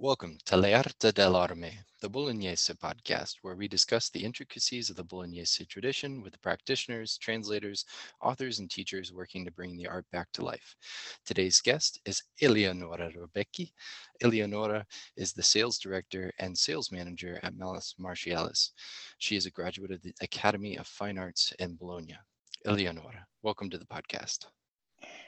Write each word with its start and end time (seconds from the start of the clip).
Welcome 0.00 0.38
to 0.44 0.56
L'Arte 0.56 1.10
dell'Arme, 1.10 1.72
the 2.00 2.08
Bolognese 2.08 2.72
podcast, 2.74 3.38
where 3.42 3.56
we 3.56 3.66
discuss 3.66 4.08
the 4.08 4.24
intricacies 4.24 4.90
of 4.90 4.94
the 4.94 5.02
Bolognese 5.02 5.64
tradition 5.64 6.22
with 6.22 6.32
the 6.32 6.38
practitioners, 6.38 7.18
translators, 7.18 7.84
authors, 8.22 8.60
and 8.60 8.70
teachers 8.70 9.12
working 9.12 9.44
to 9.44 9.50
bring 9.50 9.76
the 9.76 9.88
art 9.88 10.06
back 10.12 10.28
to 10.34 10.44
life. 10.44 10.76
Today's 11.26 11.60
guest 11.60 11.98
is 12.06 12.22
Eleonora 12.40 13.10
Rebecchi. 13.10 13.72
Eleonora 14.22 14.86
is 15.16 15.32
the 15.32 15.42
sales 15.42 15.78
director 15.78 16.32
and 16.38 16.56
sales 16.56 16.92
manager 16.92 17.40
at 17.42 17.56
Malleus 17.56 17.96
Martialis. 17.98 18.70
She 19.18 19.34
is 19.34 19.46
a 19.46 19.50
graduate 19.50 19.90
of 19.90 20.00
the 20.02 20.14
Academy 20.20 20.76
of 20.76 20.86
Fine 20.86 21.18
Arts 21.18 21.52
in 21.58 21.74
Bologna. 21.74 22.16
Eleonora, 22.64 23.26
welcome 23.42 23.68
to 23.68 23.78
the 23.78 23.86
podcast. 23.86 24.46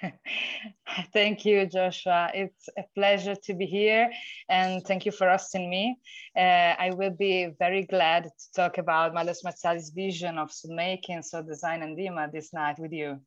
thank 1.12 1.44
you, 1.44 1.66
Joshua. 1.66 2.30
It's 2.34 2.68
a 2.76 2.84
pleasure 2.94 3.34
to 3.34 3.54
be 3.54 3.66
here, 3.66 4.10
and 4.48 4.84
thank 4.84 5.06
you 5.06 5.12
for 5.12 5.28
asking 5.28 5.68
me. 5.70 5.96
Uh, 6.36 6.74
I 6.78 6.90
will 6.94 7.10
be 7.10 7.50
very 7.58 7.84
glad 7.84 8.24
to 8.24 8.52
talk 8.54 8.78
about 8.78 9.14
Malleus 9.14 9.44
Martialis's 9.44 9.90
vision 9.90 10.38
of 10.38 10.50
making, 10.64 11.22
so 11.22 11.42
design, 11.42 11.82
and 11.82 11.96
Dima 11.96 12.30
this 12.30 12.52
night 12.52 12.78
with 12.78 12.92
you. 12.92 13.20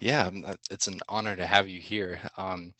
Yeah, 0.00 0.30
uh, 0.46 0.54
it's 0.70 0.86
an 0.86 1.00
honor 1.08 1.34
to 1.36 1.46
have 1.46 1.68
you 1.68 1.80
here. 1.80 2.20
Um, 2.36 2.72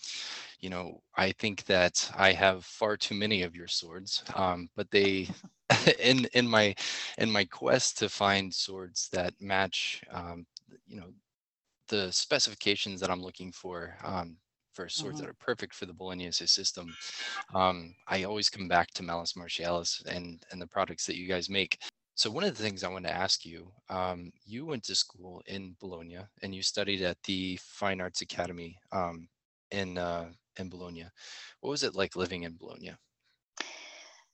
you 0.61 0.71
know, 0.71 1.01
I 1.17 1.33
think 1.33 1.65
that 1.65 2.11
I 2.17 2.33
have 2.33 2.65
far 2.65 2.97
too 2.97 3.15
many 3.15 3.43
of 3.43 3.55
your 3.55 3.69
swords, 3.69 4.25
um, 4.35 4.69
but 4.77 4.91
they, 4.91 5.29
in 5.99 6.27
in 6.33 6.49
my 6.49 6.75
in 7.19 7.31
my 7.31 7.45
quest 7.45 7.99
to 7.99 8.09
find 8.09 8.53
swords 8.53 9.09
that 9.13 9.35
match, 9.41 10.03
um, 10.13 10.47
you 10.87 10.97
know, 10.97 11.13
the 11.89 12.13
specifications 12.13 13.01
that 13.01 13.11
I'm 13.11 13.23
looking 13.23 13.53
for 13.53 13.97
um, 14.05 14.37
for 14.75 14.89
swords 14.89 15.17
mm-hmm. 15.17 15.27
that 15.27 15.31
are 15.31 15.45
perfect 15.45 15.75
for 15.75 15.87
the 15.87 15.93
Bolognese 15.93 16.47
system, 16.47 16.95
um, 17.55 17.95
I 18.07 18.25
always 18.25 18.49
come 18.49 18.69
back 18.69 18.93
to 18.93 19.03
Malleus 19.03 19.35
Martialis 19.35 20.05
and 20.07 20.43
and 20.51 20.61
the 20.61 20.67
products 20.67 21.07
that 21.07 21.17
you 21.17 21.27
guys 21.29 21.49
make. 21.51 21.79
So 22.15 22.31
one 22.31 22.43
of 22.43 22.57
the 22.57 22.63
things 22.63 22.83
I 22.83 22.89
want 22.89 23.05
to 23.07 23.15
ask 23.15 23.45
you, 23.45 23.71
um, 23.89 24.33
you 24.45 24.67
went 24.67 24.83
to 24.85 24.95
school 24.97 25.41
in 25.47 25.77
Bologna 25.81 26.19
and 26.43 26.53
you 26.53 26.63
studied 26.63 27.01
at 27.03 27.17
the 27.23 27.59
Fine 27.63 28.01
Arts 28.01 28.23
Academy 28.23 28.77
um, 28.91 29.29
in 29.71 29.99
uh, 29.99 30.27
in 30.59 30.69
Bologna. 30.69 31.07
What 31.61 31.71
was 31.71 31.85
it 31.85 31.95
like 31.95 32.17
living 32.17 32.43
in 32.43 32.57
Bologna? 32.57 32.95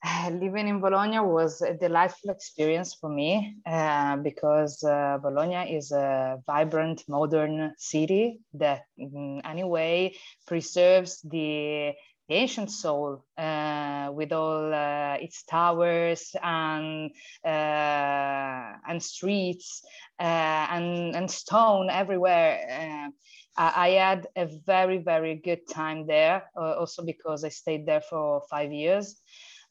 living 0.31 0.69
in 0.69 0.81
Bologna 0.81 1.21
was 1.21 1.63
a 1.63 1.75
delightful 1.75 2.31
experience 2.31 2.95
for 2.95 3.09
me 3.09 3.57
uh, 3.67 4.17
because 4.17 4.83
uh, 4.85 5.19
Bologna 5.23 5.75
is 5.75 5.93
a 5.93 6.39
vibrant, 6.47 7.03
modern 7.09 7.73
city 7.79 8.41
that, 8.55 8.83
in 8.99 9.41
any 9.45 9.65
way, 9.65 10.17
preserves 10.47 11.21
the 11.23 11.93
ancient 12.31 12.71
soul 12.71 13.25
uh, 13.37 14.11
with 14.13 14.33
all 14.33 14.73
uh, 14.73 15.17
its 15.21 15.43
towers 15.45 16.35
and 16.43 17.11
uh, 17.45 18.73
and 18.89 19.03
streets 19.03 19.83
and 20.19 21.15
and 21.15 21.31
stone 21.31 21.89
everywhere. 21.91 23.11
I 23.57 23.91
had 23.91 24.27
a 24.35 24.49
very 24.67 24.99
very 24.99 25.37
good 25.37 25.69
time 25.69 26.07
there, 26.07 26.51
also 26.57 27.05
because 27.05 27.45
I 27.45 27.51
stayed 27.51 27.87
there 27.87 28.01
for 28.01 28.43
five 28.51 28.73
years 28.73 29.21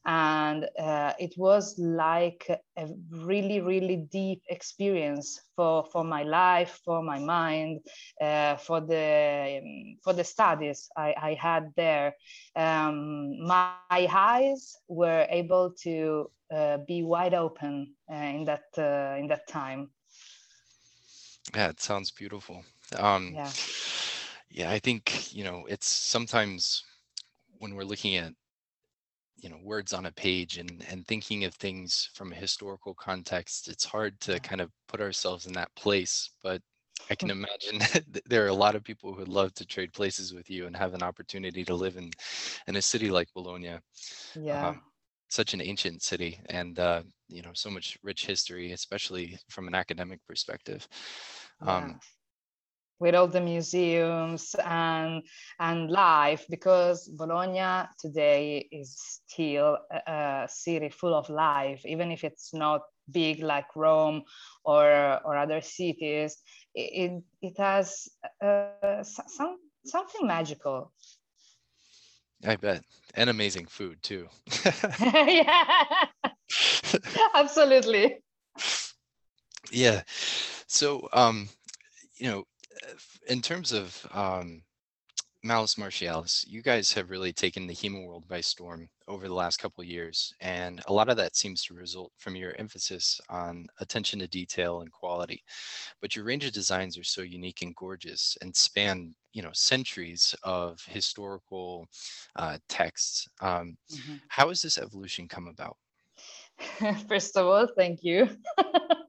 and 0.05 0.67
uh, 0.79 1.13
it 1.19 1.33
was 1.37 1.77
like 1.79 2.49
a 2.77 2.87
really 3.11 3.61
really 3.61 3.97
deep 4.11 4.41
experience 4.49 5.39
for 5.55 5.85
for 5.91 6.03
my 6.03 6.23
life 6.23 6.79
for 6.83 7.01
my 7.01 7.19
mind 7.19 7.81
uh, 8.21 8.55
for 8.55 8.81
the 8.81 9.59
um, 9.63 9.97
for 10.03 10.13
the 10.13 10.23
studies 10.23 10.89
i, 10.97 11.13
I 11.21 11.33
had 11.33 11.71
there. 11.75 12.15
Um, 12.55 13.45
my 13.47 13.65
eyes 13.89 14.47
were 14.87 15.25
able 15.29 15.71
to 15.83 16.01
uh, 16.53 16.77
be 16.87 17.03
wide 17.03 17.33
open 17.33 17.95
uh, 18.11 18.15
in 18.15 18.43
that 18.45 18.63
uh, 18.77 19.15
in 19.19 19.27
that 19.27 19.47
time. 19.47 19.89
Yeah 21.55 21.69
it 21.69 21.79
sounds 21.81 22.11
beautiful. 22.11 22.63
Um, 22.97 23.35
yeah. 23.35 23.51
yeah 24.49 24.69
i 24.71 24.79
think 24.79 25.33
you 25.33 25.43
know 25.43 25.65
it's 25.67 25.87
sometimes 25.87 26.83
when 27.59 27.75
we're 27.75 27.83
looking 27.83 28.15
at 28.15 28.33
you 29.43 29.49
know 29.49 29.59
words 29.61 29.93
on 29.93 30.05
a 30.05 30.11
page 30.13 30.57
and 30.57 30.83
and 30.89 31.05
thinking 31.05 31.43
of 31.43 31.53
things 31.55 32.09
from 32.13 32.31
a 32.31 32.35
historical 32.35 32.93
context 32.93 33.67
it's 33.67 33.85
hard 33.85 34.19
to 34.21 34.39
kind 34.39 34.61
of 34.61 34.71
put 34.87 35.01
ourselves 35.01 35.45
in 35.45 35.53
that 35.53 35.69
place 35.75 36.31
but 36.41 36.61
i 37.09 37.15
can 37.15 37.29
mm. 37.29 37.31
imagine 37.33 38.03
there 38.25 38.45
are 38.45 38.47
a 38.47 38.53
lot 38.53 38.73
of 38.73 38.83
people 38.83 39.11
who 39.11 39.19
would 39.19 39.27
love 39.27 39.53
to 39.53 39.65
trade 39.65 39.91
places 39.91 40.33
with 40.33 40.49
you 40.49 40.65
and 40.65 40.75
have 40.75 40.93
an 40.93 41.03
opportunity 41.03 41.63
to 41.65 41.75
live 41.75 41.97
in 41.97 42.09
in 42.67 42.77
a 42.77 42.81
city 42.81 43.09
like 43.09 43.27
bologna. 43.33 43.77
Yeah. 44.35 44.69
Um, 44.69 44.81
such 45.29 45.55
an 45.55 45.61
ancient 45.61 46.03
city 46.03 46.39
and 46.49 46.77
uh, 46.77 47.01
you 47.27 47.41
know 47.41 47.49
so 47.53 47.69
much 47.69 47.97
rich 48.03 48.27
history 48.27 48.71
especially 48.71 49.37
from 49.49 49.67
an 49.67 49.75
academic 49.75 50.19
perspective. 50.27 50.87
Yeah. 51.65 51.93
With 53.03 53.15
all 53.15 53.27
the 53.27 53.41
museums 53.41 54.55
and 54.63 55.21
and 55.59 55.91
life 55.91 56.45
because 56.49 57.09
Bologna 57.09 57.85
today 57.99 58.65
is 58.71 58.95
still 58.97 59.77
a, 59.91 60.11
a, 60.11 60.47
city 60.47 60.89
full 60.89 61.13
of 61.13 61.29
life. 61.29 61.81
Even 61.85 62.11
if 62.11 62.23
it's 62.23 62.53
not 62.53 62.81
big 63.11 63.43
like 63.43 63.75
Rome 63.75 64.23
or 64.63 64.87
or 65.25 65.35
other 65.35 65.59
cities 65.59 66.37
it 66.73 67.11
it 67.41 67.57
has 67.57 68.07
uh, 68.41 69.03
some 69.03 69.57
something 69.85 70.25
magical. 70.25 70.93
I 72.45 72.55
bet. 72.55 72.83
And 73.15 73.29
amazing 73.29 73.67
food 73.67 74.01
too. 74.01 74.27
Yeah. 74.99 76.05
Absolutely. 77.35 78.23
Yeah. 79.71 80.01
So 80.67 81.09
um 81.11 81.49
you 82.17 82.31
know 82.31 82.43
in 83.27 83.41
terms 83.41 83.71
of 83.71 84.05
um, 84.13 84.63
Malleus 85.45 85.75
Martialis, 85.75 86.45
you 86.47 86.61
guys 86.61 86.93
have 86.93 87.09
really 87.09 87.33
taken 87.33 87.67
the 87.67 87.73
HEMA 87.73 88.05
world 88.05 88.25
by 88.29 88.39
storm 88.39 88.87
over 89.09 89.27
the 89.27 89.33
last 89.33 89.57
couple 89.57 89.81
of 89.81 89.89
years, 89.89 90.33
and 90.39 90.81
a 90.87 90.93
lot 90.93 91.09
of 91.09 91.17
that 91.17 91.35
seems 91.35 91.63
to 91.63 91.73
result 91.73 92.13
from 92.17 92.37
your 92.37 92.55
emphasis 92.57 93.19
on 93.29 93.67
attention 93.81 94.19
to 94.19 94.27
detail 94.27 94.79
and 94.79 94.91
quality. 94.93 95.43
But 96.01 96.15
your 96.15 96.23
range 96.23 96.45
of 96.45 96.53
designs 96.53 96.97
are 96.97 97.03
so 97.03 97.23
unique 97.23 97.61
and 97.61 97.75
gorgeous, 97.75 98.37
and 98.41 98.55
span 98.55 99.13
you 99.33 99.41
know 99.41 99.51
centuries 99.51 100.33
of 100.43 100.79
historical 100.87 101.87
uh, 102.37 102.57
texts. 102.69 103.27
Um, 103.41 103.77
mm-hmm. 103.91 104.15
how 104.29 104.47
has 104.47 104.61
this 104.61 104.77
evolution 104.77 105.27
come 105.27 105.47
about? 105.49 105.75
First 107.09 107.35
of 107.35 107.47
all, 107.47 107.67
thank 107.75 107.99
you. 108.01 108.29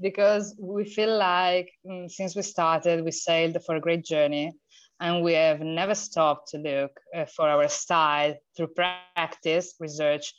because 0.00 0.54
we 0.58 0.84
feel 0.84 1.16
like 1.16 1.70
mm, 1.86 2.10
since 2.10 2.36
we 2.36 2.42
started, 2.42 3.04
we 3.04 3.10
sailed 3.10 3.56
for 3.64 3.76
a 3.76 3.80
great 3.80 4.04
journey 4.04 4.52
and 5.00 5.22
we 5.22 5.32
have 5.32 5.60
never 5.60 5.94
stopped 5.94 6.48
to 6.48 6.58
look 6.58 6.92
uh, 7.14 7.24
for 7.24 7.48
our 7.48 7.68
style 7.68 8.34
through 8.56 8.68
practice, 8.68 9.74
research, 9.80 10.34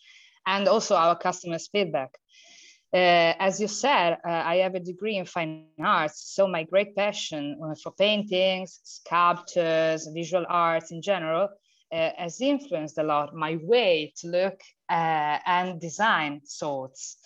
and 0.45 0.67
also 0.67 0.95
our 0.95 1.17
customers' 1.17 1.69
feedback. 1.71 2.11
Uh, 2.93 3.33
as 3.39 3.59
you 3.59 3.67
said, 3.67 4.17
uh, 4.27 4.43
I 4.45 4.57
have 4.57 4.75
a 4.75 4.79
degree 4.79 5.15
in 5.15 5.25
fine 5.25 5.67
arts, 5.81 6.33
so 6.35 6.45
my 6.45 6.63
great 6.63 6.93
passion 6.95 7.57
uh, 7.63 7.73
for 7.81 7.93
paintings, 7.93 8.81
sculptures, 8.83 10.07
visual 10.13 10.45
arts 10.49 10.91
in 10.91 11.01
general 11.01 11.47
uh, 11.91 12.09
has 12.17 12.41
influenced 12.41 12.97
a 12.97 13.03
lot 13.03 13.33
my 13.33 13.57
way 13.63 14.13
to 14.17 14.27
look 14.27 14.59
uh, 14.89 15.37
and 15.45 15.79
design 15.79 16.41
swords. 16.43 17.17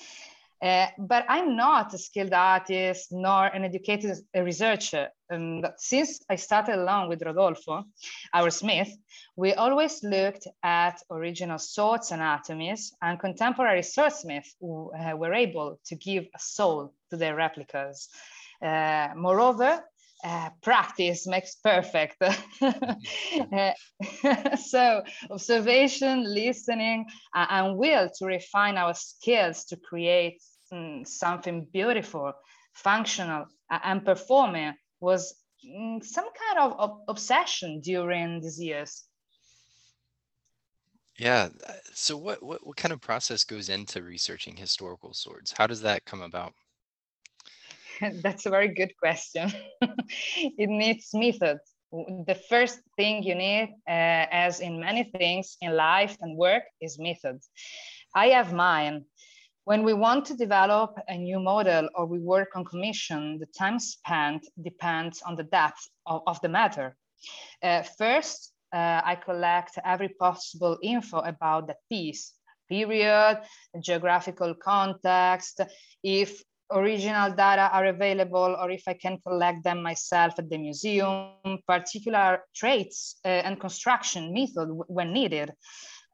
Uh, 0.66 0.88
but 0.98 1.26
I'm 1.30 1.56
not 1.56 1.94
a 1.94 1.98
skilled 2.00 2.34
artist 2.34 3.10
nor 3.12 3.46
an 3.46 3.64
educated 3.64 4.18
researcher. 4.36 5.10
Um, 5.32 5.64
since 5.78 6.20
I 6.28 6.38
started 6.38 6.80
along 6.80 7.10
with 7.10 7.22
Rodolfo, 7.22 7.84
our 8.34 8.50
smith, 8.50 8.90
we 9.36 9.54
always 9.54 10.04
looked 10.04 10.48
at 10.64 11.00
original 11.12 11.60
swords 11.60 12.12
anatomies, 12.12 12.96
and 13.00 13.20
contemporary 13.20 13.84
swordsmiths 13.84 14.56
who 14.60 14.92
uh, 14.92 15.16
were 15.16 15.36
able 15.36 15.80
to 15.86 15.96
give 15.96 16.24
a 16.36 16.40
soul 16.40 16.96
to 17.12 17.18
their 17.18 17.36
replicas. 17.36 18.10
Uh, 18.60 19.10
moreover, 19.16 19.84
uh, 20.24 20.50
practice 20.64 21.28
makes 21.28 21.58
perfect. 21.58 22.18
uh, 22.20 23.72
so 24.58 25.04
observation, 25.30 26.24
listening, 26.24 27.06
uh, 27.36 27.46
and 27.52 27.78
will 27.78 28.10
to 28.18 28.26
refine 28.26 28.78
our 28.78 28.96
skills 28.96 29.66
to 29.66 29.78
create 29.78 30.42
um, 30.72 31.06
something 31.06 31.68
beautiful, 31.72 32.34
functional, 32.74 33.46
and 33.70 34.06
performing 34.06 34.74
was 35.00 35.36
um, 35.76 36.02
some 36.02 36.26
kind 36.26 36.60
of, 36.60 36.80
of 36.80 37.00
obsession 37.08 37.82
during 37.82 38.42
these 38.42 38.60
years. 38.60 39.04
Yeah. 41.18 41.50
So 41.94 42.18
what, 42.18 42.44
what 42.44 42.66
what 42.68 42.76
kind 42.76 42.92
of 42.92 43.00
process 43.00 43.44
goes 43.44 43.70
into 43.70 44.04
researching 44.04 44.56
historical 44.56 45.14
swords? 45.14 45.54
How 45.58 45.66
does 45.66 45.82
that 45.82 46.04
come 46.06 46.22
about? 46.22 46.54
That's 48.22 48.46
a 48.46 48.50
very 48.50 48.74
good 48.74 48.92
question. 48.98 49.52
it 49.82 50.70
needs 50.70 51.12
methods. 51.14 51.62
The 51.92 52.38
first 52.50 52.80
thing 52.98 53.24
you 53.24 53.36
need, 53.36 53.70
uh, 53.88 54.28
as 54.30 54.60
in 54.60 54.82
many 54.82 55.04
things 55.04 55.56
in 55.62 55.76
life 55.76 56.18
and 56.20 56.36
work, 56.36 56.64
is 56.82 57.00
method. 57.00 57.40
I 58.14 58.28
have 58.28 58.52
mine. 58.52 59.06
When 59.66 59.82
we 59.82 59.94
want 59.94 60.26
to 60.26 60.36
develop 60.36 60.96
a 61.08 61.18
new 61.18 61.40
model 61.40 61.90
or 61.96 62.06
we 62.06 62.20
work 62.20 62.56
on 62.56 62.66
commission, 62.66 63.40
the 63.40 63.48
time 63.48 63.80
spent 63.80 64.46
depends 64.62 65.24
on 65.24 65.36
the 65.36 65.44
depth 65.44 65.90
of, 66.06 66.22
of 66.28 66.40
the 66.42 66.50
matter. 66.50 66.96
Uh, 67.64 67.82
first, 67.98 68.54
uh, 68.72 69.02
I 69.04 69.16
collect 69.16 69.80
every 69.84 70.10
possible 70.10 70.78
info 70.84 71.18
about 71.18 71.66
the 71.66 71.76
piece, 71.90 72.34
period, 72.70 73.42
geographical 73.82 74.54
context, 74.54 75.62
if 76.04 76.44
original 76.72 77.32
data 77.32 77.70
are 77.74 77.86
available 77.86 78.56
or 78.60 78.70
if 78.70 78.84
I 78.88 78.94
can 78.94 79.18
collect 79.26 79.64
them 79.64 79.82
myself 79.82 80.38
at 80.38 80.48
the 80.48 80.60
museum, 80.60 81.32
particular 81.68 82.44
traits 82.56 83.16
uh, 83.26 83.30
and 83.30 83.60
construction 83.60 84.32
method 84.32 84.70
when 84.70 85.12
needed. 85.12 85.54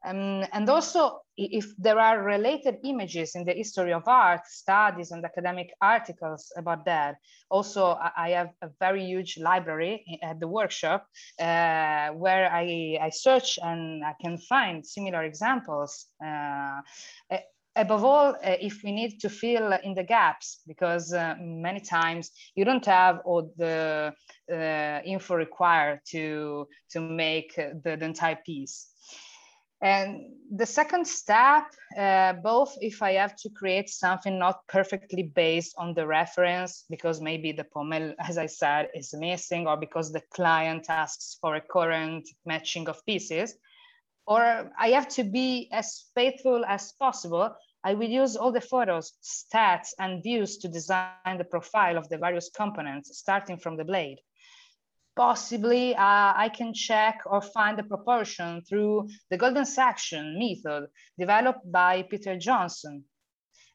Um, 0.04 0.44
and 0.52 0.68
also, 0.68 1.20
if 1.36 1.74
there 1.78 1.98
are 1.98 2.22
related 2.22 2.78
images 2.84 3.34
in 3.34 3.44
the 3.44 3.52
history 3.52 3.92
of 3.92 4.06
art, 4.06 4.46
studies 4.46 5.12
and 5.12 5.24
academic 5.24 5.72
articles 5.80 6.52
about 6.56 6.84
that. 6.86 7.16
Also, 7.50 7.96
I 8.16 8.30
have 8.30 8.50
a 8.62 8.68
very 8.80 9.04
huge 9.04 9.38
library 9.38 10.04
at 10.22 10.40
the 10.40 10.48
workshop 10.48 11.06
uh, 11.38 12.08
where 12.10 12.50
I, 12.52 12.98
I 13.00 13.10
search 13.10 13.58
and 13.62 14.04
I 14.04 14.14
can 14.20 14.38
find 14.38 14.84
similar 14.84 15.22
examples. 15.22 16.06
Uh, 16.24 16.80
above 17.76 18.04
all, 18.04 18.28
uh, 18.34 18.56
if 18.60 18.82
we 18.84 18.92
need 18.92 19.20
to 19.20 19.28
fill 19.28 19.72
in 19.72 19.94
the 19.94 20.04
gaps, 20.04 20.60
because 20.66 21.12
uh, 21.12 21.34
many 21.40 21.80
times 21.80 22.30
you 22.54 22.64
don't 22.64 22.84
have 22.84 23.20
all 23.24 23.52
the 23.56 24.12
uh, 24.52 25.00
info 25.04 25.36
required 25.36 26.00
to, 26.10 26.66
to 26.90 27.00
make 27.00 27.54
the, 27.56 27.96
the 27.96 28.04
entire 28.04 28.38
piece. 28.44 28.88
And 29.82 30.26
the 30.54 30.66
second 30.66 31.06
step, 31.08 31.64
uh, 31.98 32.34
both 32.34 32.76
if 32.80 33.02
I 33.02 33.14
have 33.14 33.34
to 33.36 33.50
create 33.50 33.88
something 33.88 34.38
not 34.38 34.60
perfectly 34.68 35.24
based 35.24 35.74
on 35.76 35.92
the 35.94 36.06
reference, 36.06 36.84
because 36.88 37.20
maybe 37.20 37.50
the 37.50 37.64
pommel, 37.64 38.14
as 38.20 38.38
I 38.38 38.46
said, 38.46 38.90
is 38.94 39.12
missing, 39.12 39.66
or 39.66 39.76
because 39.76 40.12
the 40.12 40.22
client 40.32 40.86
asks 40.88 41.36
for 41.40 41.56
a 41.56 41.60
current 41.60 42.28
matching 42.46 42.88
of 42.88 43.04
pieces, 43.06 43.56
or 44.26 44.70
I 44.78 44.90
have 44.90 45.08
to 45.08 45.24
be 45.24 45.68
as 45.72 46.04
faithful 46.14 46.64
as 46.64 46.92
possible, 46.92 47.56
I 47.82 47.94
will 47.94 48.08
use 48.08 48.36
all 48.36 48.52
the 48.52 48.60
photos, 48.60 49.14
stats, 49.20 49.88
and 49.98 50.22
views 50.22 50.58
to 50.58 50.68
design 50.68 51.38
the 51.38 51.44
profile 51.44 51.98
of 51.98 52.08
the 52.08 52.18
various 52.18 52.50
components, 52.50 53.18
starting 53.18 53.58
from 53.58 53.76
the 53.76 53.84
blade 53.84 54.18
possibly 55.16 55.94
uh, 55.94 56.32
I 56.36 56.50
can 56.54 56.72
check 56.74 57.20
or 57.26 57.40
find 57.40 57.78
the 57.78 57.84
proportion 57.84 58.62
through 58.62 59.08
the 59.30 59.36
golden 59.36 59.64
section 59.64 60.38
method 60.38 60.88
developed 61.18 61.70
by 61.70 62.02
Peter 62.02 62.38
Johnson. 62.38 63.04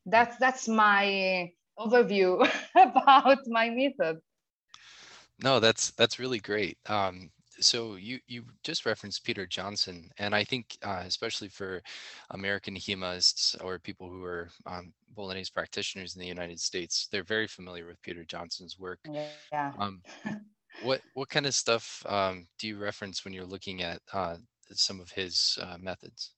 That's, 0.06 0.38
that's 0.38 0.68
my 0.68 1.52
overview 1.78 2.50
about 2.76 3.40
my 3.48 3.70
method. 3.70 4.20
No, 5.44 5.60
that's 5.60 5.92
that's 5.92 6.18
really 6.18 6.40
great. 6.40 6.80
Um, 6.88 7.30
so 7.60 7.96
you 7.96 8.20
you 8.28 8.44
just 8.64 8.86
referenced 8.86 9.24
Peter 9.24 9.46
Johnson, 9.46 10.10
and 10.18 10.34
I 10.34 10.44
think 10.44 10.78
uh, 10.84 11.04
especially 11.06 11.50
for 11.50 11.82
American 12.32 12.76
hemists 12.76 13.56
or 13.62 13.80
people 13.80 14.10
who 14.10 14.24
are 14.24 14.50
um, 14.66 14.94
Bolognese 15.16 15.52
practitioners 15.54 16.16
in 16.16 16.22
the 16.22 16.28
United 16.28 16.60
States, 16.60 17.08
they're 17.12 17.24
very 17.24 17.48
familiar 17.48 17.86
with 17.86 18.02
Peter 18.02 18.24
Johnson's 18.24 18.80
work. 18.80 19.00
Yeah. 19.52 19.74
Um, 19.78 20.02
what 20.84 21.02
what 21.14 21.30
kind 21.30 21.46
of 21.46 21.54
stuff 21.54 22.04
um, 22.08 22.48
do 22.60 22.68
you 22.68 22.78
reference 22.78 23.24
when 23.24 23.34
you're 23.34 23.46
looking 23.46 23.82
at 23.82 24.02
uh, 24.14 24.38
some 24.72 25.00
of 25.00 25.12
his 25.12 25.58
uh, 25.62 25.78
methods? 25.80 26.32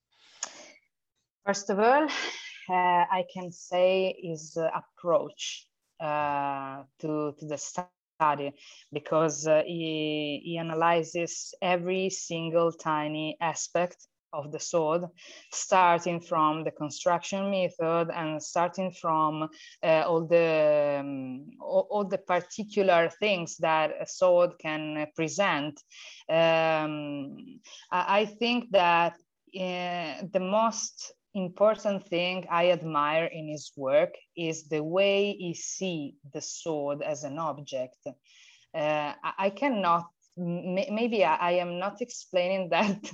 First 1.46 1.70
of 1.70 1.80
all, 1.80 2.04
uh, 2.04 3.06
I 3.12 3.26
can 3.34 3.52
say 3.52 4.16
his 4.22 4.58
approach 4.58 5.68
uh, 6.00 6.84
to 7.00 7.34
to 7.40 7.46
the 7.46 7.58
study 7.58 8.54
because 8.94 9.48
uh, 9.48 9.64
he 9.66 10.42
he 10.44 10.58
analyzes 10.58 11.54
every 11.62 12.10
single 12.10 12.72
tiny 12.72 13.38
aspect 13.42 14.08
of 14.34 14.52
the 14.52 14.60
sword, 14.60 15.06
starting 15.52 16.20
from 16.20 16.64
the 16.64 16.72
construction 16.72 17.50
method 17.50 18.10
and 18.14 18.42
starting 18.42 18.92
from 18.92 19.50
uh, 19.84 20.04
all 20.08 20.26
the 20.26 20.98
um, 21.00 21.52
all, 21.62 21.88
all, 21.90 22.06
the 22.06 22.18
particular 22.18 23.10
things 23.20 23.58
that 23.58 23.92
a 24.00 24.06
sword 24.06 24.52
can 24.60 25.08
present. 25.16 25.82
Um, 26.30 27.60
I, 27.92 28.20
I, 28.20 28.26
think 28.40 28.72
that 28.72 29.14
uh, 29.56 30.26
the 30.32 30.40
most 30.40 31.14
important 31.34 32.08
thing 32.08 32.46
I 32.50 32.72
admire 32.72 33.26
in 33.26 33.48
his 33.48 33.72
work 33.76 34.14
is 34.36 34.68
the 34.68 34.84
way 34.84 35.36
he 35.40 35.54
see 35.54 36.16
the 36.34 36.42
sword 36.42 37.02
as 37.02 37.24
an 37.24 37.38
object. 37.38 37.98
Uh, 38.74 39.14
I 39.24 39.50
cannot 39.50 40.06
maybe 40.40 41.24
I, 41.24 41.52
am 41.54 41.80
not 41.80 42.02
explaining 42.02 42.70
that 42.72 43.12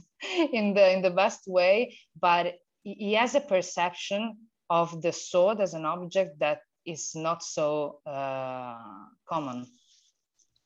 in 0.54 0.74
the 0.74 0.94
in 0.94 1.02
the 1.02 1.12
best 1.12 1.48
way, 1.48 1.98
but 2.20 2.56
he 2.84 3.14
has 3.14 3.36
a 3.36 3.42
perception 3.42 4.38
of 4.70 5.02
the 5.02 5.12
sword 5.12 5.60
as 5.60 5.74
an 5.74 5.86
object 5.86 6.40
that 6.40 6.60
is 6.86 7.16
not 7.16 7.44
so 7.44 8.00
uh, 8.06 8.78
common. 9.28 9.66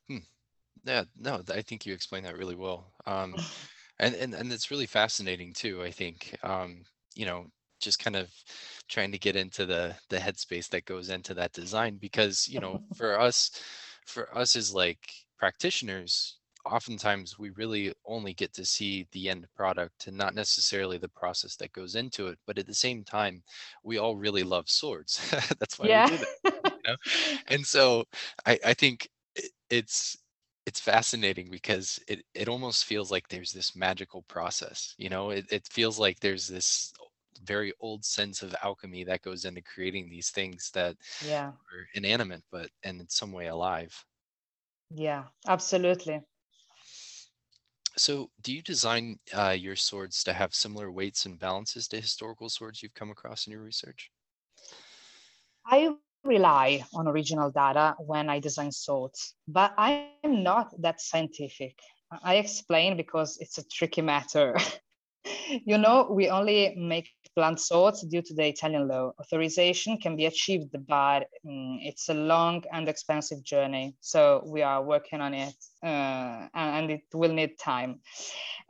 Hmm. 0.09 0.17
Yeah, 0.85 1.03
no, 1.17 1.41
I 1.53 1.61
think 1.61 1.85
you 1.85 1.93
explained 1.93 2.25
that 2.25 2.37
really 2.37 2.55
well. 2.55 2.93
Um, 3.05 3.35
and, 3.99 4.15
and, 4.15 4.33
and 4.33 4.51
it's 4.51 4.71
really 4.71 4.85
fascinating 4.85 5.53
too, 5.53 5.81
I 5.83 5.91
think, 5.91 6.35
um, 6.43 6.83
you 7.15 7.25
know, 7.25 7.47
just 7.81 7.99
kind 7.99 8.15
of 8.15 8.29
trying 8.89 9.11
to 9.11 9.17
get 9.17 9.37
into 9.37 9.65
the, 9.65 9.95
the 10.09 10.17
headspace 10.17 10.67
that 10.69 10.85
goes 10.85 11.09
into 11.09 11.33
that 11.35 11.53
design 11.53 11.97
because, 12.01 12.47
you 12.47 12.59
know, 12.59 12.81
for 12.95 13.19
us, 13.19 13.51
for 14.05 14.35
us 14.37 14.55
as 14.55 14.73
like 14.73 15.13
practitioners, 15.37 16.38
oftentimes 16.69 17.37
we 17.39 17.49
really 17.51 17.93
only 18.05 18.33
get 18.33 18.53
to 18.53 18.65
see 18.65 19.07
the 19.11 19.29
end 19.29 19.47
product 19.55 20.07
and 20.07 20.17
not 20.17 20.35
necessarily 20.35 20.97
the 20.97 21.09
process 21.09 21.55
that 21.57 21.73
goes 21.73 21.95
into 21.95 22.27
it. 22.27 22.37
But 22.45 22.57
at 22.57 22.67
the 22.67 22.73
same 22.73 23.03
time, 23.03 23.43
we 23.83 23.97
all 23.97 24.15
really 24.15 24.43
love 24.43 24.69
swords. 24.69 25.19
That's 25.59 25.79
why 25.79 25.87
yeah. 25.87 26.09
we 26.09 26.17
do 26.17 26.23
that. 26.43 26.63
You 26.63 26.91
know? 26.91 26.95
and 27.47 27.65
so 27.65 28.05
I, 28.45 28.59
I 28.65 28.73
think 28.73 29.09
it's 29.69 30.17
it's 30.65 30.79
fascinating 30.79 31.49
because 31.49 31.99
it, 32.07 32.23
it 32.35 32.47
almost 32.47 32.85
feels 32.85 33.09
like 33.11 33.27
there's 33.27 33.51
this 33.51 33.75
magical 33.75 34.21
process. 34.23 34.93
You 34.97 35.09
know, 35.09 35.31
it, 35.31 35.45
it 35.51 35.67
feels 35.67 35.97
like 35.97 36.19
there's 36.19 36.47
this 36.47 36.93
very 37.43 37.73
old 37.79 38.05
sense 38.05 38.43
of 38.43 38.55
alchemy 38.63 39.03
that 39.05 39.23
goes 39.23 39.45
into 39.45 39.61
creating 39.61 40.09
these 40.09 40.29
things 40.29 40.69
that 40.73 40.95
yeah. 41.25 41.47
are 41.47 41.87
inanimate 41.95 42.43
but 42.51 42.69
and 42.83 43.01
in 43.01 43.09
some 43.09 43.31
way 43.31 43.47
alive. 43.47 44.05
Yeah, 44.91 45.23
absolutely. 45.47 46.21
So, 47.99 48.31
do 48.41 48.53
you 48.53 48.61
design 48.61 49.19
uh, 49.33 49.49
your 49.49 49.75
swords 49.75 50.23
to 50.23 50.31
have 50.31 50.55
similar 50.55 50.89
weights 50.89 51.25
and 51.25 51.37
balances 51.37 51.85
to 51.89 51.99
historical 51.99 52.47
swords 52.47 52.81
you've 52.81 52.93
come 52.93 53.11
across 53.11 53.45
in 53.45 53.51
your 53.51 53.61
research? 53.61 54.09
I 55.65 55.89
rely 56.23 56.85
on 56.93 57.09
original 57.09 57.51
data 57.51 57.95
when 57.99 58.29
I 58.29 58.39
design 58.39 58.71
swords, 58.71 59.35
but 59.49 59.73
I 59.77 60.11
am 60.23 60.43
not 60.43 60.73
that 60.81 61.01
scientific. 61.01 61.77
I 62.23 62.35
explain 62.35 62.95
because 62.95 63.37
it's 63.41 63.57
a 63.57 63.67
tricky 63.67 64.01
matter. 64.01 64.55
you 65.65 65.77
know, 65.77 66.07
we 66.09 66.29
only 66.29 66.75
make 66.77 67.09
blunt 67.39 67.59
swords 67.59 68.01
due 68.13 68.21
to 68.21 68.33
the 68.33 68.47
Italian 68.53 68.85
law. 68.87 69.13
Authorization 69.21 69.97
can 69.97 70.13
be 70.21 70.25
achieved, 70.25 70.75
but 70.87 71.21
um, 71.47 71.79
it's 71.89 72.09
a 72.09 72.13
long 72.13 72.63
and 72.73 72.89
expensive 72.89 73.41
journey. 73.43 73.95
So 74.01 74.43
we 74.45 74.61
are 74.61 74.81
working 74.83 75.21
on 75.21 75.33
it 75.33 75.59
uh, 75.81 76.47
and 76.53 76.91
it 76.91 77.05
will 77.13 77.33
need 77.33 77.57
time. 77.57 77.91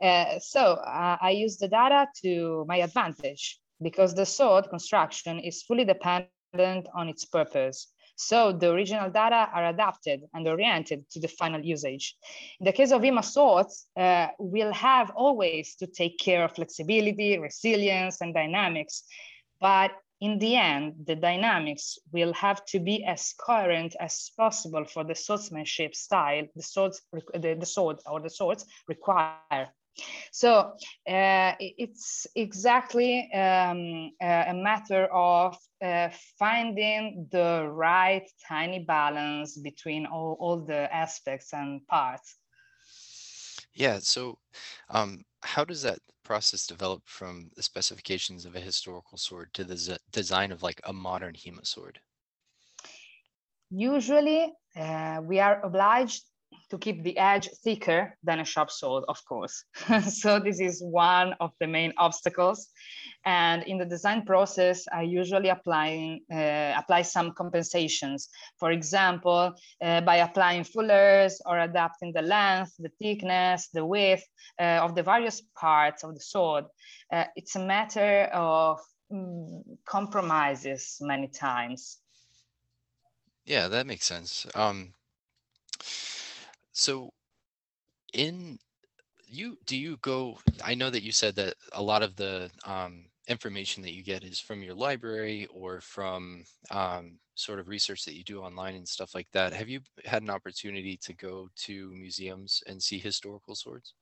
Uh, 0.00 0.38
so 0.38 0.62
uh, 1.00 1.16
I 1.20 1.30
use 1.44 1.56
the 1.56 1.68
data 1.68 2.06
to 2.22 2.64
my 2.68 2.76
advantage 2.88 3.58
because 3.82 4.14
the 4.14 4.26
sword 4.36 4.64
construction 4.70 5.40
is 5.40 5.62
fully 5.62 5.84
dependent 5.84 6.84
on 6.94 7.08
its 7.08 7.24
purpose. 7.24 7.78
So 8.20 8.52
the 8.52 8.70
original 8.70 9.08
data 9.08 9.48
are 9.54 9.68
adapted 9.68 10.20
and 10.34 10.46
oriented 10.46 11.08
to 11.12 11.20
the 11.20 11.26
final 11.26 11.64
usage. 11.64 12.16
In 12.60 12.66
the 12.66 12.72
case 12.72 12.92
of 12.92 13.00
HEMA 13.00 13.24
swords, 13.24 13.86
uh, 13.96 14.28
we'll 14.38 14.74
have 14.74 15.10
always 15.16 15.74
to 15.76 15.86
take 15.86 16.18
care 16.18 16.44
of 16.44 16.54
flexibility, 16.54 17.38
resilience, 17.38 18.20
and 18.20 18.34
dynamics. 18.34 19.04
But 19.58 19.92
in 20.20 20.38
the 20.38 20.54
end, 20.56 21.06
the 21.06 21.16
dynamics 21.16 21.98
will 22.12 22.34
have 22.34 22.62
to 22.66 22.78
be 22.78 23.02
as 23.04 23.32
coherent 23.38 23.96
as 23.98 24.30
possible 24.36 24.84
for 24.84 25.02
the 25.02 25.14
swordsmanship 25.14 25.94
style 25.94 26.46
the 26.54 26.62
swords, 26.62 27.00
the, 27.32 27.56
the 27.58 27.64
sword 27.64 28.00
or 28.04 28.20
the 28.20 28.28
swords 28.28 28.66
require. 28.86 29.68
So 30.32 30.72
uh, 31.08 31.52
it's 31.58 32.26
exactly 32.34 33.30
um, 33.32 34.12
a 34.20 34.54
matter 34.54 35.06
of 35.12 35.56
uh, 35.82 36.08
finding 36.38 37.28
the 37.30 37.68
right 37.70 38.26
tiny 38.48 38.84
balance 38.84 39.58
between 39.58 40.06
all, 40.06 40.36
all 40.40 40.64
the 40.64 40.94
aspects 40.94 41.52
and 41.52 41.86
parts. 41.86 42.36
Yeah. 43.74 43.98
So, 44.00 44.38
um, 44.88 45.24
how 45.42 45.64
does 45.64 45.82
that 45.82 46.00
process 46.24 46.66
develop 46.66 47.02
from 47.06 47.50
the 47.56 47.62
specifications 47.62 48.44
of 48.44 48.54
a 48.54 48.60
historical 48.60 49.18
sword 49.18 49.52
to 49.54 49.64
the 49.64 49.98
design 50.12 50.52
of 50.52 50.62
like 50.62 50.80
a 50.84 50.92
modern 50.92 51.34
HEMA 51.34 51.66
sword? 51.66 52.00
Usually, 53.70 54.52
uh, 54.76 55.20
we 55.22 55.40
are 55.40 55.64
obliged 55.64 56.24
to 56.70 56.78
keep 56.78 57.02
the 57.02 57.16
edge 57.18 57.48
thicker 57.64 58.16
than 58.22 58.40
a 58.40 58.44
sharp 58.44 58.70
sword, 58.70 59.04
of 59.08 59.22
course. 59.24 59.64
so 60.08 60.38
this 60.38 60.60
is 60.60 60.82
one 60.82 61.34
of 61.40 61.50
the 61.60 61.66
main 61.66 61.92
obstacles. 61.98 62.68
And 63.24 63.64
in 63.64 63.76
the 63.78 63.84
design 63.84 64.24
process, 64.24 64.84
I 64.92 65.02
usually 65.02 65.48
applying, 65.48 66.20
uh, 66.32 66.74
apply 66.76 67.02
some 67.02 67.32
compensations. 67.32 68.28
For 68.58 68.70
example, 68.70 69.52
uh, 69.82 70.00
by 70.02 70.16
applying 70.16 70.64
fullers 70.64 71.40
or 71.44 71.58
adapting 71.58 72.12
the 72.12 72.22
length, 72.22 72.72
the 72.78 72.90
thickness, 73.00 73.68
the 73.74 73.84
width 73.84 74.24
uh, 74.58 74.80
of 74.82 74.94
the 74.94 75.02
various 75.02 75.42
parts 75.58 76.04
of 76.04 76.14
the 76.14 76.20
sword. 76.20 76.64
Uh, 77.12 77.24
it's 77.34 77.56
a 77.56 77.66
matter 77.66 78.24
of 78.32 78.78
mm, 79.12 79.62
compromises 79.84 80.98
many 81.00 81.26
times. 81.26 81.98
Yeah, 83.44 83.68
that 83.68 83.86
makes 83.86 84.06
sense. 84.06 84.46
Um, 84.54 84.94
so 86.72 87.10
in 88.14 88.58
you 89.26 89.56
do 89.66 89.76
you 89.76 89.96
go 90.02 90.38
i 90.64 90.74
know 90.74 90.90
that 90.90 91.02
you 91.02 91.12
said 91.12 91.34
that 91.36 91.54
a 91.72 91.82
lot 91.82 92.02
of 92.02 92.16
the 92.16 92.50
um, 92.66 93.06
information 93.28 93.82
that 93.82 93.94
you 93.94 94.02
get 94.02 94.24
is 94.24 94.40
from 94.40 94.62
your 94.62 94.74
library 94.74 95.46
or 95.54 95.80
from 95.80 96.44
um, 96.70 97.18
sort 97.36 97.60
of 97.60 97.68
research 97.68 98.04
that 98.04 98.16
you 98.16 98.24
do 98.24 98.40
online 98.42 98.74
and 98.74 98.88
stuff 98.88 99.14
like 99.14 99.28
that. 99.32 99.52
Have 99.52 99.68
you 99.68 99.80
had 100.04 100.22
an 100.22 100.30
opportunity 100.30 100.96
to 101.04 101.14
go 101.14 101.48
to 101.58 101.92
museums 101.92 102.62
and 102.66 102.82
see 102.82 102.98
historical 102.98 103.54
swords 103.54 103.94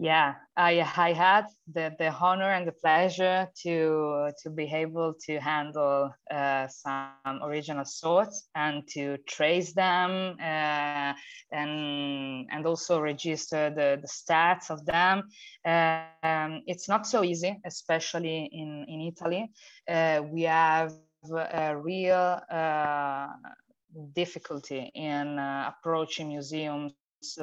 yeah 0.00 0.34
i 0.56 0.80
i 0.96 1.12
had 1.12 1.46
the 1.74 1.92
the 1.98 2.08
honor 2.08 2.52
and 2.52 2.68
the 2.68 2.72
pleasure 2.72 3.48
to 3.62 4.30
to 4.42 4.48
be 4.48 4.70
able 4.72 5.12
to 5.20 5.38
handle 5.40 6.10
uh, 6.30 6.68
some 6.68 7.40
original 7.42 7.84
swords 7.84 8.48
and 8.54 8.86
to 8.86 9.16
trace 9.26 9.72
them 9.74 10.36
uh, 10.40 11.12
and 11.52 12.46
and 12.50 12.66
also 12.66 13.00
register 13.00 13.70
the 13.70 13.98
the 14.00 14.08
stats 14.08 14.70
of 14.70 14.84
them. 14.86 15.24
Um, 15.66 16.62
it's 16.66 16.88
not 16.88 17.06
so 17.06 17.24
easy 17.24 17.58
especially 17.64 18.48
in 18.52 18.84
in 18.88 19.00
italy. 19.00 19.50
Uh, 19.88 20.22
we 20.30 20.42
have 20.42 20.92
a 21.34 21.76
real 21.76 22.40
uh, 22.50 23.26
difficulty 24.14 24.90
in 24.94 25.38
uh, 25.38 25.72
approaching 25.72 26.28
museums 26.28 26.94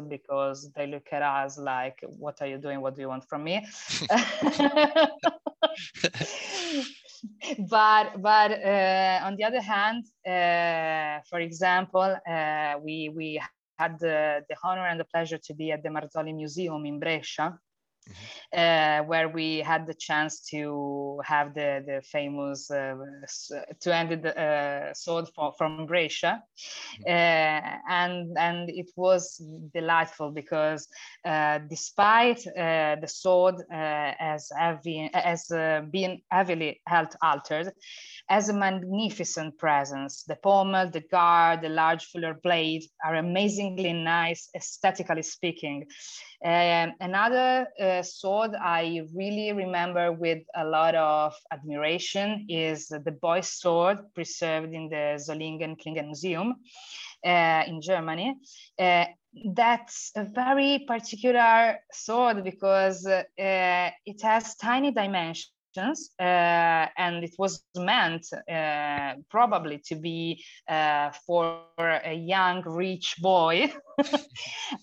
because 0.07 0.71
they 0.75 0.87
look 0.87 1.07
at 1.11 1.21
us 1.21 1.57
like, 1.57 2.03
what 2.17 2.41
are 2.41 2.47
you 2.47 2.57
doing? 2.57 2.81
What 2.81 2.95
do 2.95 3.01
you 3.01 3.09
want 3.09 3.27
from 3.27 3.43
me? 3.43 3.65
but 7.69 8.21
but 8.21 8.51
uh, 8.51 9.19
on 9.23 9.35
the 9.35 9.43
other 9.43 9.61
hand, 9.61 10.05
uh, 10.25 11.21
for 11.29 11.39
example, 11.39 12.17
uh, 12.27 12.75
we 12.81 13.09
we 13.09 13.41
had 13.77 13.99
the, 13.99 14.43
the 14.49 14.55
honor 14.63 14.87
and 14.87 14.99
the 14.99 15.05
pleasure 15.05 15.37
to 15.37 15.53
be 15.53 15.71
at 15.71 15.83
the 15.83 15.89
Marzoli 15.89 16.33
Museum 16.33 16.85
in 16.85 16.99
Brescia, 16.99 17.59
mm-hmm. 18.09 19.03
uh, 19.03 19.07
where 19.07 19.29
we 19.29 19.59
had 19.59 19.85
the 19.85 19.93
chance 19.93 20.39
to 20.49 21.19
have 21.23 21.53
the, 21.53 21.83
the 21.85 22.01
famous 22.01 22.69
uh, 22.71 22.95
to 23.79 23.95
end 23.95 24.23
the 24.23 24.39
uh, 24.39 24.93
sword 24.93 25.27
for, 25.35 25.53
from 25.57 25.85
Brescia. 25.85 26.43
Mm-hmm. 26.99 27.03
Uh, 27.07 27.77
and, 27.89 28.37
and 28.37 28.69
it 28.69 28.91
was 28.95 29.41
delightful 29.73 30.31
because 30.31 30.87
uh, 31.25 31.59
despite 31.69 32.45
uh, 32.47 32.95
the 33.01 33.07
sword 33.07 33.55
as, 33.71 34.49
heavy, 34.57 35.09
as 35.13 35.51
being 35.91 36.21
heavily 36.31 36.81
health 36.87 37.15
altered, 37.21 37.71
as 38.29 38.49
a 38.49 38.53
magnificent 38.53 39.57
presence. 39.57 40.23
The 40.23 40.35
pommel, 40.35 40.89
the 40.89 41.01
guard, 41.01 41.61
the 41.61 41.69
large 41.69 42.05
fuller 42.05 42.33
blade 42.33 42.83
are 43.03 43.15
amazingly 43.15 43.93
nice, 43.93 44.49
aesthetically 44.55 45.21
speaking. 45.21 45.85
Um, 46.43 46.93
another 46.99 47.67
uh, 47.79 48.01
sword 48.01 48.51
I 48.59 49.01
really 49.13 49.53
remember 49.53 50.11
with 50.11 50.43
a 50.55 50.65
lot 50.65 50.95
of 50.95 51.33
admiration 51.51 52.47
is 52.49 52.87
the 52.87 53.17
boy's 53.21 53.49
sword 53.49 53.99
preserved 54.13 54.73
in 54.73 54.89
the 54.89 55.19
Solingen 55.19 55.77
Klingen 55.79 56.07
Museum 56.07 56.55
uh, 57.25 57.63
in 57.67 57.81
Germany. 57.81 58.35
Uh, 58.77 59.05
that's 59.53 60.11
a 60.15 60.23
very 60.23 60.85
particular 60.87 61.77
sword 61.91 62.43
because 62.43 63.05
uh, 63.05 63.23
it 63.37 64.21
has 64.21 64.55
tiny 64.55 64.91
dimensions 64.91 65.51
uh, 65.77 66.87
and 66.97 67.23
it 67.23 67.35
was 67.37 67.63
meant 67.75 68.27
uh, 68.51 69.15
probably 69.29 69.81
to 69.85 69.95
be 69.95 70.43
uh, 70.67 71.11
for 71.25 71.61
a 71.77 72.13
young 72.13 72.63
rich 72.65 73.15
boy. 73.21 73.73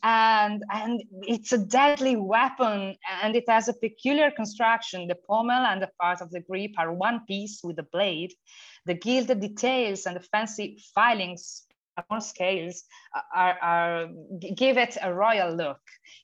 And 0.02 0.62
and 0.72 1.02
it's 1.22 1.52
a 1.52 1.58
deadly 1.58 2.16
weapon 2.16 2.96
and 3.22 3.36
it 3.36 3.44
has 3.48 3.68
a 3.68 3.74
peculiar 3.74 4.30
construction. 4.30 5.08
The 5.08 5.16
pommel 5.28 5.64
and 5.66 5.82
the 5.82 5.90
part 6.00 6.20
of 6.20 6.30
the 6.30 6.40
grip 6.40 6.72
are 6.78 6.92
one 6.92 7.20
piece 7.26 7.60
with 7.62 7.76
the 7.76 7.86
blade. 7.92 8.32
The 8.86 8.94
gilded 8.94 9.40
details 9.40 10.06
and 10.06 10.16
the 10.16 10.26
fancy 10.32 10.82
filings 10.94 11.66
more 12.10 12.20
scales 12.20 12.84
uh, 13.14 13.20
are, 13.34 13.58
are 13.62 14.08
give 14.56 14.76
it 14.78 14.96
a 15.02 15.12
royal 15.12 15.54
look. 15.54 15.80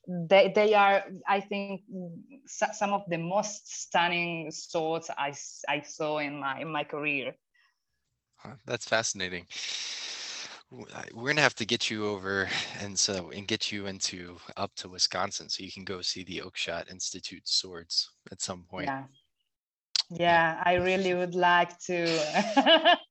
They, 0.07 0.53
they 0.55 0.75
are, 0.75 1.05
I 1.27 1.41
think, 1.41 1.83
some 2.47 2.93
of 2.93 3.03
the 3.09 3.19
most 3.19 3.83
stunning 3.83 4.51
swords 4.51 5.11
I, 5.17 5.35
I 5.69 5.81
saw 5.83 6.19
in 6.19 6.41
my 6.41 6.61
in 6.61 6.73
my 6.73 6.85
career. 6.85 7.35
That's 8.67 8.87
fascinating. 8.87 9.47
We're 10.71 11.29
gonna 11.29 11.41
have 11.41 11.55
to 11.57 11.67
get 11.67 11.91
you 11.91 12.07
over 12.07 12.49
and 12.81 12.99
so 12.99 13.31
and 13.31 13.49
get 13.49 13.73
you 13.73 13.87
into 13.87 14.37
up 14.57 14.75
to 14.77 14.89
Wisconsin 14.89 15.49
so 15.49 15.65
you 15.65 15.73
can 15.73 15.85
go 15.85 16.03
see 16.03 16.25
the 16.25 16.43
Oakeshott 16.45 16.91
Institute 16.91 17.49
swords 17.49 18.11
at 18.31 18.43
some 18.43 18.65
point. 18.65 18.87
Yeah, 18.87 19.05
yeah, 20.11 20.63
I 20.65 20.75
really 20.75 21.15
would 21.15 21.35
like 21.35 21.79
to. 21.81 22.99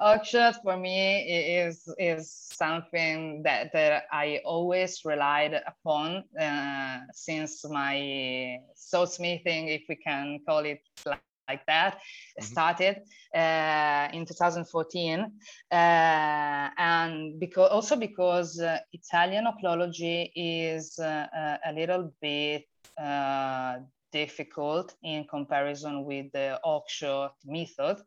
Oakeshott 0.00 0.62
for 0.62 0.76
me 0.76 1.20
is 1.58 1.88
is 1.98 2.30
something 2.30 3.42
that, 3.42 3.72
that 3.72 4.04
I 4.12 4.40
always 4.44 5.04
relied 5.04 5.60
upon 5.66 6.24
uh, 6.40 7.00
since 7.12 7.64
my 7.68 8.58
soul 8.74 9.06
smithing, 9.06 9.68
if 9.68 9.82
we 9.88 9.96
can 9.96 10.40
call 10.46 10.60
it 10.60 10.80
like, 11.06 11.22
like 11.48 11.66
that, 11.66 11.94
mm-hmm. 11.94 12.44
started 12.44 12.96
uh, 13.34 14.08
in 14.16 14.24
2014, 14.24 15.20
uh, 15.20 15.74
and 15.74 17.40
because 17.40 17.70
also 17.70 17.96
because 17.96 18.60
uh, 18.60 18.78
Italian 18.92 19.46
occlology 19.46 20.30
is 20.34 20.98
uh, 20.98 21.58
a 21.64 21.72
little 21.72 22.12
bit 22.20 22.66
uh, 22.98 23.78
difficult 24.12 24.94
in 25.02 25.24
comparison 25.24 26.04
with 26.04 26.30
the 26.32 26.58
Oakeshott 26.64 27.32
method. 27.44 27.98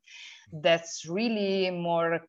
That's 0.53 1.05
really 1.07 1.71
more, 1.71 2.21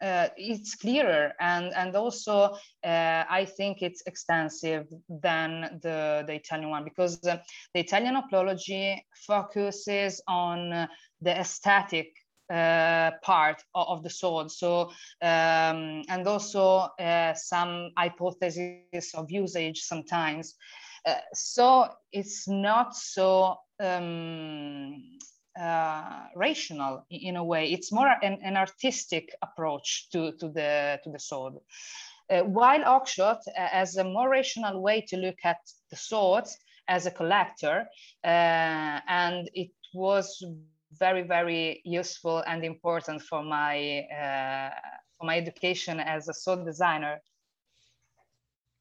uh, 0.00 0.28
it's 0.36 0.74
clearer 0.74 1.32
and, 1.40 1.72
and 1.74 1.96
also 1.96 2.56
uh, 2.84 3.24
I 3.28 3.46
think 3.56 3.82
it's 3.82 4.02
extensive 4.06 4.86
than 5.08 5.80
the, 5.82 6.24
the 6.26 6.34
Italian 6.34 6.70
one 6.70 6.84
because 6.84 7.18
uh, 7.26 7.38
the 7.74 7.80
Italian 7.80 8.16
occlology 8.16 9.00
focuses 9.26 10.22
on 10.28 10.88
the 11.20 11.38
aesthetic 11.38 12.12
uh, 12.50 13.12
part 13.22 13.62
of, 13.76 13.86
of, 13.88 14.02
the 14.02 14.10
sword. 14.10 14.50
So, 14.50 14.90
um, 15.22 16.02
and 16.08 16.26
also 16.26 16.88
uh, 16.98 17.32
some 17.34 17.92
hypotheses 17.96 19.12
of 19.14 19.30
usage 19.30 19.82
sometimes. 19.82 20.56
Uh, 21.06 21.14
so 21.32 21.88
it's 22.12 22.46
not 22.46 22.94
so 22.94 23.56
um, 23.82 25.02
uh, 25.58 26.26
rational 26.36 27.04
in 27.10 27.36
a 27.36 27.44
way. 27.44 27.72
It's 27.72 27.92
more 27.92 28.08
an, 28.22 28.38
an, 28.42 28.56
artistic 28.56 29.34
approach 29.42 30.08
to, 30.12 30.32
to, 30.32 30.48
the, 30.48 31.00
to 31.02 31.10
the 31.10 31.18
sword. 31.18 31.54
Uh, 32.30 32.40
while 32.42 32.80
Oakeshott 32.80 33.40
uh, 33.48 33.68
as 33.72 33.96
a 33.96 34.04
more 34.04 34.28
rational 34.28 34.82
way 34.82 35.00
to 35.08 35.16
look 35.16 35.38
at 35.44 35.58
the 35.90 35.96
sword 35.96 36.44
as 36.88 37.06
a 37.06 37.10
collector, 37.10 37.86
uh, 38.24 39.00
and 39.08 39.50
it 39.54 39.70
was 39.94 40.44
very, 40.98 41.22
very 41.22 41.80
useful 41.84 42.42
and 42.46 42.64
important 42.64 43.22
for 43.22 43.42
my, 43.42 44.04
for 45.18 45.26
my 45.26 45.36
education 45.36 46.00
as 46.00 46.28
a 46.28 46.34
sword 46.34 46.64
designer 46.64 47.20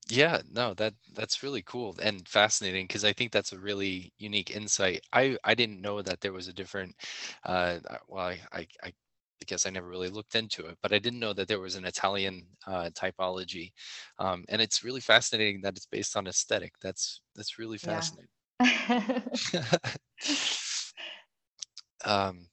yeah, 0.09 0.41
no, 0.51 0.73
that 0.75 0.95
that's 1.13 1.43
really 1.43 1.61
cool 1.63 1.95
and 2.01 2.27
fascinating 2.27 2.85
because 2.87 3.05
I 3.05 3.13
think 3.13 3.31
that's 3.31 3.53
a 3.53 3.59
really 3.59 4.13
unique 4.17 4.51
insight. 4.51 5.01
I 5.13 5.37
I 5.43 5.53
didn't 5.55 5.81
know 5.81 6.01
that 6.01 6.21
there 6.21 6.33
was 6.33 6.47
a 6.47 6.53
different 6.53 6.95
uh 7.43 7.79
well 8.07 8.27
I 8.27 8.39
I, 8.51 8.67
I 8.83 8.93
because 9.39 9.65
I 9.65 9.69
never 9.69 9.87
really 9.87 10.09
looked 10.09 10.35
into 10.35 10.65
it, 10.67 10.77
but 10.81 10.93
I 10.93 10.99
didn't 10.99 11.19
know 11.19 11.33
that 11.33 11.47
there 11.47 11.59
was 11.61 11.75
an 11.75 11.85
Italian 11.85 12.47
uh, 12.67 12.89
typology, 12.93 13.71
um, 14.19 14.43
and 14.49 14.61
it's 14.61 14.83
really 14.83 14.99
fascinating 15.01 15.61
that 15.61 15.77
it's 15.77 15.85
based 15.85 16.17
on 16.17 16.27
aesthetic. 16.27 16.73
That's 16.81 17.21
that's 17.35 17.57
really 17.59 17.77
fascinating. 17.77 18.29
Yeah. 18.61 19.63
um, 22.05 22.47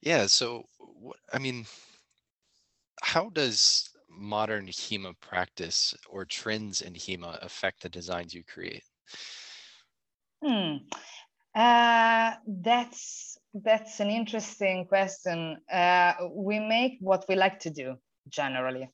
yeah. 0.00 0.26
So, 0.26 0.64
what, 0.78 1.16
I 1.32 1.38
mean, 1.38 1.66
how 3.02 3.30
does 3.30 3.90
modern 4.16 4.66
HEMA 4.66 5.14
practice 5.20 5.94
or 6.08 6.24
trends 6.24 6.80
in 6.80 6.94
HEMA 6.94 7.38
affect 7.42 7.82
the 7.82 7.88
designs 7.88 8.34
you 8.34 8.42
create? 8.44 8.84
Hmm. 10.44 10.76
Uh, 11.54 12.34
that's 12.46 13.38
that's 13.54 14.00
an 14.00 14.10
interesting 14.10 14.86
question. 14.86 15.56
Uh, 15.72 16.12
we 16.30 16.58
make 16.58 16.98
what 17.00 17.24
we 17.28 17.34
like 17.34 17.58
to 17.60 17.70
do 17.70 17.96
generally. 18.28 18.90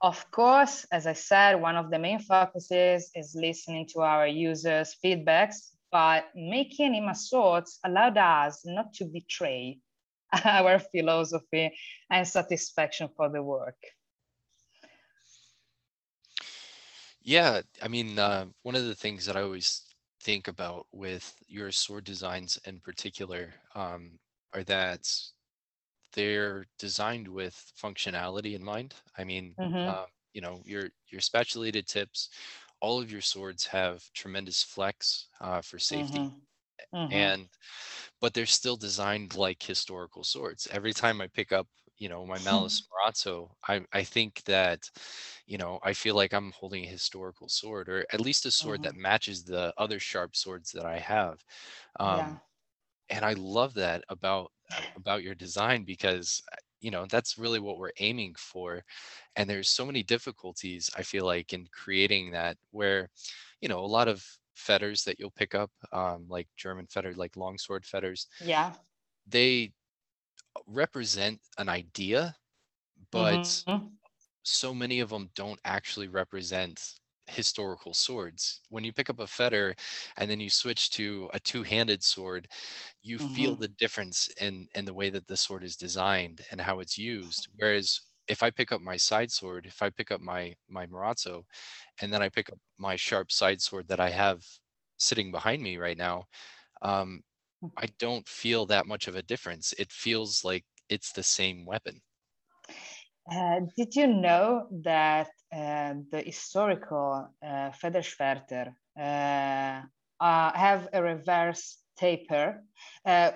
Of 0.00 0.30
course, 0.30 0.86
as 0.90 1.06
I 1.06 1.12
said, 1.12 1.54
one 1.60 1.76
of 1.76 1.90
the 1.90 1.98
main 1.98 2.18
focuses 2.18 3.10
is 3.14 3.34
listening 3.34 3.86
to 3.92 4.00
our 4.00 4.26
users' 4.26 4.96
feedbacks, 5.04 5.72
but 5.92 6.26
making 6.34 6.94
HEMA 6.94 7.14
sorts 7.14 7.78
allowed 7.84 8.18
us 8.18 8.62
not 8.64 8.92
to 8.94 9.04
betray 9.04 9.78
our 10.44 10.78
philosophy 10.78 11.76
and 12.10 12.26
satisfaction 12.26 13.08
for 13.16 13.28
the 13.28 13.42
work. 13.42 13.76
Yeah, 17.24 17.62
I 17.82 17.88
mean, 17.88 18.18
uh, 18.18 18.46
one 18.62 18.74
of 18.76 18.84
the 18.84 18.94
things 18.94 19.26
that 19.26 19.36
I 19.36 19.42
always 19.42 19.82
think 20.20 20.46
about 20.48 20.86
with 20.92 21.42
your 21.46 21.72
sword 21.72 22.04
designs 22.04 22.56
in 22.64 22.80
particular 22.80 23.54
um, 23.74 24.18
are 24.52 24.64
that 24.64 25.08
they're 26.12 26.66
designed 26.78 27.28
with 27.28 27.72
functionality 27.80 28.54
in 28.54 28.62
mind. 28.64 28.94
I 29.18 29.24
mean, 29.24 29.56
Mhm, 29.58 29.94
uh, 29.94 30.06
you 30.32 30.40
know, 30.40 30.62
your 30.66 30.90
your 31.10 31.20
spatulated 31.20 31.86
tips, 31.86 32.28
all 32.80 33.00
of 33.00 33.10
your 33.10 33.20
swords 33.20 33.66
have 33.66 34.12
tremendous 34.14 34.62
flex 34.62 35.28
uh, 35.40 35.60
for 35.62 35.78
safety, 35.78 36.20
mhm, 36.20 36.42
mhm, 36.92 37.32
and 37.32 37.48
but 38.20 38.34
they're 38.34 38.46
still 38.46 38.76
designed 38.76 39.34
like 39.36 39.62
historical 39.62 40.24
swords. 40.24 40.68
Every 40.70 40.92
time 40.94 41.20
I 41.20 41.28
pick 41.28 41.52
up, 41.52 41.68
you 41.98 42.08
know, 42.08 42.26
my 42.26 42.38
Malleus 42.40 42.82
Marozzo, 42.90 43.50
I 43.68 43.84
I 43.92 44.04
think 44.04 44.44
that, 44.44 44.90
you 45.46 45.58
know, 45.58 45.78
I 45.82 45.92
feel 45.94 46.14
like 46.16 46.32
I'm 46.34 46.52
holding 46.52 46.84
a 46.84 46.88
historical 46.88 47.48
sword, 47.48 47.88
or 47.88 48.06
at 48.12 48.20
least 48.20 48.46
a 48.46 48.50
sword 48.50 48.82
that 48.82 48.94
mhm. 48.94 48.96
matches 48.96 49.44
the 49.44 49.74
other 49.78 49.98
sharp 50.00 50.36
swords 50.36 50.72
that 50.72 50.86
I 50.86 50.98
have. 50.98 51.44
Yeah. 52.00 52.00
Um, 52.00 52.40
and 53.08 53.24
I 53.24 53.34
love 53.34 53.74
that 53.74 54.04
about 54.08 54.52
uh, 54.70 54.80
about 54.96 55.22
your 55.22 55.34
design 55.34 55.84
because 55.84 56.42
uh, 56.52 56.56
you 56.80 56.90
know 56.90 57.06
that's 57.06 57.38
really 57.38 57.60
what 57.60 57.78
we're 57.78 57.92
aiming 57.98 58.34
for 58.36 58.82
and 59.36 59.48
there's 59.48 59.68
so 59.70 59.86
many 59.86 60.02
difficulties 60.02 60.90
i 60.96 61.02
feel 61.02 61.24
like 61.26 61.52
in 61.52 61.66
creating 61.72 62.30
that 62.32 62.56
where 62.70 63.10
you 63.60 63.68
know 63.68 63.80
a 63.80 63.86
lot 63.86 64.08
of 64.08 64.26
feders 64.54 65.04
that 65.04 65.18
you'll 65.18 65.30
pick 65.32 65.54
up 65.54 65.70
um, 65.92 66.26
like 66.28 66.48
german 66.56 66.86
feder 66.86 67.14
like 67.14 67.36
longsword 67.36 67.84
feders 67.86 68.28
Yeah. 68.38 68.76
they 69.26 69.72
represent 70.66 71.40
an 71.58 71.68
idea 71.68 72.36
but 73.12 73.64
Mhm, 73.66 73.98
so 74.44 74.74
many 74.74 75.00
of 75.00 75.10
them 75.10 75.30
don't 75.34 75.60
actually 75.64 76.08
represent 76.08 76.94
historical 77.28 77.94
swords. 77.94 78.62
When 78.70 78.84
you 78.84 78.92
pick 78.92 79.10
up 79.10 79.20
a 79.20 79.26
feder 79.26 79.74
and 80.16 80.30
then 80.30 80.40
you 80.40 80.50
switch 80.50 80.90
to 80.92 81.30
a 81.34 81.40
two-handed 81.40 82.04
sword, 82.04 82.48
you 83.02 83.18
feel 83.18 83.54
mhm, 83.54 83.58
the 83.58 83.68
difference 83.68 84.28
in 84.40 84.68
in 84.74 84.84
the 84.86 84.94
way 84.94 85.10
that 85.10 85.26
the 85.28 85.36
sword 85.36 85.64
is 85.64 85.76
designed 85.76 86.42
and 86.50 86.60
how 86.60 86.80
it's 86.80 86.98
used. 86.98 87.48
Whereas 87.56 88.00
if 88.28 88.42
I 88.42 88.50
pick 88.50 88.72
up 88.72 88.80
my 88.82 88.96
side 88.96 89.30
sword, 89.32 89.66
if 89.66 89.82
I 89.82 89.90
pick 89.90 90.10
up 90.10 90.20
my 90.20 90.54
my 90.68 90.86
Marozzo, 90.86 91.44
and 92.00 92.12
then 92.12 92.22
I 92.22 92.28
pick 92.30 92.50
up 92.50 92.58
my 92.78 92.96
sharp 92.96 93.32
side 93.32 93.62
sword 93.62 93.88
that 93.88 94.00
I 94.00 94.10
have 94.10 94.44
sitting 94.98 95.32
behind 95.32 95.62
me 95.62 95.76
right 95.78 95.98
now, 95.98 96.26
um, 96.82 97.22
I 97.76 97.86
don't 97.98 98.28
feel 98.28 98.66
that 98.66 98.86
much 98.86 99.08
of 99.08 99.16
a 99.16 99.22
difference. 99.22 99.74
It 99.74 99.92
feels 99.92 100.44
like 100.44 100.64
it's 100.88 101.12
the 101.12 101.22
same 101.24 101.66
weapon. 101.66 102.02
Uh, 103.30 103.60
did 103.76 103.94
you 103.96 104.06
know 104.06 104.68
that 104.84 105.28
uh, 105.52 105.94
the 106.10 106.22
historical 106.24 107.28
uh, 107.42 107.70
Federschwerter 107.70 108.74
uh, 108.98 109.82
uh, 110.20 110.52
have 110.54 110.88
a 110.92 111.02
reverse 111.02 111.78
taper? 111.96 112.62
Uh, 113.04 113.32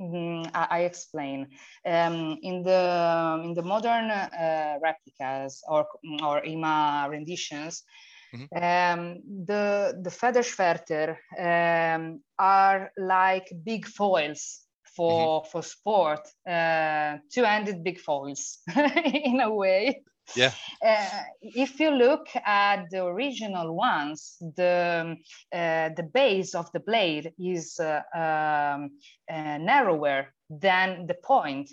mm, 0.00 0.50
I, 0.54 0.66
I 0.70 0.80
explain. 0.80 1.48
Um, 1.86 2.38
in 2.42 2.62
the 2.62 3.42
in 3.44 3.54
the 3.54 3.62
modern 3.62 4.10
uh, 4.10 4.78
replicas 4.82 5.62
or 5.68 5.86
or 6.22 6.42
HEMA 6.42 7.08
renditions, 7.10 7.84
Mhm, 8.32 8.48
um, 8.54 9.20
the 9.46 9.98
the 10.02 10.10
Federschwerter 10.10 11.16
um, 11.38 12.20
are 12.38 12.92
like 12.98 13.46
big 13.64 13.86
foils 13.86 14.62
mhm. 14.98 15.06
for 15.06 15.44
for 15.44 15.62
sport, 15.62 16.20
uh, 16.46 17.18
two-handed 17.32 17.82
big 17.84 18.00
foils 18.00 18.58
in 18.76 19.40
a 19.40 19.50
way. 19.50 20.02
Yeah. 20.36 20.52
Uh, 20.84 21.22
if 21.40 21.80
you 21.80 21.90
look 21.90 22.28
at 22.44 22.90
the 22.90 23.04
original 23.04 23.74
ones, 23.74 24.36
the 24.56 25.16
uh, 25.52 25.88
the 25.96 26.02
base 26.02 26.54
of 26.54 26.70
the 26.72 26.80
blade 26.80 27.32
is 27.38 27.80
uh, 27.80 28.02
um, 28.14 28.90
uh, 29.30 29.58
narrower 29.58 30.34
than 30.50 31.06
the 31.06 31.14
point. 31.14 31.70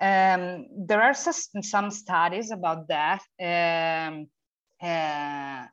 Um, 0.00 0.66
there 0.86 1.02
are 1.02 1.14
some 1.14 1.90
studies 1.90 2.50
about 2.50 2.88
that. 2.88 3.22
Um, 3.40 4.26
uh, 4.82 5.66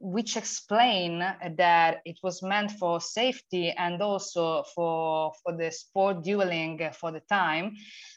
which 0.00 0.36
explain 0.36 1.20
that 1.56 2.00
it 2.04 2.18
was 2.22 2.42
meant 2.42 2.72
for 2.72 3.00
safety 3.00 3.70
and 3.70 4.02
also 4.02 4.64
for 4.74 5.32
for 5.42 5.56
the 5.56 5.70
sport 5.70 6.22
dueling 6.22 6.80
for 6.92 7.12
the 7.12 7.22
time 7.28 7.76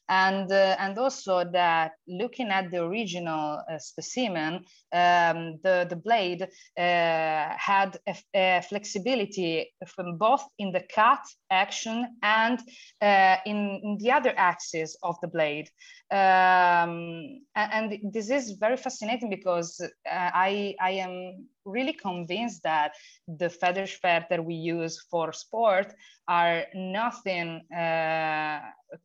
and 0.10 0.52
uh, 0.52 0.76
and 0.80 0.98
also 0.98 1.44
that 1.52 1.92
looking 2.08 2.50
at 2.50 2.70
the 2.72 2.84
original 2.84 3.62
uh, 3.70 3.78
specimen 3.78 4.56
um, 4.94 5.60
the 5.64 5.86
the 5.90 5.96
blade 5.96 6.44
uh, 6.44 6.48
had 6.78 7.98
a, 8.08 8.16
a, 8.36 8.62
flexibility 8.62 9.72
from 9.88 10.18
both 10.18 10.44
in 10.60 10.72
the 10.72 10.84
cut 10.94 11.24
action 11.50 12.18
and 12.24 12.60
uh, 13.02 13.38
in, 13.46 13.80
in, 13.84 13.98
the 14.00 14.12
other 14.12 14.34
axis 14.38 14.98
of 15.04 15.16
the 15.22 15.28
blade. 15.28 15.70
Um, 16.12 17.42
and, 17.56 17.94
and, 17.94 18.14
this 18.14 18.30
is 18.30 18.52
very 18.60 18.78
fascinating 18.78 19.30
because 19.30 19.80
uh, 19.82 19.90
I, 20.34 20.76
I 20.82 20.92
am 20.92 21.48
really 21.66 21.94
convinced 21.94 22.64
that 22.64 22.94
the 23.28 23.50
feather 23.50 23.88
that 24.04 24.44
we 24.44 24.56
use 24.56 25.00
for 25.10 25.32
sport 25.34 25.94
are 26.28 26.64
nothing 26.74 27.62
uh, 27.72 28.60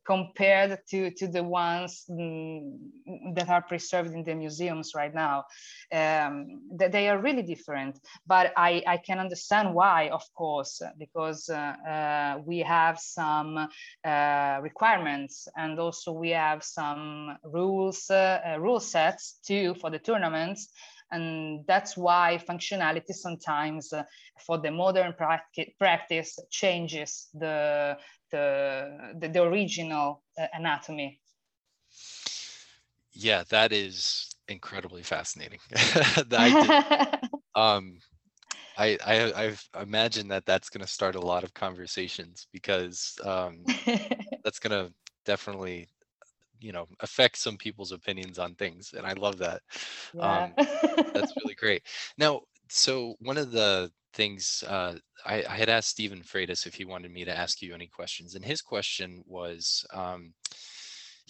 compared 0.05 0.79
to, 0.89 1.11
to 1.11 1.27
the 1.27 1.43
ones 1.43 2.05
mm, 2.09 2.77
that 3.33 3.49
are 3.49 3.61
preserved 3.61 4.13
in 4.13 4.23
the 4.23 4.35
museums 4.35 4.93
right 4.95 5.13
now. 5.13 5.45
Um, 5.91 6.61
they 6.71 7.09
are 7.09 7.19
really 7.19 7.43
different, 7.43 7.99
but 8.25 8.53
I, 8.55 8.83
I 8.87 8.97
can 8.97 9.19
understand 9.19 9.73
why, 9.73 10.09
of 10.09 10.23
course, 10.33 10.81
because 10.97 11.49
uh, 11.49 11.55
uh, 11.55 12.41
we 12.45 12.59
have 12.59 12.99
some 12.99 13.67
uh, 14.05 14.59
requirements 14.61 15.47
and 15.55 15.79
also 15.79 16.11
we 16.11 16.29
have 16.31 16.63
some 16.63 17.37
rules, 17.43 18.09
uh, 18.09 18.57
rule 18.59 18.79
sets 18.79 19.39
too 19.45 19.75
for 19.75 19.89
the 19.89 19.99
tournaments 19.99 20.69
and 21.11 21.65
that's 21.67 21.95
why 21.95 22.39
functionality 22.49 23.13
sometimes 23.13 23.93
uh, 23.93 24.03
for 24.45 24.57
the 24.57 24.71
modern 24.71 25.13
practice 25.79 26.39
changes 26.51 27.27
the, 27.33 27.97
the, 28.31 29.15
the, 29.19 29.27
the 29.29 29.43
original 29.43 30.23
uh, 30.39 30.47
anatomy. 30.53 31.19
Yeah, 33.13 33.43
that 33.49 33.71
is 33.71 34.35
incredibly 34.47 35.03
fascinating. 35.03 35.59
I, 35.75 37.19
um, 37.55 37.99
I, 38.77 38.97
I, 39.05 39.33
I've 39.35 39.69
imagined 39.81 40.29
that 40.31 40.45
that's 40.45 40.69
going 40.69 40.85
to 40.85 40.91
start 40.91 41.15
a 41.15 41.21
lot 41.21 41.43
of 41.43 41.53
conversations 41.53 42.47
because 42.53 43.17
um, 43.23 43.63
that's 44.43 44.59
going 44.59 44.71
to 44.71 44.93
definitely 45.25 45.87
you 46.59 46.71
know 46.71 46.87
affect 47.01 47.37
some 47.37 47.57
people's 47.57 47.91
opinions 47.91 48.39
on 48.39 48.55
things 48.55 48.93
and 48.93 49.05
i 49.05 49.13
love 49.13 49.37
that 49.37 49.61
yeah. 50.13 50.49
um 50.49 50.55
that's 51.13 51.33
really 51.43 51.55
great. 51.55 51.83
Now 52.17 52.41
so 52.69 53.15
one 53.19 53.37
of 53.37 53.51
the 53.51 53.91
things 54.13 54.63
uh 54.67 54.97
I, 55.25 55.43
I 55.43 55.55
had 55.55 55.69
asked 55.69 55.89
stephen 55.89 56.21
fratus 56.21 56.65
if 56.65 56.75
he 56.75 56.85
wanted 56.85 57.11
me 57.11 57.25
to 57.25 57.35
ask 57.37 57.61
you 57.61 57.73
any 57.73 57.87
questions 57.87 58.35
and 58.35 58.43
his 58.45 58.61
question 58.61 59.23
was 59.27 59.85
um 59.93 60.33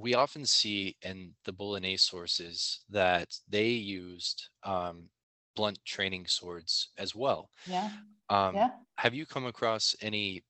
we 0.01 0.13
often 0.13 0.45
see 0.45 0.95
in 1.01 1.33
the 1.45 1.51
bolognese 1.53 1.97
sources 1.97 2.81
that 2.89 3.29
they 3.47 3.69
used 3.69 4.49
um 4.63 5.09
blunt 5.55 5.79
training 5.85 6.27
swords 6.27 6.89
as 6.97 7.15
well. 7.15 7.49
Yeah. 7.65 7.89
Um 8.29 8.55
yeah. 8.55 8.69
have 8.97 9.13
you 9.13 9.25
come 9.25 9.45
across 9.45 9.95
any 10.01 10.43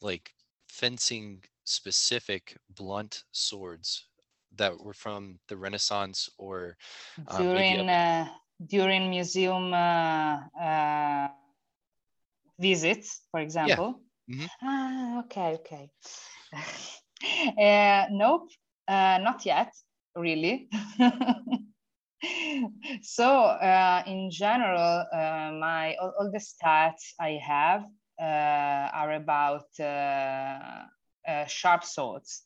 like 0.00 0.34
fencing 0.68 1.44
specific 1.64 2.58
blunt 2.70 3.24
swords 3.32 4.08
that 4.56 4.80
were 4.80 4.94
from 4.94 5.38
the 5.48 5.56
Renaissance 5.56 6.28
or 6.38 6.76
uh, 7.28 7.38
during 7.38 7.88
uh, 7.88 8.28
during 8.66 9.10
museum 9.10 9.72
uh, 9.72 10.38
uh, 10.60 11.28
visits, 12.58 13.22
for 13.30 13.40
example. 13.40 14.00
Yeah. 14.28 14.34
Mm-hmm. 14.34 14.46
Ah, 14.62 15.18
okay, 15.24 15.58
okay. 15.60 15.90
Uh, 17.56 18.04
nope, 18.10 18.50
not 18.86 19.46
yet, 19.46 19.72
really. 20.14 20.68
so 23.02 23.56
in 24.06 24.30
general, 24.30 25.06
my 25.58 25.94
all, 26.02 26.12
all, 26.18 26.30
the 26.30 26.38
stats 26.38 27.14
I 27.18 27.40
have 27.42 27.84
are 28.18 29.12
about 29.12 29.68
sharp 31.46 31.84
swords. 31.84 32.42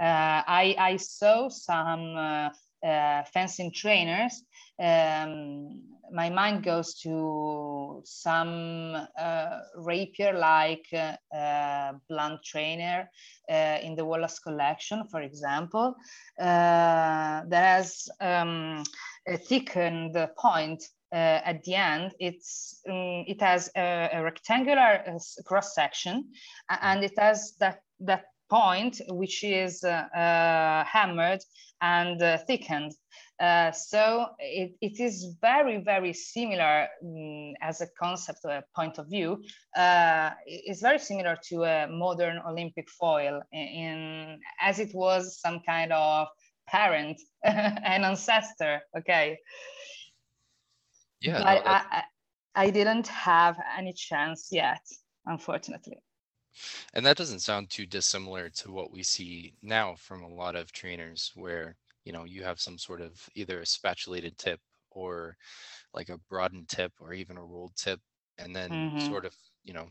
Uh, 0.00 0.42
I, 0.46 0.74
I 0.78 0.96
saw 0.96 1.48
some 1.48 2.16
uh, 2.16 2.50
uh, 2.86 3.22
fencing 3.32 3.72
trainers. 3.72 4.42
Um, 4.78 5.82
my 6.12 6.28
mind 6.30 6.64
goes 6.64 6.94
to 7.00 8.02
some 8.04 9.06
rapier-like 9.76 10.86
blunt 12.08 12.42
trainer 12.44 13.08
in 13.48 13.94
the 13.94 14.04
Wallace 14.04 14.38
collection, 14.38 15.04
for 15.10 15.22
example, 15.22 15.94
that 16.36 17.46
has 17.50 18.08
um, 18.20 18.82
a 19.26 19.36
thickened 19.36 20.16
point 20.36 20.82
uh, 21.14 21.40
at 21.44 21.62
the 21.62 21.76
end, 21.76 22.12
it's 22.18 22.80
um, 22.88 23.24
it 23.28 23.40
has 23.40 23.70
a, 23.76 24.10
a 24.14 24.22
rectangular 24.22 25.04
cross 25.44 25.72
section, 25.72 26.32
and 26.68 27.04
it 27.04 27.12
has 27.16 27.54
that 27.60 27.82
that 28.00 28.24
point 28.54 29.00
which 29.08 29.42
is 29.42 29.82
uh, 29.84 29.88
uh, 30.16 30.84
hammered 30.84 31.40
and 31.80 32.22
uh, 32.22 32.38
thickened. 32.46 32.92
Uh, 33.40 33.72
so 33.72 34.26
it, 34.38 34.76
it 34.80 35.00
is 35.00 35.36
very, 35.40 35.78
very 35.78 36.12
similar 36.12 36.86
um, 37.02 37.52
as 37.60 37.80
a 37.80 37.88
concept 38.00 38.44
a 38.44 38.62
point 38.76 38.98
of 38.98 39.08
view. 39.08 39.42
Uh, 39.76 40.30
it's 40.46 40.80
very 40.80 41.00
similar 41.00 41.36
to 41.48 41.64
a 41.64 41.88
modern 41.88 42.40
Olympic 42.48 42.88
foil 42.88 43.42
in, 43.52 43.68
in 43.82 44.40
as 44.60 44.78
it 44.78 44.94
was 44.94 45.40
some 45.40 45.60
kind 45.66 45.92
of 45.92 46.28
parent, 46.68 47.20
an 47.44 48.04
ancestor, 48.04 48.80
okay? 48.96 49.36
Yeah. 51.20 51.42
But 51.42 51.64
no, 51.64 51.70
I, 51.72 52.02
I 52.54 52.70
didn't 52.70 53.08
have 53.08 53.56
any 53.76 53.94
chance 53.94 54.48
yet, 54.52 54.82
unfortunately. 55.26 55.98
And 56.92 57.04
that 57.06 57.16
doesn't 57.16 57.40
sound 57.40 57.70
too 57.70 57.86
dissimilar 57.86 58.48
to 58.50 58.72
what 58.72 58.92
we 58.92 59.02
see 59.02 59.54
now 59.62 59.94
from 59.96 60.22
a 60.22 60.28
lot 60.28 60.56
of 60.56 60.72
trainers 60.72 61.32
where, 61.34 61.76
you 62.04 62.12
know, 62.12 62.24
you 62.24 62.42
have 62.44 62.60
some 62.60 62.78
sort 62.78 63.00
of 63.00 63.28
either 63.34 63.60
a 63.60 63.66
spatulated 63.66 64.38
tip 64.38 64.60
or 64.90 65.36
like 65.92 66.08
a 66.08 66.18
broadened 66.28 66.68
tip 66.68 66.92
or 67.00 67.12
even 67.12 67.36
a 67.36 67.44
rolled 67.44 67.76
tip 67.76 68.00
and 68.38 68.54
then 68.54 68.70
mm-hmm. 68.70 69.06
sort 69.06 69.24
of, 69.24 69.34
you 69.64 69.72
know, 69.72 69.88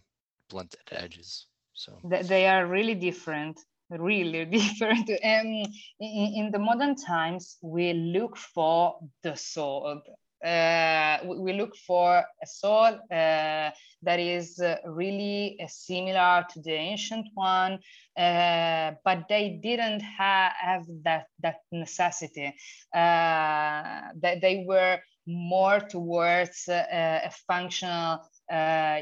blunted 0.49 0.79
edges. 0.91 1.47
So 1.73 1.99
they 2.03 2.47
are 2.47 2.67
really 2.67 2.95
different 2.95 3.59
really 3.89 4.45
different. 4.57 5.09
Um, 5.09 5.63
in, 5.99 6.33
in, 6.35 6.51
the 6.51 6.59
modern 6.59 6.95
times, 6.95 7.57
we 7.61 7.93
look 7.93 8.37
for 8.37 8.97
the 9.21 9.35
sword 9.35 9.99
uh, 10.43 11.19
we 11.23 11.53
look 11.53 11.75
for 11.75 12.17
a 12.17 12.45
soul 12.45 12.99
uh, 13.11 13.71
that 14.01 14.19
is 14.19 14.59
uh, 14.59 14.75
really 14.85 15.57
uh, 15.61 15.67
similar 15.69 16.45
to 16.51 16.61
the 16.61 16.73
ancient 16.73 17.27
one, 17.33 17.79
uh, 18.17 18.91
but 19.05 19.25
they 19.29 19.59
didn't 19.63 20.01
ha 20.01 20.51
have 20.59 20.83
that, 21.03 21.27
that 21.39 21.57
necessity. 21.71 22.53
Uh, 22.93 24.11
that 24.21 24.39
they 24.41 24.65
were 24.67 24.99
more 25.25 25.79
towards 25.79 26.67
a 26.67 27.31
functional 27.47 28.19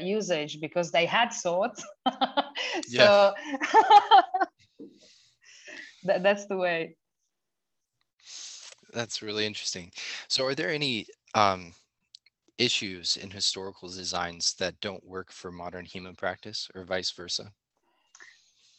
usage 0.00 0.60
because 0.60 0.92
they 0.92 1.06
had 1.06 1.30
swords. 1.30 1.84
so 2.86 3.34
that, 6.04 6.22
that's 6.22 6.46
the 6.46 6.56
way 6.56 6.94
that's 8.92 9.22
really 9.22 9.46
interesting. 9.46 9.90
So, 10.28 10.44
are 10.44 10.54
there 10.54 10.70
any 10.70 11.06
um, 11.34 11.74
issues 12.58 13.16
in 13.16 13.30
historical 13.30 13.88
designs 13.88 14.54
that 14.54 14.80
don't 14.80 15.04
work 15.04 15.32
for 15.32 15.50
modern 15.50 15.86
HEMA 15.86 16.16
practice 16.16 16.68
or 16.74 16.84
vice 16.84 17.10
versa? 17.10 17.52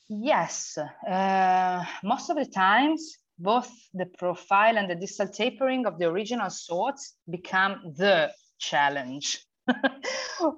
Yes, 0.09 0.77
uh, 1.09 1.83
most 2.03 2.29
of 2.29 2.37
the 2.37 2.45
times, 2.45 3.17
both 3.39 3.71
the 3.93 4.05
profile 4.05 4.77
and 4.77 4.89
the 4.89 4.95
distal 4.95 5.27
tapering 5.27 5.85
of 5.85 5.97
the 5.97 6.05
original 6.05 6.49
swords 6.49 7.15
become 7.29 7.93
the 7.97 8.31
challenge. 8.59 9.43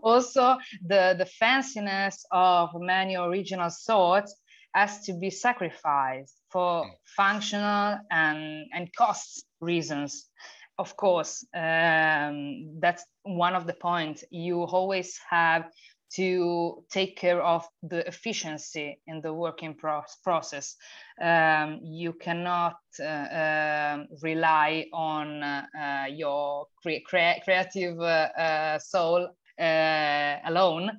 also, 0.04 0.58
the, 0.86 1.16
the 1.18 1.30
fanciness 1.42 2.16
of 2.32 2.70
many 2.76 3.16
original 3.16 3.70
swords 3.70 4.36
has 4.74 5.02
to 5.06 5.14
be 5.14 5.30
sacrificed 5.30 6.36
for 6.52 6.84
hmm. 6.84 6.90
functional 7.16 8.00
and, 8.12 8.66
and 8.74 8.94
cost 8.96 9.46
reasons 9.62 10.30
of 10.78 10.98
course, 10.98 11.46
um, 11.54 12.80
that's 12.80 13.06
one 13.24 13.56
of 13.56 13.66
the 13.66 13.74
points. 13.74 14.24
You 14.30 14.64
always 14.64 15.20
have 15.30 15.70
to 16.16 16.84
take 16.90 17.18
care 17.18 17.42
of 17.42 17.68
the 17.84 18.08
efficiency 18.08 19.00
in 19.08 19.22
the 19.22 19.34
working 19.34 19.74
pro 19.74 20.02
process. 20.24 20.76
Um, 21.22 21.80
you 21.84 22.14
cannot 22.14 22.78
uh, 23.00 23.04
uh, 23.04 24.06
rely 24.22 24.86
on 24.94 25.44
uh, 25.44 26.06
your 26.10 26.68
cre 26.82 27.00
cre 27.06 27.42
creative 27.44 28.00
uh, 28.00 28.30
uh, 28.38 28.80
soul 28.80 29.30
uh, 29.60 30.38
alone, 30.46 30.90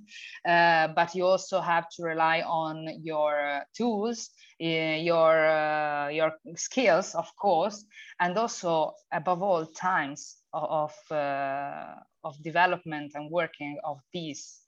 uh, 0.46 0.88
but 0.88 1.14
you 1.14 1.24
also 1.24 1.60
have 1.60 1.88
to 1.90 2.02
rely 2.02 2.42
on 2.42 2.86
your 3.02 3.62
tools, 3.76 4.30
uh, 4.62 4.66
your 4.66 6.10
your 6.10 6.32
skills, 6.56 7.14
of 7.14 7.28
course, 7.36 7.84
and 8.20 8.36
also 8.38 8.92
above 9.12 9.42
all 9.42 9.66
times 9.66 10.36
of 10.52 10.92
of 11.10 12.42
development 12.42 13.12
and 13.14 13.30
working 13.30 13.78
of 13.84 13.98
these. 14.12 14.60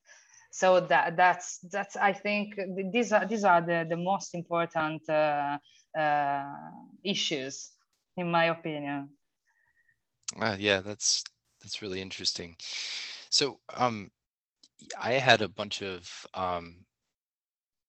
So 0.51 0.81
that 0.81 1.17
that's 1.17 1.59
that's 1.71 1.97
i 1.97 2.13
think 2.13 2.55
these 2.93 3.13
are 3.13 3.27
these 3.27 3.45
are 3.45 3.61
the 3.61 3.87
the 3.89 3.97
most 3.97 4.35
important 4.35 5.09
uh, 5.09 5.59
uh, 5.99 6.45
issues 7.05 7.71
in 8.17 8.31
my 8.31 8.47
opinion. 8.47 9.11
Uh, 10.41 10.57
yeah 10.59 10.81
that's 10.81 11.25
that's 11.63 11.83
really 11.83 12.01
interesting 12.01 12.57
so 13.31 13.61
um, 13.75 14.11
I 15.01 15.13
had 15.15 15.43
a 15.43 15.49
bunch 15.49 15.83
of 15.83 16.27
um, 16.35 16.85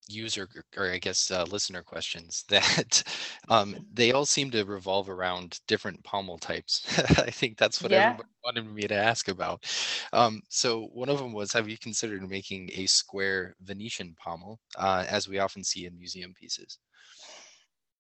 user 0.10 0.47
or 0.75 0.91
I 0.91 0.97
guess 0.97 1.32
uh, 1.32 1.43
listener 1.43 1.84
questions 1.84 2.43
that 2.49 3.04
um, 3.47 3.75
they 3.93 4.12
all 4.12 4.25
seem 4.25 4.52
to 4.52 4.63
revolve 4.63 5.10
around 5.10 5.60
different 5.67 6.04
pommel 6.04 6.38
types. 6.38 6.84
I 7.19 7.30
think 7.30 7.58
that's 7.58 7.82
what 7.82 7.91
yeah. 7.91 8.12
everybody 8.12 8.30
wanted 8.43 8.73
me 8.73 8.84
to 8.84 8.95
ask 8.95 9.28
about. 9.28 9.65
Um, 10.12 10.41
so 10.49 10.89
one 10.93 11.10
of 11.10 11.19
them 11.19 11.34
was, 11.34 11.54
have 11.54 11.69
you 11.69 11.78
considered 11.78 12.28
making 12.28 12.69
a 12.73 12.86
square 12.88 13.56
Venetian 13.62 14.15
pommel, 14.15 14.60
uh, 14.78 15.06
as 15.08 15.28
we 15.28 15.39
often 15.39 15.63
see 15.63 15.86
in 15.86 15.97
museum 15.97 16.34
pieces? 16.34 16.80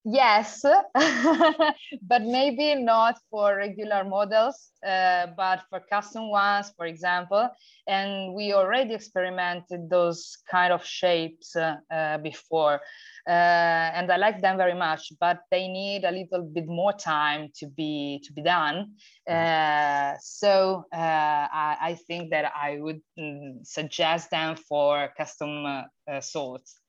Yes, 0.05 0.63
but 2.01 2.21
maybe 2.21 2.73
not 2.75 3.19
for 3.29 3.57
regular 3.57 4.05
models, 4.05 4.71
uh, 4.85 5.27
but 5.35 5.63
for 5.69 5.81
custom 5.91 6.29
ones, 6.29 6.71
for 6.77 6.85
example. 6.85 7.49
And 7.85 8.33
we 8.33 8.53
already 8.53 8.93
experimented 8.93 9.89
those 9.89 10.37
kind 10.49 10.71
of 10.71 10.85
shapes 10.85 11.53
uh, 11.55 11.75
uh, 11.91 12.17
before. 12.19 12.79
Uh, 13.27 13.91
and 13.93 14.09
I 14.09 14.15
like 14.15 14.41
them 14.41 14.55
very 14.55 14.73
much, 14.73 15.11
but 15.19 15.41
they 15.51 15.67
need 15.67 16.05
a 16.05 16.11
little 16.11 16.43
bit 16.43 16.67
more 16.67 16.93
time 16.93 17.49
to 17.57 17.67
be 17.67 18.21
to 18.23 18.31
be 18.31 18.41
done. 18.41 18.95
Mm-hmm. 19.29 20.13
Uh, 20.15 20.17
so 20.21 20.85
uh, 20.93 20.97
I, 20.97 21.77
I, 21.81 21.97
think 22.07 22.31
that 22.31 22.53
I 22.55 22.79
would 22.79 23.01
mm, 23.19 23.67
suggest 23.67 24.31
them 24.31 24.55
for 24.55 25.09
custom 25.17 25.83
swords. 26.21 26.79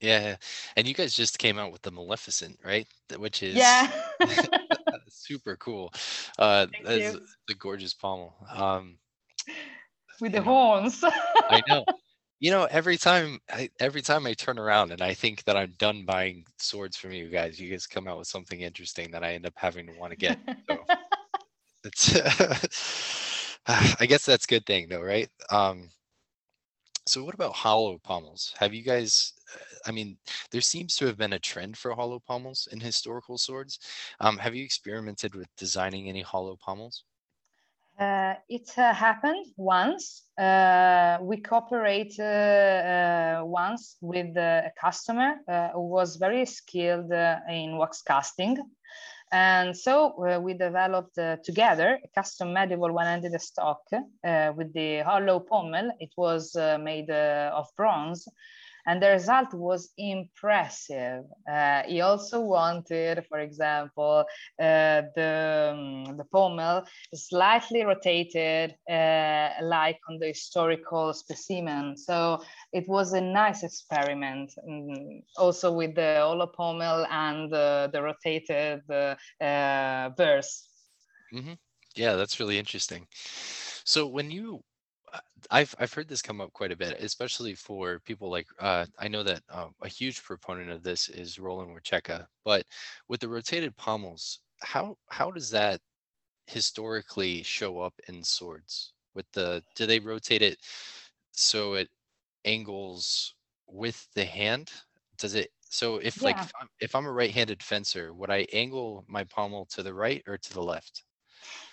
Yeah, 0.00 0.36
and 0.76 0.86
you 0.86 0.94
guys 0.94 1.14
just 1.14 1.38
came 1.38 1.58
out 1.58 1.72
with 1.72 1.82
the 1.82 1.90
Maleficent, 1.90 2.58
right? 2.64 2.86
Which 3.16 3.42
is 3.42 3.56
yeah, 3.56 3.90
super 5.08 5.56
cool. 5.56 5.92
Uh, 6.38 6.66
that's 6.84 7.16
the 7.48 7.54
gorgeous 7.54 7.94
pommel. 7.94 8.34
Um, 8.54 8.98
with 10.20 10.32
the 10.32 10.38
know, 10.38 10.44
horns. 10.44 11.02
I 11.04 11.62
know. 11.68 11.84
You 12.40 12.52
know, 12.52 12.68
every 12.70 12.96
time, 12.96 13.40
I, 13.50 13.68
every 13.80 14.00
time 14.00 14.24
I 14.24 14.32
turn 14.32 14.60
around 14.60 14.92
and 14.92 15.02
I 15.02 15.12
think 15.12 15.42
that 15.42 15.56
I'm 15.56 15.74
done 15.76 16.04
buying 16.04 16.44
swords 16.58 16.96
from 16.96 17.10
you 17.12 17.28
guys, 17.30 17.58
you 17.58 17.68
guys 17.68 17.88
come 17.88 18.06
out 18.06 18.18
with 18.18 18.28
something 18.28 18.60
interesting 18.60 19.10
that 19.10 19.24
I 19.24 19.34
end 19.34 19.44
up 19.44 19.54
having 19.56 19.86
to 19.88 19.92
want 19.98 20.12
to 20.12 20.16
get. 20.16 20.38
So 20.70 20.78
it's, 21.84 22.14
I 23.66 24.06
guess 24.06 24.24
that's 24.24 24.44
a 24.44 24.48
good 24.48 24.66
thing, 24.66 24.88
though, 24.88 25.02
right? 25.02 25.28
Um, 25.50 25.90
So 27.06 27.24
what 27.24 27.34
about 27.34 27.54
hollow 27.54 27.98
pommels? 27.98 28.54
Have 28.58 28.74
you 28.74 28.82
guys, 28.82 29.32
I 29.86 29.90
mean, 29.90 30.18
there 30.50 30.60
seems 30.60 30.96
to 30.96 31.06
have 31.06 31.16
been 31.16 31.32
a 31.32 31.38
trend 31.38 31.76
for 31.76 31.94
hollow 31.94 32.20
pommels 32.20 32.68
in 32.72 32.80
historical 32.80 33.38
swords. 33.38 33.78
Um, 34.20 34.38
have 34.38 34.54
you 34.54 34.64
experimented 34.64 35.34
with 35.34 35.48
designing 35.56 36.08
any 36.08 36.22
hollow 36.22 36.56
pommels? 36.56 37.04
Uh, 37.98 38.34
it 38.48 38.70
uh, 38.78 38.94
happened 38.94 39.44
once. 39.56 40.22
Uh, 40.38 41.18
we 41.20 41.36
cooperated 41.38 42.20
uh, 42.20 43.42
once 43.44 43.96
with 44.00 44.36
a 44.36 44.70
customer 44.80 45.34
uh, 45.48 45.70
who 45.70 45.88
was 45.88 46.14
very 46.14 46.46
skilled 46.46 47.10
uh, 47.10 47.38
in 47.50 47.76
wax 47.76 48.02
casting. 48.02 48.56
And 49.32 49.76
so 49.76 50.40
we 50.40 50.54
developed 50.54 51.18
together 51.44 51.98
a 52.02 52.08
custom 52.14 52.54
medieval 52.54 52.92
one-handed 52.92 53.38
stock 53.42 53.82
with 53.92 54.72
the 54.72 55.02
hollow 55.04 55.40
pommel. 55.40 55.90
It 56.00 56.12
was 56.16 56.56
made 56.80 57.10
of 57.10 57.66
bronze 57.76 58.26
and 58.88 59.02
the 59.02 59.10
result 59.10 59.52
was 59.52 59.92
impressive. 59.98 61.24
Uh, 61.50 61.82
he 61.82 62.00
also 62.00 62.40
wanted, 62.40 63.24
for 63.28 63.38
example, 63.38 64.24
uh, 64.58 65.02
the, 65.14 65.74
um, 65.74 66.16
the 66.16 66.24
pommel 66.32 66.84
slightly 67.14 67.84
rotated 67.84 68.74
uh, 68.90 69.50
like 69.62 69.98
on 70.08 70.18
the 70.18 70.28
historical 70.28 71.12
specimen. 71.12 71.98
So 71.98 72.40
it 72.72 72.88
was 72.88 73.12
a 73.12 73.20
nice 73.20 73.62
experiment 73.62 74.54
um, 74.66 75.22
also 75.36 75.70
with 75.70 75.94
the 75.94 76.16
hollow 76.20 76.46
pommel 76.46 77.06
and 77.10 77.52
the 77.52 78.00
rotated 78.02 78.80
uh, 78.90 79.16
uh, 79.44 80.10
verse. 80.16 80.66
Mm 81.32 81.44
-hmm. 81.44 81.56
Yeah, 81.94 82.16
that's 82.16 82.38
really 82.40 82.58
interesting. 82.58 83.06
So 83.84 84.06
when 84.06 84.30
you 84.30 84.62
I've 85.50 85.74
I've 85.78 85.92
heard 85.92 86.08
this 86.08 86.22
come 86.22 86.40
up 86.40 86.52
quite 86.52 86.72
a 86.72 86.76
bit, 86.76 87.00
especially 87.02 87.54
for 87.54 88.00
people 88.00 88.30
like 88.30 88.48
uh, 88.58 88.86
I 88.98 89.08
know 89.08 89.22
that 89.22 89.42
um, 89.48 89.74
a 89.82 89.88
huge 89.88 90.22
proponent 90.22 90.70
of 90.70 90.82
this 90.82 91.08
is 91.08 91.38
Roland 91.38 91.70
Warzecha, 91.70 92.26
but 92.44 92.66
with 93.08 93.20
the 93.20 93.28
rotated 93.28 93.76
pommels, 93.76 94.40
how 94.62 94.96
how 95.10 95.30
does 95.30 95.50
that 95.50 95.80
historically 96.46 97.42
show 97.44 97.80
up 97.80 97.94
in 98.08 98.24
swords? 98.24 98.94
With 99.14 99.30
the 99.32 99.64
do 99.76 99.86
they 99.86 100.00
rotate 100.00 100.42
it 100.42 100.58
so 101.32 101.74
it 101.74 101.90
angles 102.44 103.34
with 103.66 104.08
the 104.14 104.26
hand? 104.26 104.72
Does 105.18 105.34
it 105.34 105.52
so 105.62 105.98
if 105.98 106.22
like 106.24 106.42
if 106.42 106.50
I'm, 106.60 106.68
if 106.80 106.94
I'm 106.96 107.06
a 107.06 107.12
right-handed 107.12 107.62
fencer, 107.62 108.14
would 108.14 108.30
I 108.30 108.46
angle 108.54 109.04
my 109.08 109.24
pommel 109.24 109.66
to 109.68 109.82
the 109.84 109.94
right 109.94 110.22
or 110.28 110.38
to 110.38 110.54
the 110.54 110.62
left? 110.64 111.04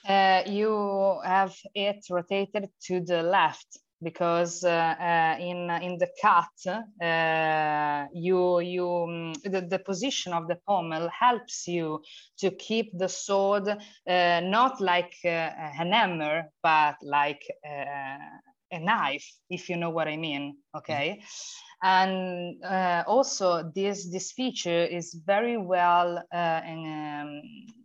Uh, 0.08 0.43
you 0.45 1.19
have 1.23 1.56
it 1.73 2.06
rotated 2.10 2.69
to 2.80 3.01
the 3.01 3.23
left 3.23 3.80
because 4.04 4.63
uh, 4.63 4.69
uh, 4.69 5.38
in 5.39 5.69
in 5.82 5.97
the 5.97 6.10
cut 6.21 6.58
uh, 7.01 8.06
you 8.13 8.60
you 8.60 8.88
um, 8.88 9.34
the, 9.43 9.62
the 9.62 9.80
position 9.80 10.34
of 10.34 10.47
the 10.47 10.58
pommel 10.67 11.10
helps 11.10 11.67
you 11.67 12.01
to 12.38 12.51
keep 12.51 12.91
the 12.97 13.08
sword 13.08 13.67
uh, 13.67 14.41
not 14.43 14.80
like 14.80 15.15
an 15.23 15.91
hammer 15.91 16.43
but 16.62 16.95
like 17.01 17.41
a 17.63 18.80
knife 18.80 19.28
if 19.49 19.69
you 19.69 19.78
know 19.78 19.89
what 19.89 20.08
i 20.08 20.17
mean 20.17 20.58
okay? 20.75 21.21
And 21.84 22.63
also 23.06 23.71
this 23.75 24.10
this 24.12 24.32
feature 24.32 24.86
is 24.86 25.13
very 25.25 25.58
well 25.58 26.23
in, 26.34 26.80
um, 26.86 27.85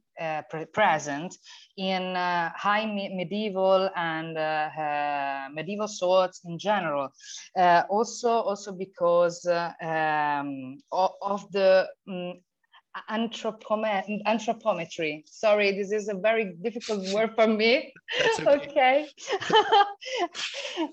pre 0.51 0.65
present 0.67 1.35
in 1.77 2.17
uh, 2.17 2.51
high 2.55 2.87
me 2.87 3.09
medieval 3.15 3.91
and 3.97 4.37
uh, 4.37 5.49
medieval 5.53 5.89
swords 5.89 6.41
in 6.45 6.59
general. 6.59 7.09
also, 7.89 8.31
also 8.31 8.73
because 8.73 9.47
um, 9.47 10.79
of, 10.93 11.13
of, 11.23 11.51
the 11.53 11.89
um, 12.09 12.35
anthropometry. 13.09 15.23
Sorry, 15.27 15.73
this 15.73 15.93
is 15.93 16.09
a 16.09 16.15
very 16.15 16.55
difficult 16.63 17.07
word 17.15 17.35
for 17.35 17.47
me. 17.47 17.93
Okay. 18.41 18.47
okay. 18.47 19.09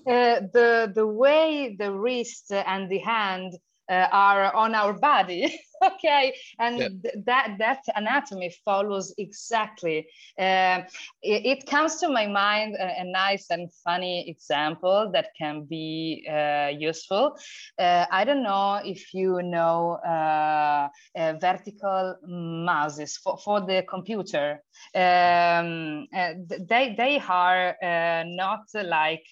uh, 0.06 0.40
the 0.52 0.92
the 0.94 1.06
way 1.06 1.74
the 1.78 1.90
wrist 1.90 2.52
and 2.52 2.88
the 2.88 2.98
hand 2.98 3.58
uh, 3.90 4.06
are 4.12 4.54
on 4.54 4.74
our 4.74 4.92
body 4.92 5.60
okay 5.82 6.34
and 6.58 6.78
yeah. 6.78 6.88
th 7.02 7.14
that 7.24 7.46
that 7.58 7.82
anatomy 7.96 8.50
follows 8.64 9.14
exactly 9.18 9.98
uh, 10.38 10.78
it, 11.22 11.40
it, 11.52 11.60
comes 11.66 11.96
to 12.00 12.08
my 12.08 12.26
mind 12.26 12.74
a, 12.76 13.02
a, 13.02 13.04
nice 13.04 13.46
and 13.50 13.70
funny 13.84 14.28
example 14.28 15.10
that 15.12 15.28
can 15.40 15.64
be 15.64 16.26
uh, 16.30 16.70
useful 16.90 17.36
uh, 17.78 18.04
i 18.10 18.24
don't 18.24 18.42
know 18.42 18.80
if 18.84 19.14
you 19.14 19.42
know 19.42 19.98
uh, 20.06 20.88
uh, 21.16 21.32
vertical 21.40 22.16
mouses 22.26 23.16
for, 23.16 23.36
for 23.44 23.60
the 23.60 23.82
computer 23.88 24.62
um, 24.94 26.06
uh, 26.14 26.32
they 26.70 26.94
they 26.96 27.20
are 27.28 27.76
not 28.24 28.64
like 28.84 29.26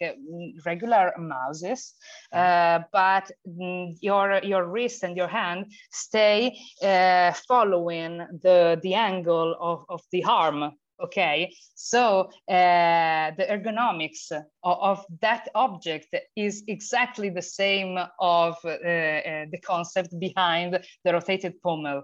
regular 0.65 1.13
mouses 1.19 1.95
mm-hmm. 2.35 2.83
but 2.93 3.31
mm, 3.47 3.97
your 4.01 4.41
your 4.43 4.65
wrist 4.73 5.03
and 5.03 5.17
your 5.17 5.29
hand 5.29 5.67
stay 5.91 6.36
uh, 6.83 7.33
following 7.49 8.19
the, 8.43 8.79
the 8.83 8.95
angle 8.95 9.57
of, 9.61 9.85
of 9.89 10.01
the 10.13 10.25
arm 10.25 10.73
okay? 11.03 11.55
So 11.75 12.31
uh, 12.49 13.31
the 13.37 13.47
ergonomics 13.51 14.33
of, 14.33 14.45
of, 14.63 15.05
that 15.21 15.49
object 15.55 16.15
is 16.37 16.65
exactly 16.69 17.31
the 17.31 17.43
same 17.43 17.99
of 18.21 18.57
uh, 18.65 18.69
uh, 18.69 19.47
the 19.51 19.61
concept 19.65 20.19
behind 20.19 20.79
the 21.05 21.13
rotated 21.13 21.61
pommel. 21.63 22.03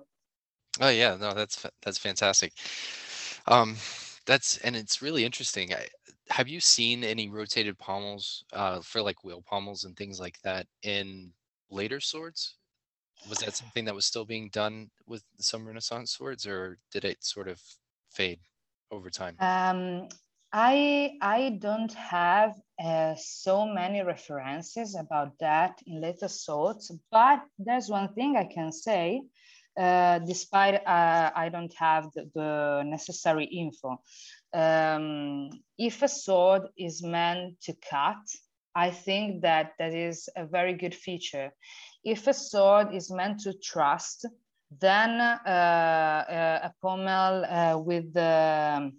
Oh 0.80 0.88
yeah 0.88 1.16
no 1.16 1.34
that's 1.34 1.66
that's 1.82 1.98
fantastic. 1.98 2.52
Um 3.46 3.76
that's 4.24 4.56
and 4.58 4.74
it's 4.74 5.02
really 5.02 5.24
interesting. 5.24 5.74
I, 5.74 5.86
have 6.30 6.48
you 6.48 6.60
seen 6.60 7.04
any 7.04 7.28
rotated 7.28 7.78
pommels 7.78 8.44
uh, 8.54 8.80
for 8.80 9.02
like 9.02 9.22
wheel 9.22 9.42
pommels 9.42 9.84
and 9.84 9.94
things 9.94 10.18
like 10.18 10.40
that 10.44 10.66
in 10.82 11.30
later 11.70 12.00
swords 12.00 12.54
was 13.28 13.38
that 13.38 13.54
something 13.54 13.84
that 13.84 13.94
was 13.94 14.06
still 14.06 14.24
being 14.24 14.48
done 14.52 14.90
with 15.06 15.22
some 15.38 15.66
Renaissance 15.66 16.12
swords, 16.12 16.46
or 16.46 16.78
did 16.92 17.04
it 17.04 17.24
sort 17.24 17.48
of 17.48 17.60
fade 18.10 18.40
over 18.90 19.10
time? 19.10 19.36
Um, 19.38 20.08
I 20.52 21.12
I 21.22 21.58
don't 21.60 21.92
have 21.94 22.54
uh, 22.82 23.14
so 23.16 23.66
many 23.66 24.02
references 24.02 24.94
about 24.94 25.38
that 25.40 25.80
in 25.86 26.00
later 26.00 26.28
swords, 26.28 26.92
but 27.10 27.42
there's 27.58 27.88
one 27.88 28.12
thing 28.14 28.36
I 28.36 28.44
can 28.44 28.72
say. 28.72 29.22
Uh, 29.74 30.18
despite 30.18 30.74
uh, 30.86 31.30
I 31.34 31.48
don't 31.48 31.72
have 31.78 32.12
the, 32.14 32.28
the 32.34 32.82
necessary 32.84 33.46
info. 33.46 34.02
Um, 34.52 35.48
if 35.78 36.02
a 36.02 36.08
sword 36.08 36.64
is 36.76 37.02
meant 37.02 37.58
to 37.62 37.74
cut, 37.90 38.20
I 38.74 38.90
think 38.90 39.40
that 39.42 39.72
that 39.78 39.94
is 39.94 40.28
a 40.36 40.44
very 40.44 40.74
good 40.74 40.94
feature 40.94 41.52
if 42.04 42.26
a 42.26 42.34
sword 42.34 42.94
is 42.94 43.10
meant 43.10 43.40
to 43.40 43.54
trust, 43.54 44.26
then 44.80 45.20
uh, 45.20 45.48
uh, 45.48 46.68
a 46.68 46.74
pommel 46.80 47.44
uh, 47.44 47.78
with 47.78 48.16
um, 48.16 48.94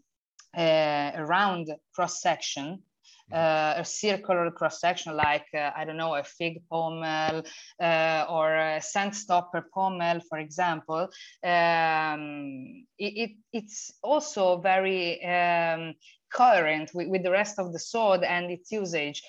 a 0.56 1.16
round 1.26 1.70
cross 1.94 2.22
section 2.22 2.84
uh, 3.32 3.76
a 3.78 3.86
circular 3.86 4.52
cross 4.52 4.80
section 4.80 5.16
like 5.16 5.48
uh, 5.56 5.72
I 5.76 5.86
don't 5.86 5.98
know 5.98 6.16
a 6.16 6.24
fig 6.24 6.62
pommel 6.70 7.44
uh, 7.82 8.26
or 8.30 8.56
a 8.56 8.82
scent 8.82 9.16
stopper 9.16 9.66
pommel 9.74 10.20
for 10.30 10.38
example 10.40 11.10
um, 11.44 12.86
it, 12.98 13.14
it, 13.16 13.32
it's 13.52 13.92
also 14.04 14.58
very 14.58 15.24
um, 15.26 15.94
coherent 16.32 16.92
with, 16.94 17.08
with, 17.08 17.24
the 17.24 17.32
rest 17.32 17.60
of 17.60 17.74
the 17.74 17.80
sword 17.80 18.24
and 18.24 18.52
its 18.52 18.72
usage 18.72 19.24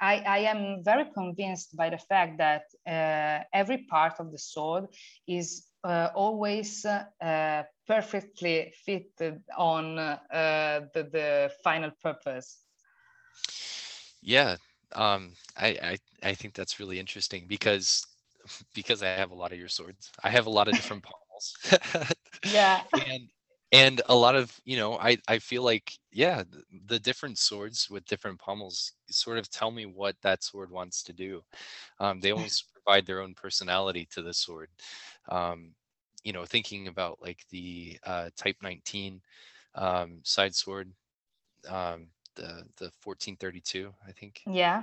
I, 0.00 0.16
I, 0.26 0.38
am 0.38 0.82
very 0.84 1.06
convinced 1.12 1.76
by 1.76 1.90
the 1.90 1.98
fact 1.98 2.38
that 2.38 2.64
uh, 2.86 3.44
every 3.52 3.78
part 3.78 4.14
of 4.20 4.30
the 4.32 4.38
sword 4.38 4.86
is 5.26 5.66
uh, 5.84 6.08
always 6.14 6.84
uh, 6.84 7.62
perfectly 7.86 8.72
fitted 8.84 9.42
on 9.56 9.98
uh, 9.98 10.18
the, 10.94 11.02
the 11.12 11.50
final 11.64 11.90
purpose. 12.02 12.58
Yeah, 14.22 14.56
um, 14.94 15.32
I, 15.56 15.68
I, 15.68 15.98
I 16.22 16.34
think 16.34 16.54
that's 16.54 16.80
really 16.80 16.98
interesting 16.98 17.46
because 17.48 18.06
because 18.74 19.02
I 19.02 19.08
have 19.08 19.30
a 19.30 19.34
lot 19.34 19.52
of 19.52 19.58
your 19.58 19.68
swords. 19.68 20.10
I 20.24 20.30
have 20.30 20.46
a 20.46 20.50
lot 20.50 20.68
of 20.68 20.74
different 20.74 21.04
pommels. 21.06 22.12
yeah. 22.52 22.82
and 22.94 23.28
and 23.72 24.00
a 24.08 24.14
lot 24.14 24.34
of 24.34 24.58
you 24.64 24.76
know 24.76 24.98
i 24.98 25.16
i 25.28 25.38
feel 25.38 25.62
like 25.62 25.92
yeah 26.12 26.42
the, 26.50 26.62
the, 26.86 26.98
different 26.98 27.38
swords 27.38 27.88
with 27.90 28.04
different 28.06 28.38
pommels 28.38 28.92
sort 29.10 29.38
of 29.38 29.50
tell 29.50 29.70
me 29.70 29.86
what 29.86 30.16
that 30.22 30.42
sword 30.42 30.70
wants 30.70 31.02
to 31.02 31.12
do. 31.12 31.42
Um, 32.00 32.20
they 32.20 32.32
almost 32.32 32.72
provide 32.72 33.06
their 33.06 33.20
own 33.20 33.34
personality 33.34 34.08
to 34.12 34.22
the 34.22 34.32
sword. 34.32 34.68
Um, 35.28 35.74
you 36.24 36.32
know 36.32 36.44
thinking 36.44 36.88
about 36.88 37.18
like 37.22 37.44
the 37.50 37.98
uh, 38.04 38.30
type 38.36 38.56
19 38.62 39.20
um, 39.74 40.20
side 40.22 40.54
sword 40.54 40.90
um, 41.68 42.08
the 42.34 42.64
the 42.76 42.90
1432 43.04 43.92
i 44.06 44.12
think 44.12 44.42
yeah. 44.46 44.82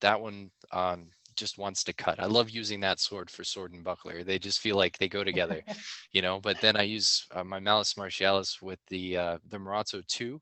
that 0.00 0.20
one 0.20 0.50
um, 0.72 1.06
just 1.38 1.56
wants 1.56 1.84
to 1.84 1.92
cut. 1.92 2.20
I 2.20 2.26
love 2.26 2.50
using 2.50 2.80
that 2.80 3.00
sword 3.00 3.30
for 3.30 3.44
sword 3.44 3.72
and 3.72 3.84
buckler. 3.84 4.24
They 4.24 4.38
just 4.38 4.58
feel 4.58 4.76
like 4.76 4.98
they 4.98 5.08
go 5.08 5.24
together, 5.24 5.62
you 6.12 6.20
know. 6.20 6.40
But 6.40 6.60
then 6.60 6.76
I 6.76 6.82
use 6.82 7.26
uh, 7.34 7.44
my 7.44 7.60
Malleus 7.60 7.94
Martialis 7.94 8.60
with 8.60 8.80
the 8.88 9.16
uh, 9.16 9.38
the 9.48 9.58
Marozzo 9.58 10.06
2 10.06 10.40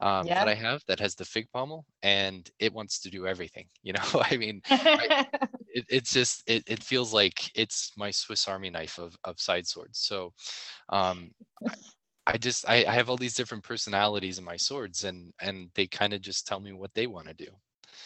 um, 0.00 0.26
yeah. 0.26 0.34
that 0.34 0.48
I 0.48 0.54
have 0.54 0.82
that 0.88 0.98
has 1.00 1.14
the 1.14 1.24
fig 1.24 1.46
pommel, 1.52 1.84
and 2.02 2.50
it 2.58 2.72
wants 2.72 2.98
to 3.00 3.10
do 3.10 3.26
everything. 3.26 3.66
You 3.88 3.94
know, 3.94 4.22
I 4.30 4.36
mean, 4.36 4.60
I, 4.68 5.26
it, 5.68 5.86
it's 5.88 6.12
just 6.12 6.42
it, 6.46 6.62
it 6.66 6.82
feels 6.82 7.14
like 7.14 7.50
it's 7.54 7.92
my 7.96 8.10
Swiss 8.10 8.46
Army 8.46 8.68
knife 8.68 8.98
of 8.98 9.16
of 9.24 9.40
side 9.40 9.66
swords. 9.66 10.00
So, 10.00 10.34
um, 10.90 11.30
I 12.26 12.36
just 12.36 12.68
I, 12.68 12.84
I 12.84 12.92
have 12.92 13.08
all 13.08 13.16
these 13.16 13.34
different 13.34 13.64
personalities 13.64 14.38
in 14.38 14.44
my 14.44 14.56
swords, 14.56 15.04
and 15.04 15.32
and 15.40 15.70
they 15.74 15.86
kind 15.86 16.12
of 16.12 16.20
just 16.20 16.46
tell 16.46 16.60
me 16.60 16.72
what 16.72 16.92
they 16.94 17.06
want 17.06 17.28
to 17.28 17.34
do 17.34 17.50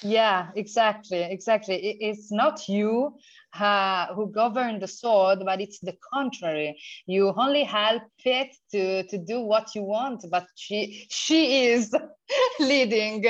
yeah 0.03 0.49
exactly 0.57 1.23
exactly. 1.23 1.77
It, 1.77 1.97
it's 2.01 2.33
not 2.33 2.69
you 2.69 3.15
uh, 3.59 4.15
who 4.15 4.31
govern 4.31 4.81
the 4.81 4.89
sword 4.89 5.41
but 5.45 5.61
it's 5.61 5.79
the 5.81 5.97
contrary. 6.13 6.81
You 7.07 7.33
only 7.37 7.65
help 7.65 8.03
it 8.25 8.57
to 8.73 9.03
to 9.05 9.19
do 9.19 9.41
what 9.41 9.75
you 9.75 9.83
want 9.83 10.25
but 10.31 10.47
she 10.57 11.07
she 11.11 11.67
is 11.67 11.95
leading. 12.61 13.25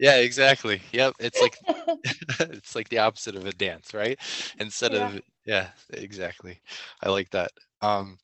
Yeah 0.00 0.16
exactly. 0.16 0.82
Yep 0.92 1.14
it's 1.18 1.40
like 1.40 1.56
it's 2.40 2.74
like 2.74 2.88
the 2.88 2.98
opposite 2.98 3.36
of 3.36 3.46
a 3.46 3.52
dance 3.52 3.94
right? 3.94 4.18
Instead 4.58 4.92
yeah. 4.92 5.08
of 5.08 5.20
yeah 5.46 5.66
exactly. 5.92 6.60
I 7.02 7.10
like 7.10 7.30
that. 7.30 7.52
Um 7.82 8.18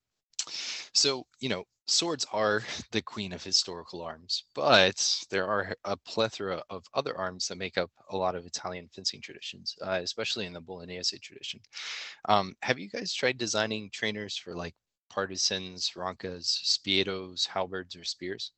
so 0.93 1.27
you 1.41 1.49
know 1.49 1.65
swords 1.87 2.27
are 2.33 2.63
the 2.93 3.03
queen 3.03 3.33
of 3.33 3.43
historical 3.43 4.03
arms, 4.03 4.45
but 4.55 5.27
there 5.31 5.47
are 5.47 5.75
a 5.85 5.97
plethora 5.97 6.63
of 6.71 6.85
other 6.95 7.17
arms 7.17 7.49
that 7.49 7.59
make 7.59 7.79
up 7.79 7.91
a 8.11 8.17
lot 8.17 8.35
of 8.35 8.47
Italian 8.47 8.89
fencing 8.95 9.21
traditions, 9.21 9.75
uh, 9.83 10.01
especially 10.03 10.47
in 10.47 10.53
the 10.53 10.61
Bolognese 10.61 11.19
tradition. 11.19 11.61
Um, 12.29 12.57
have 12.63 12.79
you 12.79 12.89
guys 12.89 13.15
tried 13.15 13.39
designing 13.39 13.91
trainers 13.91 14.37
for 14.37 14.55
like 14.55 14.75
partisans, 15.09 15.95
roncas, 15.97 16.61
spiedos, 16.65 17.47
halberds, 17.47 17.97
or 17.97 18.05
spears? 18.05 18.53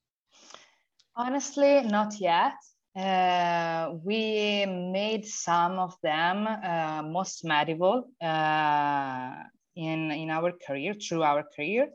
Honestly, 1.16 1.82
not 1.82 2.14
yet. 2.20 2.54
Uh, 2.96 3.94
we 4.02 4.66
made 4.66 5.24
some 5.24 5.78
of 5.78 5.94
them 6.02 6.46
uh, 6.46 7.02
most 7.02 7.44
medieval 7.44 8.10
uh, 8.20 9.34
in, 9.78 10.10
in 10.10 10.30
our 10.30 10.52
career, 10.66 10.94
through 10.94 11.22
our 11.22 11.44
career 11.56 11.88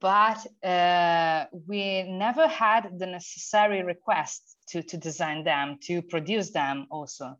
but 0.00 0.46
uh, 0.64 1.44
we 1.66 2.02
never 2.04 2.48
had 2.48 2.98
the 2.98 3.06
necessary 3.06 3.82
request 3.82 4.56
to, 4.68 4.82
to 4.82 4.96
design 4.96 5.44
them, 5.44 5.78
to 5.82 6.02
produce 6.02 6.50
them 6.50 6.86
also. 6.90 7.36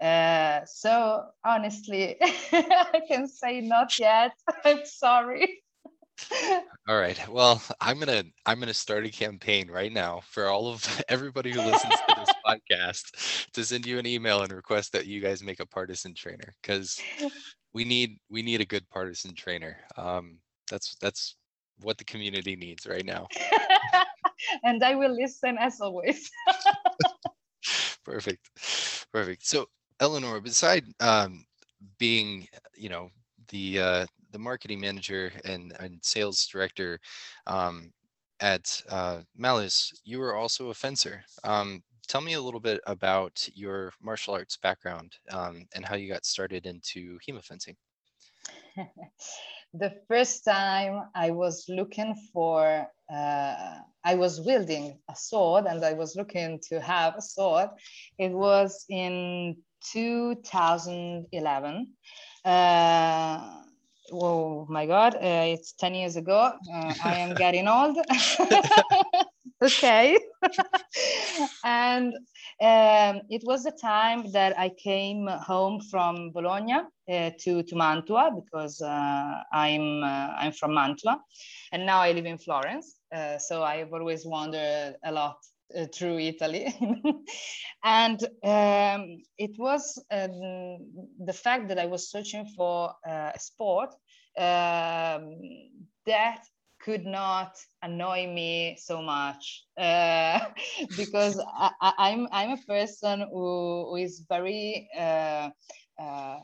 Uh, 0.00 0.60
so 0.64 1.24
honestly, 1.44 2.16
I 2.22 3.00
can 3.06 3.28
say 3.28 3.60
not 3.60 3.98
yet. 3.98 4.32
I'm 4.64 4.84
sorry. 4.84 5.62
all 6.88 6.98
right. 6.98 7.18
Well, 7.28 7.62
I'm 7.80 7.98
gonna 7.98 8.24
I'm 8.46 8.60
gonna 8.60 8.74
start 8.74 9.06
a 9.06 9.10
campaign 9.10 9.70
right 9.70 9.92
now 9.92 10.20
for 10.28 10.46
all 10.46 10.68
of 10.68 11.04
everybody 11.08 11.50
who 11.50 11.60
listens 11.60 11.94
to 11.94 12.14
this 12.16 12.34
podcast 12.46 13.50
to 13.52 13.64
send 13.64 13.86
you 13.86 13.98
an 13.98 14.06
email 14.06 14.42
and 14.42 14.52
request 14.52 14.92
that 14.92 15.06
you 15.06 15.20
guys 15.20 15.42
make 15.42 15.60
a 15.60 15.66
partisan 15.66 16.14
trainer 16.14 16.54
because 16.60 17.00
we 17.74 17.84
need 17.84 18.18
we 18.30 18.42
need 18.42 18.60
a 18.60 18.66
good 18.66 18.88
partisan 18.90 19.34
trainer. 19.34 19.76
Um, 19.96 20.38
that's 20.70 20.96
that's 21.00 21.36
what 21.80 21.98
the 21.98 22.04
community 22.04 22.56
needs 22.56 22.86
right 22.86 23.04
now. 23.04 23.26
and 24.64 24.82
I 24.82 24.94
will 24.94 25.14
listen 25.14 25.56
as 25.58 25.80
always. 25.80 26.30
Perfect. 28.04 28.50
Perfect. 29.12 29.46
So 29.46 29.66
Eleanor, 30.00 30.40
beside 30.40 30.84
um, 31.00 31.44
being, 31.98 32.48
you 32.74 32.88
know, 32.88 33.08
the 33.48 33.80
uh, 33.80 34.06
the 34.32 34.38
marketing 34.38 34.80
manager 34.80 35.30
and, 35.44 35.74
and 35.78 35.98
sales 36.02 36.46
director 36.46 36.98
um, 37.46 37.92
at 38.40 38.82
uh, 38.88 39.20
Malleus, 39.36 39.92
you 40.04 40.18
were 40.18 40.34
also 40.34 40.70
a 40.70 40.74
fencer. 40.74 41.22
Um, 41.44 41.82
tell 42.08 42.20
me 42.20 42.34
a 42.34 42.40
little 42.40 42.60
bit 42.60 42.80
about 42.86 43.48
your 43.54 43.92
martial 44.00 44.34
arts 44.34 44.56
background 44.56 45.16
um, 45.30 45.66
and 45.74 45.84
how 45.84 45.96
you 45.96 46.12
got 46.12 46.24
started 46.24 46.66
into 46.66 47.18
HEMA 47.26 47.42
fencing 47.42 47.76
the 49.74 49.92
first 50.08 50.44
time 50.44 51.02
I 51.14 51.30
was 51.30 51.64
looking 51.68 52.14
for, 52.32 52.86
uh, 53.12 53.78
I 54.04 54.14
was 54.14 54.40
wielding 54.40 54.98
a 55.10 55.16
sword 55.16 55.66
and 55.66 55.84
I 55.84 55.92
was 55.94 56.16
looking 56.16 56.60
to 56.68 56.80
have 56.80 57.16
a 57.16 57.22
sword. 57.22 57.70
It 58.18 58.30
was 58.32 58.84
in 58.88 59.56
2011. 59.92 61.88
Uh, 62.44 63.62
oh 64.12 64.66
my 64.68 64.86
God, 64.86 65.14
uh, 65.14 65.44
it's 65.46 65.72
10 65.72 65.94
years 65.94 66.16
ago. 66.16 66.52
Uh, 66.72 66.94
I 67.02 67.14
am 67.16 67.34
getting 67.38 67.68
old. 67.68 67.96
okay. 69.62 70.18
and 71.64 72.12
um, 72.60 73.22
it 73.30 73.42
was 73.44 73.64
the 73.64 73.72
time 73.80 74.30
that 74.32 74.58
I 74.58 74.70
came 74.70 75.26
home 75.26 75.80
from 75.90 76.30
Bologna 76.32 76.74
uh, 77.10 77.30
to, 77.40 77.62
to 77.62 77.76
Mantua 77.76 78.30
because 78.34 78.80
uh, 78.80 79.42
I'm, 79.52 80.02
uh, 80.02 80.28
I'm 80.36 80.52
from 80.52 80.74
Mantua 80.74 81.20
and 81.72 81.86
now 81.86 82.00
I 82.00 82.12
live 82.12 82.26
in 82.26 82.38
Florence. 82.38 82.96
Uh, 83.14 83.38
so 83.38 83.62
I've 83.62 83.92
always 83.92 84.26
wandered 84.26 84.96
a 85.04 85.12
lot 85.12 85.36
uh, 85.76 85.86
through 85.94 86.18
Italy. 86.18 86.74
and 87.84 88.22
um, 88.44 89.18
it 89.38 89.52
was 89.58 90.02
um, 90.10 90.32
the 91.24 91.32
fact 91.32 91.68
that 91.68 91.78
I 91.78 91.86
was 91.86 92.10
searching 92.10 92.46
for 92.56 92.94
uh, 93.06 93.30
a 93.34 93.38
sport 93.38 93.90
um, 94.38 95.36
that 96.06 96.42
could 96.84 97.06
not 97.06 97.56
annoy 97.82 98.26
me 98.26 98.76
so 98.78 99.00
much 99.00 99.64
uh, 99.78 100.40
because 100.96 101.40
I, 101.58 101.70
am 101.80 101.94
I'm, 101.98 102.28
I'm 102.32 102.50
a 102.58 102.62
person 102.66 103.20
who, 103.32 103.86
who 103.88 103.96
is 103.96 104.24
very 104.28 104.88
uh, 104.98 105.50
uh, 106.00 106.38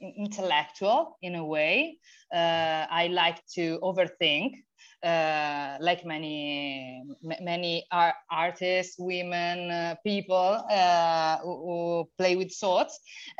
intellectual 0.00 1.16
in 1.22 1.36
a 1.36 1.44
way. 1.44 1.98
Uh, 2.32 2.86
I 2.90 3.08
like 3.12 3.40
to 3.54 3.78
overthink 3.82 4.54
uh, 5.02 5.76
like 5.80 6.04
many 6.04 7.02
many 7.40 7.86
art, 7.90 8.14
artists, 8.30 8.96
women, 8.98 9.70
uh, 9.70 9.94
people 10.04 10.64
uh, 10.70 11.38
who, 11.38 11.50
who, 11.50 12.08
play 12.18 12.36
with 12.36 12.52
swords, 12.52 13.00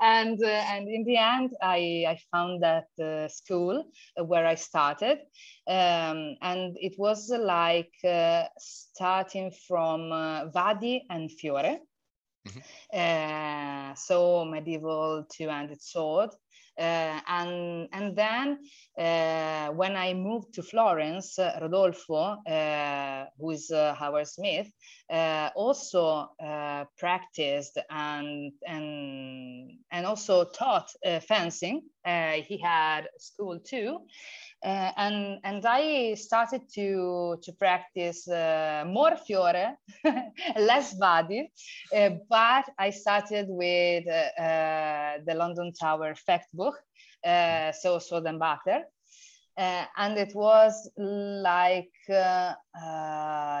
and 0.00 0.42
uh, 0.42 0.46
and 0.46 0.88
in 0.88 1.04
the 1.04 1.16
end, 1.16 1.54
I 1.62 2.04
I 2.08 2.18
found 2.30 2.62
that 2.62 2.88
uh, 3.02 3.28
school 3.28 3.84
where 4.16 4.46
I 4.46 4.56
started, 4.56 5.20
um, 5.66 6.36
and 6.42 6.76
it 6.80 6.98
was 6.98 7.30
like 7.30 7.94
uh, 8.04 8.44
starting 8.58 9.52
from 9.66 10.10
Vadi 10.52 11.04
and 11.08 11.30
Fiore. 11.30 11.80
Mm-hmm. 12.46 13.94
so 13.96 14.44
medieval 14.44 15.26
two-handed 15.32 15.82
sword, 15.82 16.30
Uh, 16.78 17.20
and, 17.26 17.88
and 17.92 18.14
then 18.14 18.58
uh, 18.98 19.72
when 19.72 19.96
I 19.96 20.12
moved 20.12 20.52
to 20.54 20.62
Florence, 20.62 21.38
uh, 21.38 21.58
Rodolfo, 21.62 22.14
uh, 22.14 23.24
who 23.38 23.50
is 23.50 23.70
uh, 23.70 23.94
Howard 23.94 24.28
Smith, 24.28 24.70
also 25.54 26.28
practiced 26.98 27.78
and, 27.90 28.52
and, 28.66 29.70
and 29.90 30.06
also 30.06 30.44
taught 30.44 30.90
fencing. 31.26 31.82
he 32.04 32.58
had 32.58 33.08
school 33.18 33.58
too. 33.58 34.00
Uh, 34.66 34.90
and 34.96 35.38
and 35.44 35.64
I 35.64 36.14
started 36.14 36.62
to 36.74 37.38
to 37.40 37.52
practice 37.52 38.26
uh, 38.26 38.82
more 38.84 39.16
fiore, 39.16 39.76
less 40.58 40.92
Vadi, 40.98 41.52
uh, 41.94 42.10
but 42.28 42.64
I 42.76 42.90
started 42.90 43.46
with 43.48 44.08
uh, 44.08 44.42
uh, 44.42 45.18
the 45.24 45.34
London 45.34 45.72
Tower 45.72 46.14
Fechtbuch, 46.14 46.74
uh, 47.24 47.70
so 47.70 48.00
sword 48.00 48.26
and 48.26 48.40
buckler, 48.40 48.82
and 49.56 50.18
it 50.18 50.34
was 50.34 50.90
like 50.96 51.92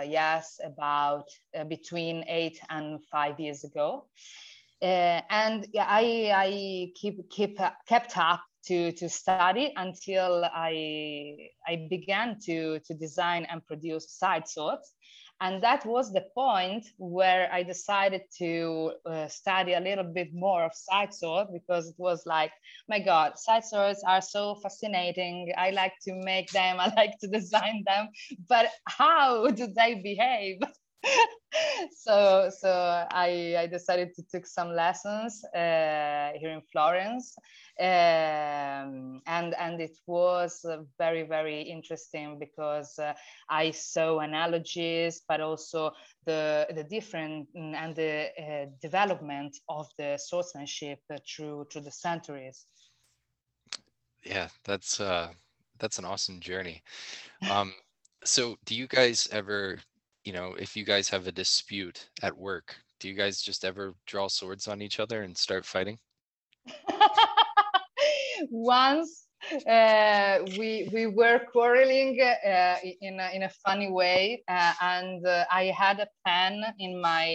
yes, 0.08 0.58
about 0.64 1.28
between 1.68 2.24
eight 2.26 2.58
and 2.68 2.98
five 3.12 3.38
years 3.38 3.62
ago. 3.62 4.06
and 4.82 5.68
I, 5.78 6.32
I 6.34 6.92
keep, 6.96 7.30
keep 7.30 7.60
kept 7.86 8.18
up 8.18 8.42
to, 8.66 8.92
to 8.92 9.08
study 9.08 9.72
until 9.76 10.44
I, 10.44 11.50
I 11.66 11.86
began 11.88 12.38
to, 12.46 12.80
to 12.80 12.94
design 12.94 13.46
and 13.50 13.66
produce 13.66 14.10
side 14.12 14.48
swords. 14.48 14.94
And 15.40 15.62
that 15.62 15.84
was 15.84 16.12
the 16.12 16.24
point 16.34 16.86
where 16.96 17.52
I 17.52 17.62
decided 17.62 18.22
to 18.38 18.92
uh, 19.04 19.28
study 19.28 19.74
a 19.74 19.80
little 19.80 20.04
bit 20.04 20.28
more 20.32 20.64
of 20.64 20.72
side 20.74 21.12
sword 21.12 21.48
because 21.52 21.90
it 21.90 21.94
was 21.98 22.24
like, 22.24 22.52
my 22.88 23.00
God, 23.00 23.38
side 23.38 23.64
swords 23.64 24.02
are 24.06 24.22
so 24.22 24.54
fascinating. 24.62 25.52
I 25.58 25.70
like 25.70 25.92
to 26.04 26.14
make 26.14 26.50
them, 26.52 26.76
I 26.80 26.90
like 26.96 27.18
to 27.20 27.28
design 27.28 27.84
them, 27.86 28.08
but 28.48 28.70
how 28.86 29.48
do 29.50 29.66
they 29.66 30.00
behave? 30.02 30.60
so 31.96 32.50
so 32.50 32.70
I, 33.10 33.56
I 33.58 33.66
decided 33.66 34.14
to 34.14 34.22
take 34.30 34.46
some 34.46 34.72
lessons 34.72 35.44
uh, 35.54 36.32
here 36.38 36.50
in 36.50 36.62
Florence. 36.72 37.36
Um, 37.78 39.20
and 39.26 39.54
and 39.58 39.80
it 39.80 39.98
was 40.06 40.64
very 40.98 41.24
very 41.24 41.60
interesting 41.60 42.38
because 42.38 42.98
uh, 42.98 43.12
I 43.50 43.70
saw 43.70 44.20
analogies 44.20 45.22
but 45.28 45.40
also 45.40 45.92
the 46.24 46.66
the 46.74 46.84
different 46.84 47.48
and 47.54 47.94
the 47.94 48.30
uh, 48.38 48.66
development 48.80 49.56
of 49.68 49.88
the 49.98 50.16
swordsmanship 50.16 51.00
through 51.28 51.66
through 51.70 51.82
the 51.82 51.92
centuries. 51.92 52.66
Yeah 54.24 54.48
that's 54.64 54.98
uh 55.00 55.28
that's 55.78 55.98
an 55.98 56.06
awesome 56.06 56.40
journey. 56.40 56.82
Um 57.50 57.74
so 58.24 58.56
do 58.64 58.74
you 58.74 58.86
guys 58.88 59.28
ever 59.30 59.78
you 60.26 60.32
know, 60.32 60.54
if 60.58 60.76
you 60.76 60.84
guys 60.84 61.08
have 61.08 61.28
a 61.28 61.32
dispute 61.32 62.08
at 62.20 62.36
work, 62.36 62.74
do 62.98 63.08
you 63.08 63.14
guys 63.14 63.40
just 63.40 63.64
ever 63.64 63.94
draw 64.06 64.26
swords 64.26 64.66
on 64.66 64.82
each 64.82 64.98
other 64.98 65.22
and 65.22 65.38
start 65.38 65.64
fighting? 65.64 65.98
Once 68.50 69.28
uh, 69.70 70.40
we 70.58 70.90
we 70.92 71.06
were 71.06 71.40
quarreling 71.52 72.20
uh, 72.20 72.76
in 73.00 73.20
a, 73.20 73.30
in 73.34 73.44
a 73.44 73.48
funny 73.64 73.90
way, 73.90 74.42
uh, 74.48 74.72
and 74.80 75.24
uh, 75.24 75.44
I 75.52 75.66
had 75.66 76.00
a 76.00 76.08
pen 76.26 76.60
in 76.80 77.00
my 77.00 77.26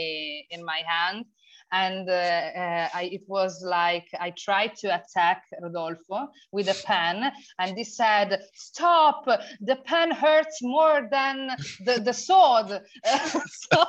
in 0.49 0.63
my 0.65 0.83
hand, 0.85 1.25
and 1.71 2.09
uh, 2.09 2.13
uh, 2.13 2.89
I, 2.93 3.09
it 3.11 3.21
was 3.27 3.63
like 3.63 4.07
I 4.19 4.31
tried 4.31 4.75
to 4.77 4.87
attack 4.87 5.43
Rodolfo 5.61 6.29
with 6.51 6.67
a 6.67 6.75
pen, 6.85 7.31
and 7.59 7.77
he 7.77 7.83
said, 7.83 8.41
"Stop! 8.53 9.25
The 9.61 9.77
pen 9.85 10.11
hurts 10.11 10.61
more 10.61 11.07
than 11.09 11.51
the 11.85 12.01
the 12.01 12.13
sword." 12.13 12.81
so, 13.45 13.85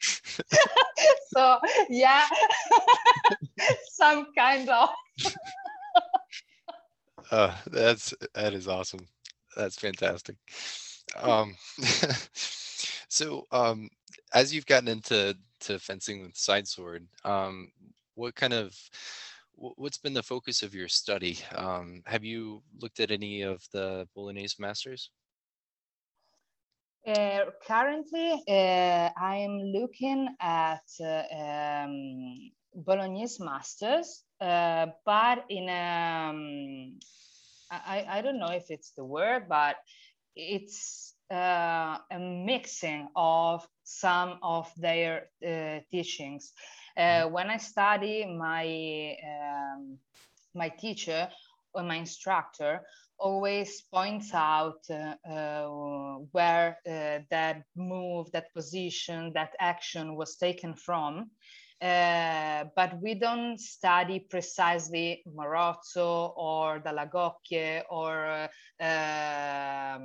so 1.34 1.58
yeah, 1.88 2.26
some 3.92 4.26
kind 4.36 4.68
of. 4.68 4.90
uh, 7.30 7.54
that's 7.66 8.14
that 8.34 8.54
is 8.54 8.68
awesome. 8.68 9.06
That's 9.56 9.78
fantastic. 9.78 10.36
Um, 11.16 11.56
so 13.08 13.46
um, 13.52 13.88
as 14.34 14.52
you've 14.52 14.66
gotten 14.66 14.88
into 14.88 15.36
to 15.60 15.78
fencing 15.78 16.22
with 16.22 16.36
side 16.36 16.66
sword, 16.66 17.06
um, 17.24 17.70
what 18.14 18.34
kind 18.34 18.52
of 18.52 18.74
what's 19.56 19.98
been 19.98 20.14
the 20.14 20.22
focus 20.22 20.62
of 20.62 20.74
your 20.74 20.88
study? 20.88 21.38
Um, 21.54 22.02
have 22.06 22.24
you 22.24 22.62
looked 22.80 23.00
at 23.00 23.10
any 23.10 23.42
of 23.42 23.62
the 23.72 24.06
Bolognese 24.14 24.56
masters? 24.58 25.10
Uh, 27.06 27.44
currently, 27.66 28.42
uh, 28.48 29.10
I 29.16 29.36
am 29.36 29.58
looking 29.60 30.28
at 30.40 30.82
uh, 31.00 31.22
um, 31.32 32.50
Bolognese 32.74 33.42
masters, 33.42 34.24
uh, 34.40 34.86
but 35.04 35.44
in 35.48 35.68
a, 35.68 36.28
um, 36.30 36.98
I, 37.70 38.04
I 38.08 38.22
don't 38.22 38.38
know 38.40 38.50
if 38.50 38.70
it's 38.70 38.90
the 38.90 39.04
word, 39.04 39.48
but 39.48 39.76
it's 40.34 41.14
uh, 41.30 41.98
a 42.10 42.18
mixing 42.18 43.08
of 43.14 43.66
some 43.86 44.38
of 44.42 44.70
their 44.76 45.28
uh, 45.46 45.78
teachings. 45.90 46.52
Uh, 46.96 47.00
mm-hmm. 47.00 47.32
when 47.32 47.50
I 47.50 47.56
study, 47.56 48.26
my 48.26 49.16
um, 49.24 49.98
my 50.54 50.68
teacher 50.68 51.28
or 51.74 51.82
my 51.82 51.96
instructor 51.96 52.80
always 53.18 53.82
points 53.92 54.34
out 54.34 54.80
uh, 54.90 55.14
uh, 55.30 56.18
where 56.32 56.78
uh, 56.86 57.18
that 57.30 57.62
move, 57.74 58.30
that 58.32 58.52
position, 58.52 59.32
that 59.34 59.54
action 59.60 60.16
was 60.16 60.36
taken 60.36 60.74
from. 60.74 61.30
Uh, 61.82 62.64
but 62.74 63.00
we 63.02 63.14
don't 63.14 63.60
study 63.60 64.20
precisely 64.30 65.22
Marozzo 65.28 66.32
or 66.36 66.80
Dall'Agocchie 66.80 67.82
or 67.90 68.48
uh, 68.80 69.98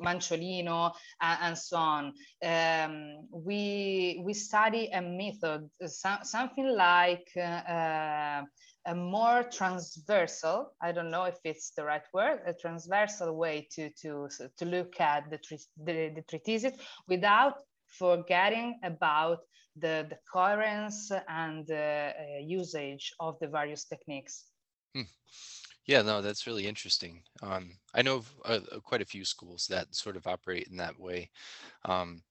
Manciolino 0.00 0.92
and, 1.20 1.38
and, 1.42 1.58
so 1.58 1.76
on. 1.76 2.12
Um, 2.42 3.28
we, 3.30 4.22
we 4.24 4.32
study 4.32 4.88
a 4.94 5.02
method, 5.02 5.68
so, 5.86 6.16
something 6.22 6.74
like 6.74 7.28
uh, 7.36 8.42
a 8.88 8.94
more 8.94 9.42
transversal, 9.52 10.72
I 10.80 10.92
don't 10.92 11.10
know 11.10 11.24
if 11.24 11.36
it's 11.44 11.72
the 11.76 11.84
right 11.84 12.06
word, 12.14 12.40
a 12.46 12.54
transversal 12.54 13.36
way 13.36 13.68
to, 13.72 13.90
to, 14.00 14.28
to 14.56 14.64
look 14.64 14.98
at 14.98 15.30
the, 15.30 15.38
the, 15.84 16.12
the 16.14 16.22
treatises 16.22 16.72
without 17.06 17.56
forgetting 17.88 18.78
about 18.82 19.38
the, 19.76 20.06
the 20.08 20.18
coherence 20.30 21.10
and 21.28 21.66
the 21.66 22.12
uh, 22.18 22.40
usage 22.44 23.12
of 23.20 23.38
the 23.40 23.48
various 23.48 23.84
techniques. 23.84 24.44
Hmm. 24.94 25.02
Yeah, 25.86 26.02
no, 26.02 26.20
that's 26.20 26.46
really 26.46 26.66
interesting. 26.66 27.22
Um, 27.42 27.72
I 27.94 28.02
know 28.02 28.16
of 28.16 28.30
uh, 28.44 28.60
uh, 28.72 28.80
quite 28.80 29.00
a 29.00 29.06
few 29.06 29.24
schools 29.24 29.66
that 29.70 29.94
sort 29.94 30.16
of 30.16 30.26
operate 30.26 30.68
in 30.70 30.76
that 30.76 30.98
way, 30.98 31.30
um, 31.86 32.22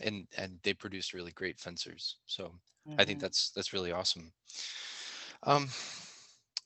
and 0.00 0.26
and 0.38 0.58
they 0.62 0.72
produce 0.72 1.12
really 1.12 1.32
great 1.32 1.60
fencers. 1.60 2.16
So 2.26 2.44
mm-hmm. 2.88 2.94
I 2.98 3.04
think 3.04 3.18
mm-hmm. 3.18 3.24
that's 3.24 3.50
that's 3.50 3.74
really 3.74 3.92
awesome. 3.92 4.32
Um, 5.42 5.68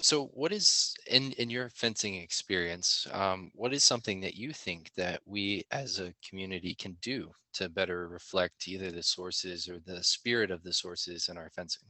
so 0.01 0.27
what 0.27 0.53
is 0.53 0.95
in 1.07 1.33
in 1.33 1.51
your 1.51 1.69
fencing 1.71 2.15
experience 2.17 3.07
um, 3.13 3.51
what 3.55 3.73
is 3.73 3.85
something 3.85 4.21
that 4.21 4.35
you 4.35 4.53
think 4.53 4.91
that 4.97 5.21
we 5.27 5.65
as 5.71 5.99
a 5.99 6.15
community 6.27 6.75
can 6.75 6.97
do 7.03 7.31
to 7.53 7.69
better 7.69 8.09
reflect 8.09 8.69
either 8.69 8.91
the 8.91 9.03
sources 9.03 9.69
or 9.69 9.79
the 9.87 10.03
spirit 10.03 10.51
of 10.51 10.63
the 10.63 10.73
sources 10.73 11.29
in 11.29 11.37
our 11.37 11.51
fencing? 11.51 11.89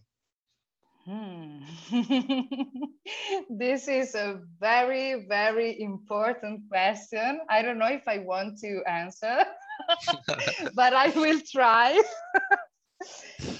Hmm. 1.04 1.60
this 3.50 3.88
is 3.88 4.14
a 4.14 4.40
very 4.58 5.26
very 5.28 5.80
important 5.80 6.62
question. 6.68 7.40
I 7.48 7.62
don't 7.62 7.78
know 7.78 7.88
if 7.88 8.06
i 8.06 8.18
want 8.18 8.58
to 8.58 8.82
answer 8.86 9.44
but 10.74 10.92
i 10.92 11.08
will 11.10 11.40
try. 11.50 12.00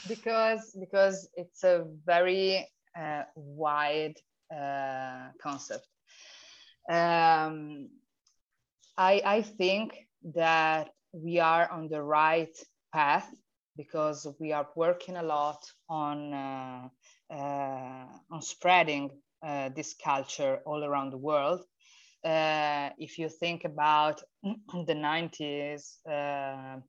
Because 0.07 0.77
because 0.79 1.29
it's 1.35 1.65
a 1.65 1.87
very 2.05 2.69
uh, 2.99 3.23
wide 3.35 4.17
concept. 5.43 5.87
Um, 6.89 7.89
I, 8.97 9.23
I 9.25 9.43
think 9.43 9.95
that 10.35 10.91
we 11.13 11.39
are 11.39 11.71
on 11.71 11.89
the 11.89 12.03
right 12.03 12.55
path 12.93 13.29
because 13.77 14.27
we 14.39 14.53
are 14.53 14.69
working 14.77 15.17
a 15.17 15.23
lot 15.23 15.63
on 15.89 16.35
uh, 16.35 16.89
uh, 17.33 18.07
on 18.31 18.43
spreading 18.43 19.11
uh, 19.43 19.71
this 19.71 19.95
culture 19.95 20.61
all 20.67 20.85
around 20.85 21.11
the 21.11 21.19
world. 21.19 21.61
Uh, 22.25 22.91
if 22.99 23.19
you 23.19 23.29
think 23.29 23.65
about 23.65 24.21
the 24.43 24.95
90s, 24.95 25.97
uh, 26.11 26.81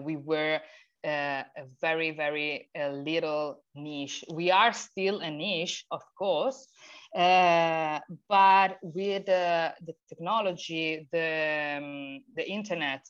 we 0.00 0.16
were 0.16 0.60
uh, 1.04 1.44
a 1.56 1.64
very, 1.80 2.10
very 2.12 2.68
uh, 2.78 2.88
little 2.88 3.62
niche. 3.74 4.24
We 4.32 4.50
are 4.50 4.72
still 4.72 5.20
a 5.20 5.30
niche, 5.30 5.84
of 5.90 6.02
course, 6.18 6.66
uh, 7.14 8.00
but 8.28 8.78
with 8.82 9.26
the 9.26 9.74
technology, 10.08 11.06
the, 11.12 11.78
um, 11.78 12.20
the 12.34 12.48
internet, 12.48 13.02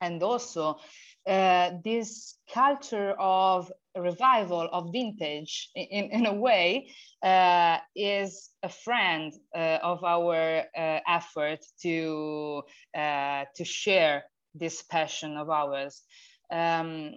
and 0.00 0.22
also 0.22 0.78
uh, 1.26 1.72
this 1.84 2.38
culture 2.52 3.14
of 3.18 3.70
revival 3.96 4.68
of 4.72 4.92
vintage 4.92 5.70
in, 5.74 6.10
in 6.10 6.26
a 6.26 6.32
way 6.32 6.90
uh, 7.22 7.78
is 7.94 8.50
a 8.62 8.68
friend 8.68 9.32
uh, 9.54 9.78
of 9.82 10.02
our 10.04 10.64
effort 11.06 11.58
to, 11.82 12.62
to 12.94 13.64
share 13.64 14.24
this 14.54 14.82
passion 14.82 15.36
of 15.36 15.50
ours 15.50 16.02
um, 16.50 17.12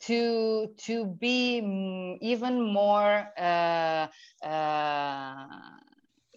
to 0.00 0.68
to 0.78 1.06
be 1.06 1.58
even 2.20 2.60
more 2.72 3.28
uh, 3.38 4.06
uh, 4.44 5.46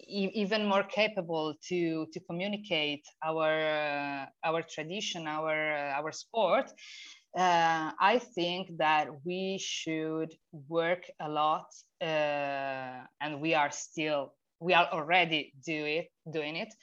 even 0.07 0.65
more 0.65 0.83
capable 0.83 1.55
to 1.69 2.05
to 2.13 2.19
communicate 2.21 3.03
our 3.23 3.51
uh, 3.51 4.25
our 4.43 4.61
tradition, 4.61 5.27
our 5.27 5.75
our 5.97 6.11
sport. 6.11 6.71
Uh, 7.37 7.91
I 7.99 8.19
think 8.33 8.77
that 8.77 9.07
we 9.25 9.57
should 9.59 10.33
work 10.69 11.03
a 11.19 11.27
lot, 11.27 11.65
uh, 12.01 13.03
and 13.19 13.41
we 13.41 13.53
are 13.53 13.71
still 13.71 14.33
we 14.59 14.73
are 14.73 14.87
already 14.91 15.53
do 15.65 15.85
it 15.85 16.07
doing 16.31 16.55
it 16.55 16.73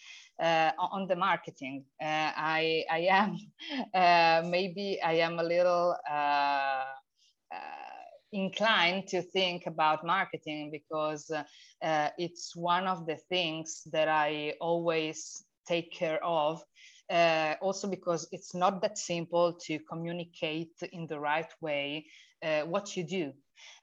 uh, 0.43 0.73
on 0.79 1.07
the 1.07 1.17
marketing. 1.17 1.85
Uh, 2.01 2.33
I, 2.37 2.85
I 2.91 2.99
am, 3.11 3.39
uh, 3.95 4.43
maybe 4.49 5.01
I 5.01 5.15
am 5.15 5.39
a 5.39 5.43
little 5.43 5.97
uh, 6.11 6.85
uh, 7.55 7.57
inclined 8.33 9.07
to 9.09 9.23
think 9.23 9.67
about 9.67 10.05
marketing 10.05 10.71
because 10.73 11.31
uh, 11.31 12.09
it's 12.19 12.57
one 12.57 12.87
of 12.87 13.07
the 13.07 13.17
things 13.29 13.83
that 13.93 14.09
I 14.09 14.55
always 14.61 15.45
take 15.69 15.93
care 15.93 16.23
of 16.25 16.63
also 17.61 17.89
because 17.89 18.27
it's 18.33 18.55
not 18.55 18.81
that 18.81 18.97
simple 18.97 19.53
to 19.67 19.79
communicate 19.81 20.73
in 20.93 21.07
the 21.07 21.21
right 21.21 21.53
way 21.61 22.07
what 22.65 22.97
you 22.97 23.05
do. 23.05 23.33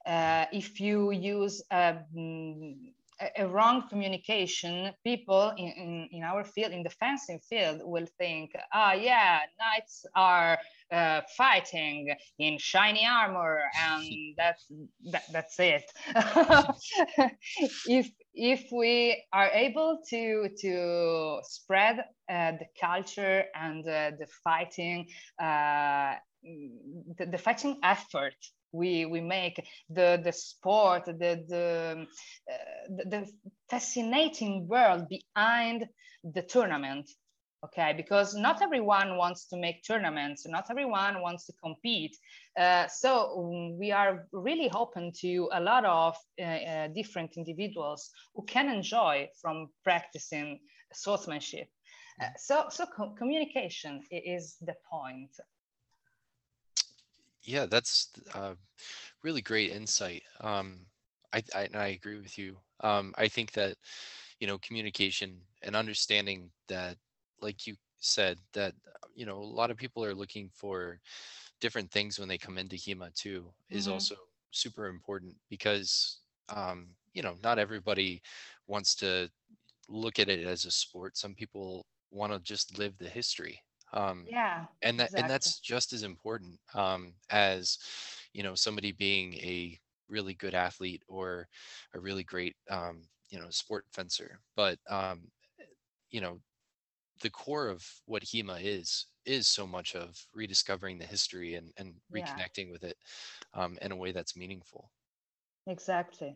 If 0.07 0.79
you 0.79 1.11
use 1.11 1.61
um, 1.69 2.91
a, 3.37 3.47
wrong 3.47 3.87
communication, 3.89 4.91
people 5.03 5.53
in, 5.57 5.67
in, 5.67 6.09
in, 6.11 6.23
our 6.23 6.43
field, 6.43 6.71
in 6.71 6.83
the 6.83 6.89
fencing 6.89 7.39
field, 7.39 7.81
will 7.83 8.07
think, 8.17 8.51
ah, 8.73 8.91
oh, 8.91 8.99
yeah, 8.99 9.39
knights 9.59 10.05
are 10.15 10.57
uh, 10.91 11.21
fighting 11.37 12.15
in 12.39 12.57
shiny 12.57 13.05
armor, 13.05 13.61
and 13.89 14.03
that's 14.37 14.65
that, 15.11 15.23
that's 15.31 15.59
it. 15.59 15.83
if 17.87 18.09
if 18.33 18.71
we 18.71 19.23
are 19.33 19.49
able 19.53 19.99
to 20.09 20.49
to 20.61 21.39
spread 21.43 21.99
uh, 22.29 22.51
the 22.53 22.65
culture 22.79 23.43
and 23.55 23.87
uh, 23.87 24.11
the 24.17 24.27
fighting, 24.43 25.07
uh, 25.41 26.13
the, 27.17 27.25
the 27.25 27.37
fighting 27.37 27.77
effort 27.83 28.35
we 28.71 29.05
we 29.05 29.21
make 29.21 29.65
the 29.89 30.21
the 30.23 30.31
sport 30.31 31.05
the 31.05 31.43
the, 31.47 32.05
uh, 32.51 32.55
the, 32.97 33.09
the 33.09 33.31
fascinating 33.69 34.67
world 34.67 35.07
behind 35.09 35.87
the 36.23 36.41
tournament 36.41 37.09
okay? 37.61 37.93
Because 37.95 38.35
not 38.35 38.61
everyone 38.61 39.17
wants 39.17 39.45
to 39.47 39.57
make 39.57 39.83
tournaments 39.83 40.47
not 40.47 40.67
everyone 40.69 41.21
wants 41.21 41.45
to 41.47 41.53
compete. 41.61 42.15
Uh, 42.57 42.87
so 42.87 43.37
um, 43.37 43.77
we 43.77 43.91
are 43.91 44.27
really 44.31 44.69
open 44.71 45.11
to 45.21 45.49
a 45.53 45.59
lot 45.59 45.85
of 45.85 46.15
uh, 46.39 46.43
uh, 46.43 46.87
different 46.89 47.37
individuals 47.37 48.09
who 48.33 48.43
can 48.43 48.69
enjoy 48.69 49.27
from 49.41 49.67
practicing 49.83 50.59
swordsmanship 50.93 51.67
uh, 52.21 52.27
so 52.37 52.65
so 52.69 52.85
co 52.85 53.11
communication 53.11 54.01
is 54.11 54.57
the 54.61 54.75
point 54.89 55.31
yeah, 57.49 57.65
that's 57.65 58.09
uh, 58.35 58.53
really 59.23 59.41
great 59.41 59.71
insight. 59.71 60.21
Um, 60.41 60.85
I, 61.33 61.41
I, 61.55 61.67
I 61.73 61.87
agree 61.87 62.19
with 62.19 62.37
you. 62.37 62.57
Um, 62.81 63.13
I 63.17 63.27
think 63.27 63.51
that 63.53 63.75
you 64.39 64.47
know 64.47 64.59
communication 64.59 65.37
and 65.63 65.75
understanding 65.75 66.51
that, 66.67 66.95
like 67.41 67.65
you 67.65 67.75
said, 67.99 68.37
that 68.53 68.73
you 69.15 69.25
know 69.25 69.37
a 69.37 69.55
lot 69.59 69.71
of 69.71 69.77
people 69.77 70.05
are 70.05 70.13
looking 70.13 70.49
for 70.53 70.99
different 71.59 71.91
things 71.91 72.19
when 72.19 72.29
they 72.29 72.37
come 72.37 72.57
into 72.57 72.75
HEMA 72.75 73.13
too 73.15 73.45
is 73.69 73.85
mm-hmm. 73.85 73.93
also 73.93 74.15
super 74.51 74.87
important 74.87 75.35
because 75.49 76.19
um, 76.55 76.87
you 77.13 77.23
know 77.23 77.35
not 77.43 77.59
everybody 77.59 78.21
wants 78.67 78.95
to 78.95 79.27
look 79.87 80.19
at 80.19 80.29
it 80.29 80.45
as 80.45 80.65
a 80.65 80.71
sport. 80.71 81.17
Some 81.17 81.33
people 81.33 81.87
want 82.11 82.31
to 82.31 82.39
just 82.39 82.77
live 82.77 82.95
the 82.99 83.09
history 83.09 83.59
um 83.93 84.25
yeah 84.29 84.65
and 84.81 84.99
that 84.99 85.05
exactly. 85.05 85.21
and 85.21 85.29
that's 85.29 85.59
just 85.59 85.93
as 85.93 86.03
important 86.03 86.59
um 86.73 87.13
as 87.29 87.77
you 88.33 88.43
know 88.43 88.55
somebody 88.55 88.91
being 88.91 89.33
a 89.35 89.77
really 90.07 90.33
good 90.35 90.53
athlete 90.53 91.03
or 91.07 91.47
a 91.93 91.99
really 91.99 92.23
great 92.23 92.55
um 92.69 93.01
you 93.29 93.39
know 93.39 93.49
sport 93.49 93.85
fencer 93.91 94.39
but 94.55 94.77
um 94.89 95.21
you 96.09 96.21
know 96.21 96.39
the 97.21 97.29
core 97.29 97.67
of 97.67 97.85
what 98.05 98.23
HEMA 98.23 98.59
is 98.61 99.07
is 99.25 99.47
so 99.47 99.67
much 99.67 99.95
of 99.95 100.17
rediscovering 100.33 100.97
the 100.97 101.05
history 101.05 101.55
and, 101.55 101.71
and 101.77 101.93
reconnecting 102.13 102.67
yeah. 102.67 102.71
with 102.71 102.83
it 102.83 102.97
um, 103.53 103.77
in 103.81 103.91
a 103.91 103.95
way 103.95 104.11
that's 104.11 104.35
meaningful. 104.35 104.89
Exactly. 105.67 106.35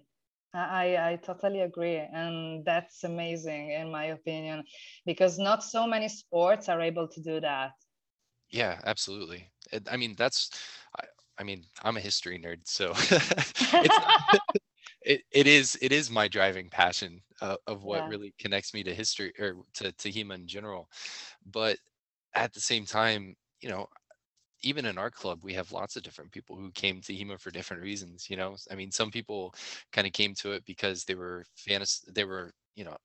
I, 0.53 1.11
I 1.11 1.15
totally 1.17 1.61
agree. 1.61 1.97
And 1.97 2.63
that's 2.65 3.03
amazing, 3.03 3.71
in 3.71 3.91
my 3.91 4.05
opinion, 4.05 4.63
because 5.05 5.37
not 5.39 5.63
so 5.63 5.87
many 5.87 6.07
sports 6.09 6.69
are 6.69 6.81
able 6.81 7.07
to 7.07 7.21
do 7.21 7.39
that. 7.41 7.71
Yeah, 8.49 8.79
absolutely. 8.85 9.49
I 9.89 9.97
mean, 9.97 10.15
that's, 10.17 10.51
I, 10.99 11.05
I 11.39 11.43
mean, 11.43 11.63
I'm 11.83 11.97
a 11.97 12.01
history 12.01 12.39
nerd, 12.39 12.61
so 12.65 12.93
it, 15.01 15.21
it 15.31 15.47
is 15.47 15.77
it 15.81 15.91
is 15.91 16.09
my 16.09 16.27
driving 16.27 16.69
passion 16.69 17.21
uh, 17.41 17.57
of 17.67 17.83
what 17.83 18.03
yeah. 18.03 18.07
really 18.07 18.33
connects 18.39 18.73
me 18.73 18.83
to 18.83 18.93
history 18.93 19.33
or 19.39 19.55
to, 19.75 19.91
to 19.91 20.11
HEMA 20.11 20.35
in 20.35 20.47
general. 20.47 20.89
But 21.45 21.77
at 22.35 22.53
the 22.53 22.59
same 22.59 22.85
time, 22.85 23.35
you 23.61 23.69
know, 23.69 23.87
even 24.63 24.85
in 24.85 24.97
our 24.97 25.11
club, 25.11 25.43
we 25.43 25.53
have 25.53 25.71
lots 25.71 25.95
of 25.95 26.03
different 26.03 26.31
people 26.31 26.55
who 26.55 26.71
came 26.71 27.01
to 27.01 27.13
HEMA 27.13 27.39
for 27.39 27.51
different 27.51 27.83
reasons. 27.83 28.29
You 28.29 28.37
know, 28.37 28.55
I 28.71 28.75
mean, 28.75 28.91
some 28.91 29.11
people 29.11 29.53
kind 29.91 30.07
of 30.07 30.13
came 30.13 30.33
to 30.35 30.53
it 30.53 30.65
because 30.65 31.03
they 31.03 31.15
were 31.15 31.45
fantasy, 31.55 32.09
they 32.11 32.25
were, 32.25 32.51
you 32.75 32.85
know, 32.85 32.97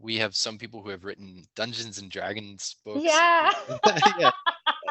we 0.00 0.16
have 0.16 0.34
some 0.34 0.58
people 0.58 0.82
who 0.82 0.90
have 0.90 1.04
written 1.04 1.44
Dungeons 1.56 1.98
and 1.98 2.10
Dragons 2.10 2.76
books. 2.84 3.02
Yeah. 3.02 3.50
yeah. 4.18 4.30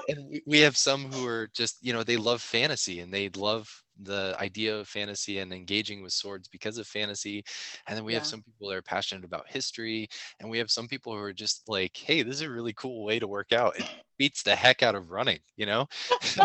And 0.10 0.42
we 0.46 0.60
have 0.60 0.76
some 0.76 1.12
who 1.12 1.26
are 1.28 1.50
just, 1.54 1.78
you 1.82 1.94
know, 1.94 2.04
they 2.04 2.18
love 2.18 2.42
fantasy 2.42 3.00
and 3.00 3.14
they 3.14 3.30
love 3.30 3.70
the 4.02 4.36
idea 4.40 4.78
of 4.78 4.88
fantasy 4.88 5.40
and 5.40 5.54
engaging 5.54 6.02
with 6.02 6.14
swords 6.14 6.48
because 6.48 6.78
of 6.78 6.88
fantasy. 6.88 7.44
And 7.88 7.98
then 7.98 8.06
we 8.06 8.14
yeah. 8.14 8.20
have 8.20 8.28
some 8.28 8.42
people 8.42 8.70
that 8.70 8.78
are 8.78 8.82
passionate 8.82 9.26
about 9.26 9.50
history. 9.50 10.08
And 10.40 10.50
we 10.50 10.58
have 10.58 10.72
some 10.72 10.88
people 10.88 11.14
who 11.14 11.20
are 11.20 11.34
just 11.34 11.64
like, 11.68 11.96
hey, 11.96 12.24
this 12.24 12.36
is 12.36 12.42
a 12.42 12.50
really 12.50 12.74
cool 12.74 13.04
way 13.04 13.20
to 13.20 13.28
work 13.28 13.52
out. 13.52 13.78
It 13.78 13.90
beats 14.18 14.44
the 14.44 14.56
heck 14.56 14.84
out 14.84 14.96
of 14.96 15.12
running, 15.12 15.40
you 15.58 15.66
know? 15.66 15.88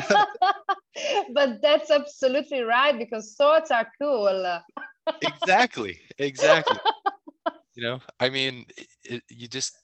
but 1.33 1.63
that's 1.63 1.91
absolutely 1.91 2.63
right 2.63 2.99
because 2.99 3.37
swords 3.37 3.71
are 3.71 3.89
cool. 4.01 4.61
exactly. 5.23 6.01
Exactly. 6.19 6.79
you 7.75 7.83
know, 7.83 8.01
I 8.21 8.31
mean, 8.31 8.67
it, 9.05 9.23
you 9.29 9.49
just 9.49 9.77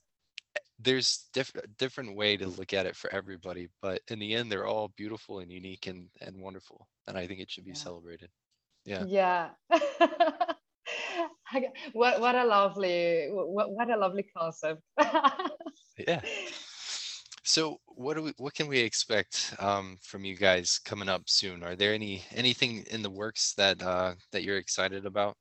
there's 0.82 1.26
different 1.32 1.66
different 1.78 2.16
way 2.16 2.36
to 2.36 2.46
look 2.46 2.72
at 2.72 2.86
it 2.86 2.96
for 2.96 3.12
everybody 3.14 3.68
but 3.82 4.00
in 4.08 4.18
the 4.18 4.34
end 4.34 4.50
they're 4.50 4.66
all 4.66 4.92
beautiful 4.96 5.40
and 5.40 5.50
unique 5.52 5.86
and 5.86 6.08
and 6.20 6.40
wonderful 6.40 6.88
and 7.06 7.18
i 7.18 7.26
think 7.26 7.40
it 7.40 7.50
should 7.50 7.64
be 7.64 7.70
yeah. 7.70 7.76
celebrated. 7.76 8.30
Yeah. 8.84 9.04
Yeah. 9.06 9.48
What 11.92 12.20
what 12.20 12.34
a 12.34 12.44
lovely 12.44 13.28
what, 13.30 13.72
what 13.72 13.90
a 13.90 13.96
lovely 13.96 14.24
concept. 14.36 14.82
Yeah. 15.98 16.22
So 17.42 17.78
what 17.84 18.16
do 18.16 18.22
we 18.22 18.32
what 18.38 18.54
can 18.54 18.68
we 18.68 18.78
expect 18.78 19.54
um, 19.58 19.98
from 20.02 20.24
you 20.24 20.36
guys 20.36 20.80
coming 20.82 21.08
up 21.10 21.22
soon? 21.26 21.62
Are 21.62 21.76
there 21.76 21.92
any 21.92 22.24
anything 22.34 22.84
in 22.90 23.02
the 23.02 23.10
works 23.10 23.52
that 23.58 23.82
uh, 23.82 24.14
that 24.32 24.42
you're 24.42 24.56
excited 24.56 25.04
about? 25.04 25.36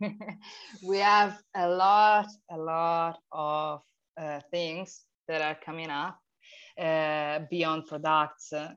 We 0.82 0.98
have 0.98 1.38
a 1.54 1.68
lot 1.68 2.28
a 2.50 2.56
lot 2.56 3.18
of 3.32 3.82
things 4.50 5.04
that 5.28 5.42
are 5.42 5.56
coming 5.64 5.90
up 5.90 6.18
uh, 6.78 7.40
beyond 7.50 7.86
products 7.86 8.52
uh, 8.52 8.70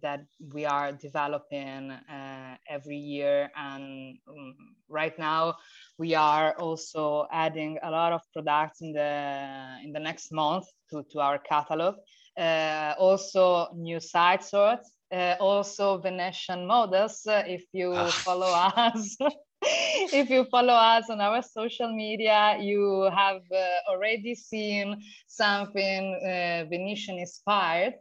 that 0.00 0.24
we 0.52 0.64
are 0.64 0.92
developing 0.92 1.90
uh, 1.90 2.56
every 2.68 2.96
year. 2.96 3.50
And 3.56 4.18
um, 4.28 4.54
right 4.88 5.18
now, 5.18 5.56
we 5.98 6.14
are 6.14 6.54
also 6.58 7.26
adding 7.32 7.78
a 7.82 7.90
lot 7.90 8.12
of 8.12 8.20
products 8.32 8.82
in 8.82 8.92
the 8.92 9.78
in 9.82 9.92
the 9.92 10.00
next 10.00 10.32
month 10.32 10.66
to, 10.90 11.04
to 11.10 11.20
our 11.20 11.38
catalog. 11.38 11.96
Uh, 12.38 12.94
also, 12.98 13.68
new 13.74 13.98
side 13.98 14.44
swords. 14.44 14.92
Uh, 15.12 15.36
also 15.38 15.98
Venetian 15.98 16.66
models. 16.66 17.22
if 17.26 17.64
you 17.72 17.92
ah. 17.94 18.10
follow 18.10 18.52
us 18.76 19.16
if 19.62 20.30
you 20.30 20.44
follow 20.44 20.74
us 20.74 21.10
on 21.10 21.20
our 21.20 21.42
social 21.42 21.92
media, 21.94 22.56
you 22.60 23.10
have 23.14 23.42
uh, 23.52 23.90
already 23.90 24.34
seen 24.34 25.00
something 25.26 26.14
uh, 26.22 26.64
Venetian 26.68 27.18
inspired. 27.18 27.94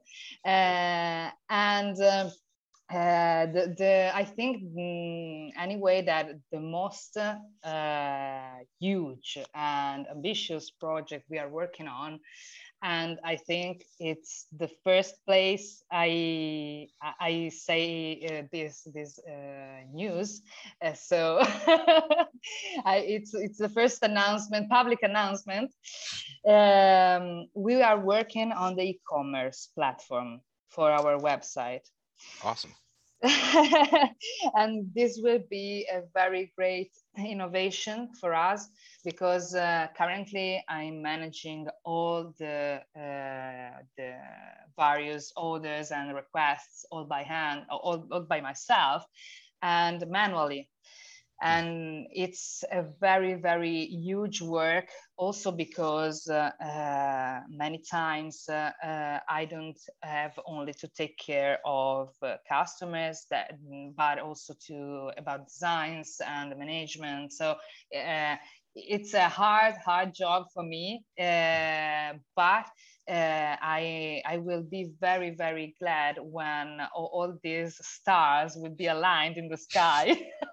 Uh, 0.45 1.29
and 1.49 1.97
um, 2.01 2.31
uh, 2.89 3.47
the, 3.47 3.73
the, 3.77 4.11
I 4.13 4.23
think 4.23 4.63
mm, 4.63 5.49
anyway 5.59 6.03
that 6.03 6.29
the 6.51 6.59
most 6.59 7.17
uh, 7.17 8.49
huge 8.79 9.37
and 9.55 10.05
ambitious 10.07 10.69
project 10.69 11.25
we 11.29 11.39
are 11.39 11.49
working 11.49 11.87
on 11.87 12.19
and 12.85 13.19
I 13.23 13.35
think 13.35 13.83
it's 13.99 14.45
the 14.55 14.69
first 14.83 15.15
place 15.25 15.81
I 15.91 16.87
I 17.01 17.49
say 17.49 18.21
uh, 18.29 18.47
this 18.51 18.87
this 18.93 19.19
uh, 19.27 19.81
news. 19.91 20.43
Uh, 20.79 20.93
so 20.93 21.39
I, 22.85 22.97
it's 23.15 23.33
it's 23.33 23.57
the 23.57 23.69
first 23.69 24.03
announcement, 24.03 24.69
public 24.69 24.99
announcement. 25.01 25.73
Um, 26.47 27.47
we 27.55 27.81
are 27.81 27.99
working 27.99 28.51
on 28.51 28.75
the 28.75 28.83
e-commerce 28.83 29.69
platform 29.73 30.41
for 30.69 30.91
our 30.91 31.17
website. 31.17 31.85
Awesome. 32.43 32.75
and 34.53 34.91
this 34.93 35.17
will 35.23 35.41
be 35.49 35.87
a 35.91 36.01
very 36.13 36.53
great 36.55 36.91
innovation 37.17 38.09
for 38.19 38.33
us 38.33 38.69
because 39.03 39.55
uh, 39.55 39.87
currently 39.97 40.63
I'm 40.67 41.01
managing 41.01 41.67
all 41.83 42.33
the, 42.37 42.81
uh, 42.95 43.81
the 43.97 44.15
various 44.77 45.31
orders 45.37 45.91
and 45.91 46.15
requests 46.15 46.85
all 46.91 47.05
by 47.05 47.23
hand, 47.23 47.65
all, 47.69 48.07
all 48.11 48.21
by 48.21 48.41
myself 48.41 49.05
and 49.61 50.05
manually. 50.07 50.69
And 51.41 52.07
it's 52.11 52.63
a 52.71 52.83
very 52.99 53.33
very 53.35 53.85
huge 53.85 54.41
work 54.41 54.87
also 55.17 55.51
because 55.51 56.27
uh, 56.29 56.51
uh, 56.63 57.41
many 57.49 57.81
times 57.89 58.45
uh, 58.49 58.71
uh 58.83 59.19
i 59.29 59.45
don't 59.45 59.79
have 60.01 60.37
only 60.45 60.73
to 60.73 60.87
take 60.89 61.17
care 61.17 61.59
of 61.65 62.09
uh, 62.21 62.35
customers 62.47 63.25
that 63.29 63.51
but 63.97 64.19
also 64.19 64.53
to 64.67 65.11
about 65.17 65.47
designs 65.47 66.21
and 66.25 66.57
management. 66.57 67.31
So 67.33 67.55
uh, 67.95 68.35
it's 68.75 69.13
a 69.13 69.29
hard 69.29 69.75
hard 69.85 70.13
job 70.13 70.45
for 70.53 70.63
me 70.63 71.03
but 71.17 72.65
uh, 73.07 73.55
I 73.61 74.21
I 74.25 74.37
will 74.37 74.63
be 74.63 74.91
very 74.99 75.31
very 75.31 75.75
glad 75.79 76.17
when 76.21 76.79
all, 76.95 77.09
all 77.13 77.39
these 77.43 77.79
stars 77.85 78.55
will 78.55 78.75
be 78.75 78.87
aligned 78.87 79.37
in 79.37 79.47
the 79.47 79.57
sky, 79.57 80.17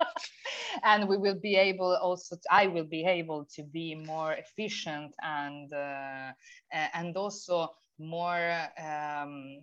and 0.82 1.08
we 1.08 1.16
will 1.16 1.38
be 1.40 1.56
able 1.56 1.96
also 1.96 2.36
to, 2.36 2.42
I 2.50 2.66
will 2.66 2.84
be 2.84 3.04
able 3.04 3.46
to 3.54 3.62
be 3.62 3.94
more 3.94 4.32
efficient 4.34 5.14
and 5.22 5.72
uh, 5.72 6.32
and 6.72 7.16
also 7.16 7.68
more 7.98 8.52
um, 8.78 9.60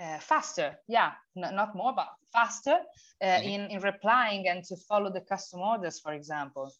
uh, 0.00 0.18
faster. 0.18 0.76
Yeah, 0.88 1.12
N- 1.36 1.54
not 1.54 1.74
more 1.74 1.92
but 1.94 2.08
faster 2.32 2.78
uh, 3.20 3.24
mm-hmm. 3.26 3.48
in 3.48 3.60
in 3.70 3.80
replying 3.80 4.48
and 4.48 4.64
to 4.64 4.76
follow 4.76 5.12
the 5.12 5.20
custom 5.20 5.60
orders, 5.60 6.00
for 6.00 6.12
example. 6.12 6.72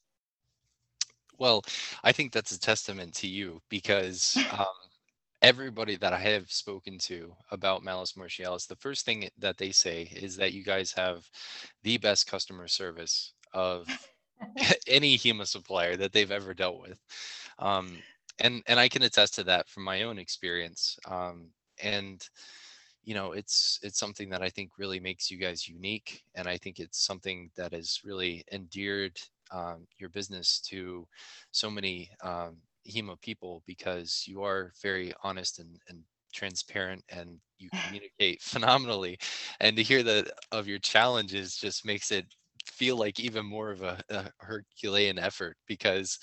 Well, 1.38 1.64
I 2.04 2.12
think 2.12 2.32
that's 2.32 2.52
a 2.52 2.58
testament 2.60 3.14
to 3.16 3.26
you 3.26 3.60
because. 3.68 4.38
Um, 4.58 4.66
everybody 5.42 5.96
that 5.96 6.12
I 6.12 6.20
have 6.20 6.50
spoken 6.50 6.98
to 7.00 7.34
about 7.50 7.82
Malleus 7.84 8.14
Martialis, 8.16 8.66
the 8.66 8.76
first 8.76 9.04
thing 9.04 9.28
that 9.38 9.58
they 9.58 9.72
say 9.72 10.02
is 10.12 10.36
that 10.36 10.52
you 10.52 10.64
guys 10.64 10.92
have 10.92 11.28
the 11.82 11.98
best 11.98 12.26
customer 12.26 12.68
service 12.68 13.34
of 13.52 13.86
any 14.86 15.16
HEMA 15.16 15.46
supplier 15.46 15.96
that 15.96 16.12
they've 16.12 16.30
ever 16.32 16.54
dealt 16.54 16.80
with. 16.80 16.98
Um, 17.58 17.98
and 18.40 18.62
and 18.66 18.80
I 18.80 18.88
can 18.88 19.02
attest 19.02 19.34
to 19.36 19.44
that 19.44 19.68
from 19.68 19.84
my 19.84 20.02
own 20.02 20.18
experience. 20.18 20.98
Um, 21.08 21.50
and 21.82 22.26
you 23.04 23.14
know, 23.14 23.32
it's 23.32 23.78
it's 23.82 23.98
something 23.98 24.30
that 24.30 24.42
I 24.42 24.48
think 24.50 24.70
really 24.78 25.00
makes 25.00 25.30
you 25.30 25.38
guys 25.38 25.68
unique, 25.68 26.22
and 26.34 26.48
I 26.48 26.56
think 26.58 26.78
it's 26.78 27.04
something 27.04 27.50
that 27.56 27.72
has 27.72 28.00
really 28.04 28.44
endeared 28.52 29.18
um, 29.50 29.86
your 29.98 30.08
business 30.10 30.60
to 30.70 31.06
so 31.50 31.70
many 31.70 32.10
um, 32.22 32.58
HEMA 32.86 33.20
people 33.20 33.62
because 33.66 34.24
you 34.26 34.42
are 34.42 34.72
very 34.82 35.12
honest 35.22 35.58
and, 35.58 35.78
and 35.88 36.02
transparent 36.32 37.02
and 37.08 37.38
you 37.58 37.68
communicate 37.84 38.40
phenomenally. 38.42 39.18
And 39.60 39.76
to 39.76 39.82
hear 39.82 40.02
that 40.02 40.30
of 40.50 40.66
your 40.66 40.78
challenges 40.78 41.56
just 41.56 41.86
makes 41.86 42.10
it 42.10 42.26
feel 42.66 42.96
like 42.96 43.18
even 43.20 43.44
more 43.44 43.70
of 43.70 43.82
a, 43.82 43.98
a 44.10 44.30
Herculean 44.38 45.18
effort 45.18 45.56
because 45.66 46.18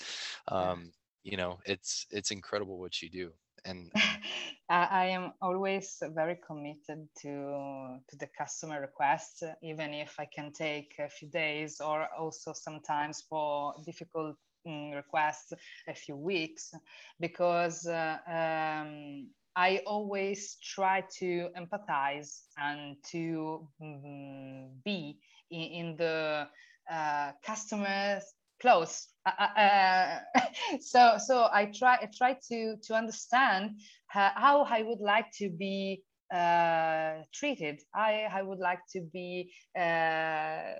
um, 0.48 0.90
you 1.22 1.36
know 1.36 1.58
it's 1.66 2.06
it's 2.10 2.30
incredible 2.30 2.78
what 2.78 3.02
you 3.02 3.10
do 3.10 3.30
and 3.64 3.92
I 4.70 5.06
am 5.06 5.32
always 5.42 6.02
very 6.14 6.38
committed 6.46 7.08
to 7.22 7.98
to 8.08 8.16
the 8.16 8.28
customer 8.38 8.80
requests 8.80 9.42
even 9.62 9.92
if 9.92 10.14
i 10.18 10.24
can 10.24 10.52
take 10.52 10.94
a 10.98 11.08
few 11.08 11.28
days 11.28 11.80
or 11.80 12.08
also 12.18 12.52
sometimes 12.52 13.22
for 13.28 13.74
difficult 13.84 14.36
Mm, 14.66 14.94
requests 14.94 15.54
a 15.88 15.94
few 15.94 16.16
weeks 16.16 16.74
because 17.18 17.86
uh, 17.86 18.18
um, 18.26 19.28
I 19.56 19.80
always 19.86 20.58
try 20.62 21.02
to 21.18 21.48
empathize 21.56 22.42
and 22.58 22.96
to 23.10 23.66
um, 23.80 24.68
be 24.84 25.18
in, 25.50 25.62
in 25.62 25.96
the 25.96 26.46
uh, 26.92 27.32
customer's 27.42 28.24
close. 28.60 29.08
Uh, 29.24 29.30
uh, 29.38 29.60
uh 29.60 30.40
so 30.80 31.16
so 31.16 31.48
I 31.50 31.72
try 31.74 31.94
I 31.94 32.08
try 32.14 32.36
to 32.50 32.76
to 32.82 32.94
understand 32.94 33.80
how 34.08 34.66
I 34.68 34.82
would 34.82 35.00
like 35.00 35.30
to 35.38 35.48
be 35.48 36.02
uh, 36.32 37.22
treated. 37.32 37.80
I, 37.94 38.26
I 38.32 38.42
would 38.42 38.58
like 38.58 38.80
to 38.92 39.00
be, 39.12 39.52
uh, 39.76 40.74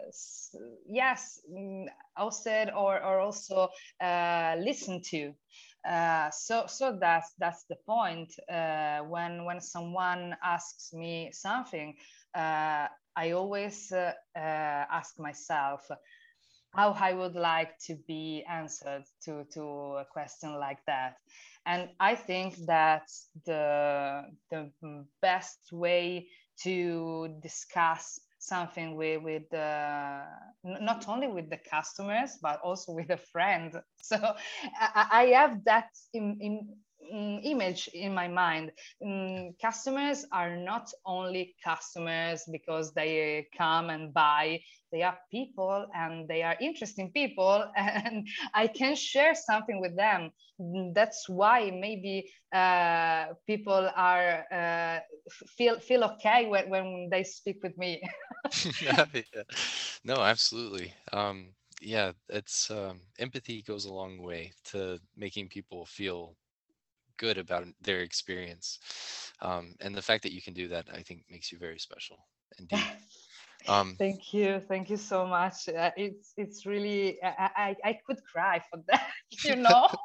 yes, 0.86 1.40
mm, 1.53 1.86
hosted 2.18 2.74
or, 2.74 3.03
or 3.03 3.20
also 3.20 3.68
uh, 4.01 4.57
listened 4.59 5.05
to. 5.11 5.32
Uh, 5.88 6.30
so 6.30 6.66
so 6.66 6.98
that's 7.01 7.32
that's 7.38 7.64
the 7.70 7.76
point. 7.86 8.32
Uh, 8.53 9.01
when 9.01 9.44
when 9.46 9.61
someone 9.61 10.36
asks 10.44 10.92
me 10.92 11.30
something, 11.32 11.96
uh, 12.34 12.86
I 13.16 13.30
always 13.32 13.90
ask 14.36 15.18
myself 15.18 15.80
how 16.75 16.93
I 16.93 17.12
would 17.12 17.35
like 17.35 17.79
to 17.87 17.97
be 18.07 18.45
answered 18.49 19.05
to 19.25 19.45
to 19.55 19.62
a 19.99 20.05
question 20.11 20.55
like 20.59 20.79
that. 20.87 21.16
And 21.66 21.91
i 22.01 22.14
think 22.14 22.57
that 22.66 23.09
the 23.45 24.25
the 24.51 24.71
best 25.21 25.59
way 25.73 26.29
to 26.62 27.29
discuss 27.43 28.21
something 28.39 28.97
with 28.97 29.23
with 29.23 29.53
uh, 29.55 30.25
not 30.64 31.09
only 31.09 31.29
with 31.29 31.51
the 31.51 31.59
customers 31.71 32.39
but 32.43 32.61
also 32.62 32.93
with 32.93 33.11
a 33.11 33.18
friend. 33.33 33.73
So 34.03 34.16
i, 34.81 35.07
I 35.12 35.25
have 35.41 35.64
that 35.64 35.91
in, 36.12 36.39
in 36.41 36.68
image 37.11 37.88
in 37.94 38.14
my 38.14 38.28
mind. 38.28 38.72
Um, 39.04 39.54
customers 39.61 40.24
are 40.32 40.56
not 40.56 40.90
only 41.04 41.54
customers 41.64 42.42
because 42.50 42.92
they 42.94 43.46
come 43.56 43.90
and 43.90 44.12
buy, 44.12 44.61
they 44.92 45.02
are 45.02 45.18
people 45.30 45.86
and 45.94 46.28
they 46.28 46.42
are 46.42 46.56
interesting 46.61 47.11
people, 47.12 47.64
and 47.76 48.26
I 48.54 48.66
can 48.66 48.94
share 48.94 49.34
something 49.34 49.80
with 49.80 49.96
them. 49.96 50.30
Mm, 50.61 50.94
that's 50.94 51.28
why 51.28 51.70
maybe 51.70 52.30
uh, 52.52 53.26
people 53.46 53.90
are 53.96 54.44
uh, 54.52 54.98
feel 55.56 55.78
feel 55.80 56.04
okay 56.04 56.46
when, 56.46 56.68
when 56.70 57.08
they 57.11 57.24
speak 57.24 57.62
with 57.62 57.76
me. 57.78 58.02
no, 60.04 60.16
absolutely. 60.20 60.92
Um, 61.12 61.54
yeah, 61.80 62.12
it's 62.28 62.70
um, 62.70 63.00
empathy 63.18 63.62
goes 63.62 63.84
a 63.84 63.92
long 63.92 64.18
way 64.22 64.52
to 64.66 64.98
making 65.16 65.48
people 65.48 65.86
feel 65.86 66.36
good 67.21 67.39
about 67.39 67.66
their 67.83 68.01
experience. 68.01 68.79
Um, 69.43 69.75
and 69.81 69.95
the 69.95 70.03
fact 70.03 70.25
that 70.25 70.33
you 70.33 70.43
can 70.43 70.55
do 70.55 70.68
that, 70.68 70.87
I 70.93 71.03
think, 71.03 71.25
makes 71.31 71.53
you 71.53 71.59
very 71.59 71.79
special 71.79 72.18
indeed. 72.59 72.81
Um, 73.68 73.97
thank 73.99 74.33
you, 74.33 74.62
thank 74.68 74.89
you 74.89 74.97
so 74.97 75.27
much. 75.27 75.68
Uh, 75.68 75.91
it's 75.95 76.33
it's 76.39 76.64
really 76.64 77.23
I, 77.23 77.51
I 77.57 77.77
I 77.91 77.99
could 78.07 78.16
cry 78.25 78.62
for 78.71 78.81
that, 78.89 79.07
you 79.45 79.57
know. 79.57 79.87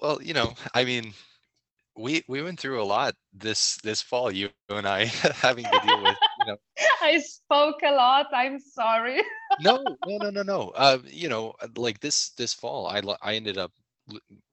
well, 0.00 0.22
you 0.22 0.32
know, 0.32 0.54
I 0.74 0.84
mean, 0.84 1.12
we 1.96 2.24
we 2.28 2.42
went 2.42 2.58
through 2.58 2.80
a 2.80 2.84
lot 2.84 3.14
this 3.32 3.76
this 3.84 4.00
fall 4.00 4.32
you 4.32 4.48
and 4.70 4.88
i 4.88 5.04
having 5.44 5.70
to 5.70 5.78
deal 5.78 6.00
with 6.00 6.16
you 6.36 6.46
know 6.46 6.56
i 7.02 7.18
spoke 7.18 7.82
a 7.84 7.92
lot 7.92 8.26
i'm 8.32 8.58
sorry 8.58 9.20
no 9.60 9.96
no 10.06 10.18
no 10.18 10.30
no 10.30 10.42
no. 10.42 10.70
Uh 10.70 10.98
you 11.06 11.28
know 11.28 11.54
uh, 11.62 11.68
like 11.76 12.00
this 12.00 12.30
this 12.30 12.54
fall 12.54 12.86
i 12.86 13.00
i 13.22 13.34
ended 13.34 13.58
up 13.58 13.72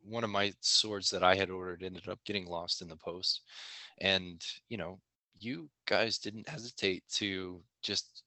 one 0.07 0.23
of 0.23 0.29
my 0.29 0.53
swords 0.61 1.09
that 1.09 1.23
i 1.23 1.35
had 1.35 1.49
ordered 1.49 1.83
ended 1.83 2.07
up 2.07 2.19
getting 2.25 2.45
lost 2.47 2.81
in 2.81 2.87
the 2.87 2.95
post. 2.95 3.41
And 3.99 4.43
you 4.69 4.77
know 4.77 4.99
you 5.39 5.69
guys 5.85 6.17
didn't 6.17 6.49
hesitate 6.49 7.03
to 7.15 7.61
just 7.81 8.23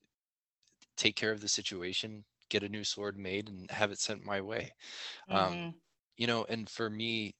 take 0.97 1.17
care 1.17 1.33
of 1.33 1.41
the 1.41 1.49
situation 1.49 2.25
get 2.51 2.63
a 2.65 2.69
new 2.69 2.85
sword 2.85 3.17
made 3.17 3.49
and 3.49 3.71
have 3.71 3.93
it 3.93 3.99
sent 3.99 4.25
my 4.25 4.41
way. 4.41 4.73
Um, 5.31 5.39
mm-hmm. 5.39 5.69
um 5.69 5.75
you 6.17 6.27
know 6.27 6.45
and 6.49 6.69
for 6.69 6.91
me 6.91 7.35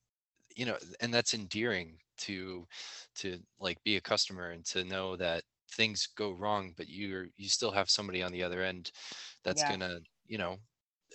you 0.57 0.67
know 0.67 0.77
and 1.01 1.13
that's 1.13 1.35
endearing 1.35 1.99
to 2.19 2.67
to 3.17 3.39
like 3.61 3.83
be 3.85 3.97
a 3.97 4.01
customer 4.01 4.51
and 4.51 4.65
to 4.67 4.85
know 4.85 5.17
that 5.17 5.43
things 5.77 6.09
go 6.17 6.31
wrong 6.33 6.73
but 6.77 6.89
you're 6.89 7.27
you 7.37 7.49
still 7.49 7.71
have 7.71 7.91
somebody 7.91 8.23
on 8.23 8.33
the 8.33 8.43
other 8.43 8.63
end 8.63 8.91
that's 9.45 9.63
yeah. 9.63 9.71
gonna 9.71 9.99
you 10.27 10.39
know 10.39 10.57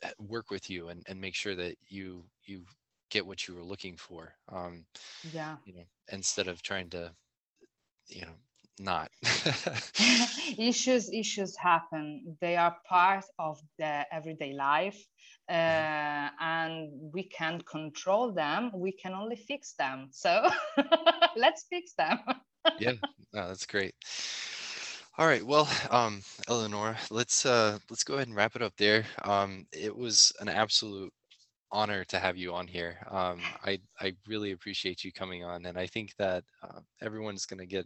eh, 0.03 0.12
work 0.20 0.49
with 0.49 0.70
you 0.70 0.89
and, 0.89 1.03
and 1.08 1.20
make 1.20 1.36
sure 1.36 1.56
that 1.56 1.76
you 1.88 2.24
you 2.45 2.64
get 3.10 3.26
what 3.26 3.47
you 3.47 3.56
were 3.56 3.64
looking 3.64 3.95
for 3.97 4.34
um 4.51 4.86
yeah. 5.34 5.56
you 5.66 5.74
know 5.74 5.84
instead 6.12 6.47
of 6.47 6.62
trying 6.62 6.89
to 6.89 7.12
you 8.08 8.22
know 8.22 8.36
not. 8.80 9.10
Issues 10.58 11.10
issues 11.14 11.56
happen. 11.56 12.38
They 12.41 12.58
are 12.58 12.76
part 12.88 13.26
of 13.39 13.60
the 13.78 14.06
everyday 14.12 14.53
life 14.53 15.01
mm-hmm. 15.49 15.56
uh, 15.56 16.30
and 16.39 16.89
we 17.14 17.24
can't 17.24 17.66
control 17.66 18.32
them. 18.34 18.72
We 18.74 18.91
can 18.91 19.14
only 19.14 19.36
fix 19.36 19.74
them. 19.74 20.10
So 20.12 20.49
let's 21.36 21.66
fix 21.70 21.93
them 21.93 22.20
yeah 22.78 22.93
no, 23.34 23.47
that's 23.47 23.66
great 23.66 23.93
all 25.18 25.28
right 25.28 25.45
well 25.45 25.68
um 25.91 26.22
eleonora 26.49 26.97
let's 27.09 27.45
uh 27.45 27.78
let's 27.89 28.03
go 28.03 28.16
ahead 28.16 28.28
and 28.28 28.36
wrap 28.36 28.55
it 28.55 28.61
up 28.61 28.74
there 28.78 29.05
um 29.24 29.66
it 29.72 29.95
was 29.95 30.32
an 30.39 30.49
absolute 30.49 31.11
honor 31.72 32.03
to 32.05 32.20
have 32.20 32.38
you 32.38 32.53
on 32.53 32.68
here 32.68 32.97
um 33.11 33.51
i 33.66 33.80
i 33.99 34.13
really 34.28 34.51
appreciate 34.51 35.03
you 35.03 35.11
coming 35.11 35.43
on 35.43 35.66
and 35.66 35.78
i 35.78 35.86
think 35.86 36.13
that 36.18 36.43
uh, 36.63 36.80
everyone's 37.01 37.45
going 37.45 37.59
to 37.59 37.66
get 37.66 37.86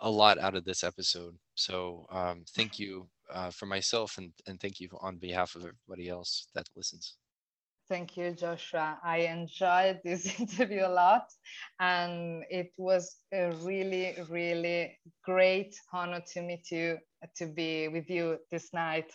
a 0.00 0.10
lot 0.10 0.38
out 0.38 0.54
of 0.54 0.64
this 0.64 0.84
episode. 0.84 1.34
So 1.54 2.06
um, 2.10 2.44
thank 2.54 2.78
you 2.78 3.08
uh, 3.32 3.50
for 3.50 3.66
myself 3.66 4.18
and, 4.18 4.32
and 4.46 4.60
thank 4.60 4.80
you 4.80 4.88
on 5.00 5.16
behalf 5.16 5.54
of 5.56 5.62
everybody 5.62 6.08
else 6.08 6.48
that 6.54 6.66
listens. 6.76 7.16
Thank 7.88 8.18
you, 8.18 8.32
Joshua. 8.32 8.98
I 9.02 9.20
enjoyed 9.20 10.00
this 10.04 10.38
interview 10.40 10.84
a 10.84 10.92
lot, 10.92 11.28
and 11.80 12.44
it 12.50 12.72
was 12.76 13.16
a 13.32 13.50
really, 13.62 14.14
really 14.28 14.98
great 15.24 15.74
honor 15.90 16.22
to 16.34 16.42
meet 16.42 16.70
you, 16.70 16.98
to 17.36 17.46
be 17.46 17.88
with 17.88 18.10
you 18.10 18.38
this 18.50 18.74
night. 18.74 19.10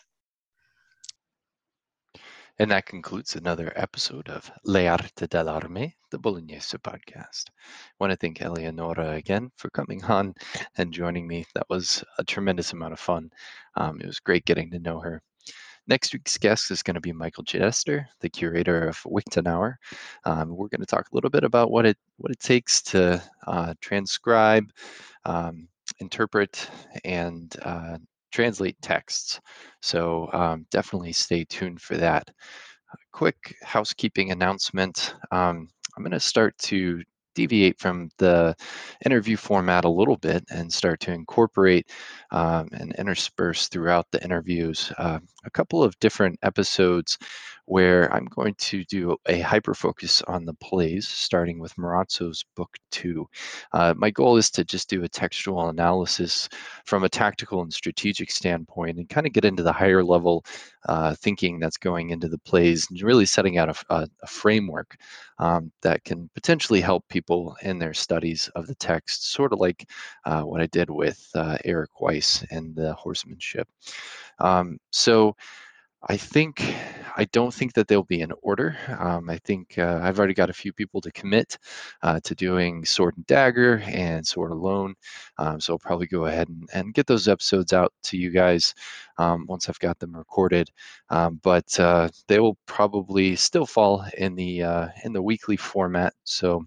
And 2.60 2.72
that 2.72 2.88
concludes 2.88 3.36
another 3.36 3.74
episode 3.76 4.30
of 4.30 4.52
Le 4.64 4.88
Arte 4.88 5.28
dell'Arme, 5.28 5.94
the 6.10 6.20
Bolognese 6.20 6.78
podcast. 6.78 7.50
I 7.50 7.96
want 8.00 8.12
to 8.12 8.18
thank 8.18 8.42
Eleonora 8.42 9.12
again 9.12 9.52
for 9.56 9.70
coming 9.70 10.04
on 10.06 10.34
and 10.78 10.94
joining 10.94 11.28
me. 11.28 11.46
That 11.54 11.70
was 11.70 12.04
a 12.18 12.24
tremendous 12.24 12.74
amount 12.74 12.94
of 12.94 13.00
fun. 13.00 13.32
Um, 13.76 14.02
it 14.02 14.08
was 14.08 14.20
great 14.20 14.46
getting 14.46 14.72
to 14.72 14.80
know 14.80 15.00
her. 15.00 15.22
Next 15.88 16.14
week's 16.14 16.38
guest 16.38 16.72
is 16.72 16.82
going 16.82 16.96
to 16.96 17.02
be 17.02 17.12
Michael 17.12 17.44
Chidester, 17.44 18.06
the 18.22 18.30
curator 18.30 18.88
of 18.88 18.98
Wiktenauer. 19.04 19.76
Um, 20.24 20.56
we're 20.56 20.70
going 20.70 20.80
to 20.80 20.86
talk 20.86 21.08
a 21.12 21.16
little 21.16 21.30
bit 21.30 21.44
about 21.44 21.72
what 21.72 21.86
it 21.86 21.98
what 22.18 22.32
it 22.32 22.40
takes 22.40 22.82
to 22.84 23.22
uh, 23.48 23.74
transcribe, 23.82 24.72
um, 25.26 25.68
interpret, 26.00 26.70
and 27.04 27.54
uh, 27.64 27.98
translate 28.32 28.82
texts. 28.82 29.42
So 29.82 30.30
um, 30.32 30.66
definitely 30.72 31.12
stay 31.12 31.44
tuned 31.44 31.82
for 31.82 31.98
that. 31.98 32.30
A 32.30 32.98
quick 33.12 33.56
housekeeping 33.62 34.32
announcement. 34.32 35.16
Um, 35.32 35.68
I'm 35.98 36.04
going 36.04 36.12
to 36.12 36.20
start 36.20 36.58
to 36.60 37.04
deviate 37.36 37.80
from 37.80 38.10
the 38.18 38.56
interview 39.06 39.38
format 39.38 39.86
a 39.86 39.90
little 39.90 40.18
bit 40.18 40.44
and 40.50 40.72
start 40.72 41.00
to 41.02 41.12
incorporate 41.12 41.90
um, 42.32 42.70
and 42.74 42.94
intersperse 42.98 43.68
throughout 43.68 44.08
the 44.12 44.24
interviews 44.24 44.92
uh, 44.98 45.20
a 45.46 45.50
couple 45.52 45.84
of 45.84 45.98
different 46.00 46.38
episodes 46.44 47.18
where 47.66 48.14
I'm 48.14 48.26
going 48.26 48.56
to 48.56 48.84
do 48.86 49.16
a 49.28 49.40
hyper 49.40 49.74
focus 49.74 50.22
on 50.24 50.46
the 50.46 50.54
plays, 50.56 51.08
starting 51.08 51.60
with 51.60 51.76
Marozzo's 51.76 52.44
book 52.56 52.76
two. 52.92 53.28
Uh, 53.72 53.94
my 53.98 54.10
goal 54.10 54.38
is 54.38 54.52
to 54.52 54.66
just 54.66 54.90
do 54.90 55.04
a 55.04 55.10
textual 55.10 55.70
analysis 55.70 56.50
from 56.86 57.04
a 57.04 57.10
tactical 57.10 57.62
and 57.62 57.74
strategic 57.74 58.32
standpoint 58.32 58.98
and 58.98 59.10
kind 59.10 59.26
of 59.26 59.34
get 59.34 59.46
into 59.46 59.64
the 59.64 59.72
higher 59.72 60.04
level 60.04 60.46
uh, 60.90 61.16
thinking 61.16 61.60
that's 61.60 61.78
going 61.78 62.10
into 62.10 62.28
the 62.28 62.38
plays 62.40 62.88
and 62.90 63.02
really 63.02 63.26
setting 63.26 63.58
out 63.58 63.70
a, 63.70 63.94
a, 63.96 64.08
a 64.22 64.28
framework 64.28 64.98
um, 65.40 65.72
that 65.82 66.04
can 66.04 66.30
potentially 66.36 66.82
help 66.82 67.08
people 67.08 67.56
in 67.62 67.80
their 67.80 67.94
studies 67.94 68.50
of 68.56 68.68
the 68.68 68.76
text, 68.76 69.32
sort 69.32 69.54
of 69.54 69.60
like 69.60 69.90
uh, 70.26 70.42
what 70.42 70.62
I 70.62 70.68
did 70.68 70.90
with 70.90 71.30
uh, 71.36 71.58
Eric 71.64 72.02
Weiss 72.02 72.44
and 72.52 72.76
the 72.76 72.94
horsemanship. 72.94 73.68
Um, 74.40 74.78
so 74.92 75.36
I 76.10 76.18
think 76.18 76.76
I 77.16 77.26
don't 77.26 77.54
think 77.54 77.74
that 77.74 77.88
they'll 77.88 78.04
be 78.04 78.22
in 78.22 78.32
order. 78.42 78.76
Um, 79.00 79.30
I 79.30 79.38
think 79.40 79.78
uh, 79.78 80.00
I've 80.02 80.18
already 80.18 80.34
got 80.34 80.50
a 80.50 80.54
few 80.54 80.74
people 80.74 81.02
to 81.02 81.12
commit 81.12 81.58
uh, 82.02 82.20
to 82.24 82.36
doing 82.36 82.86
Sword 82.86 83.16
and 83.18 83.26
Dagger 83.28 83.84
and 83.86 84.26
Sword 84.26 84.52
Alone. 84.52 84.96
Um, 85.38 85.60
so 85.60 85.74
I'll 85.74 85.80
probably 85.80 86.08
go 86.08 86.26
ahead 86.26 86.50
and, 86.50 86.68
and, 86.74 86.94
get 86.94 87.08
those 87.08 87.28
episodes 87.28 87.74
out 87.74 87.92
to 88.04 88.18
you 88.18 88.30
guys 88.30 88.74
um, 89.18 89.46
once 89.48 89.68
I've 89.68 89.80
got 89.80 90.00
them 90.00 90.16
recorded. 90.16 90.70
Um, 91.10 91.40
but 91.44 91.80
uh, 91.80 92.10
they 92.28 92.40
will 92.40 92.58
probably 92.66 93.36
still 93.36 93.66
fall 93.66 94.06
in 94.18 94.36
the 94.36 94.64
uh, 94.64 94.88
in 95.04 95.14
the 95.14 95.22
weekly 95.22 95.58
format. 95.58 96.14
So 96.24 96.66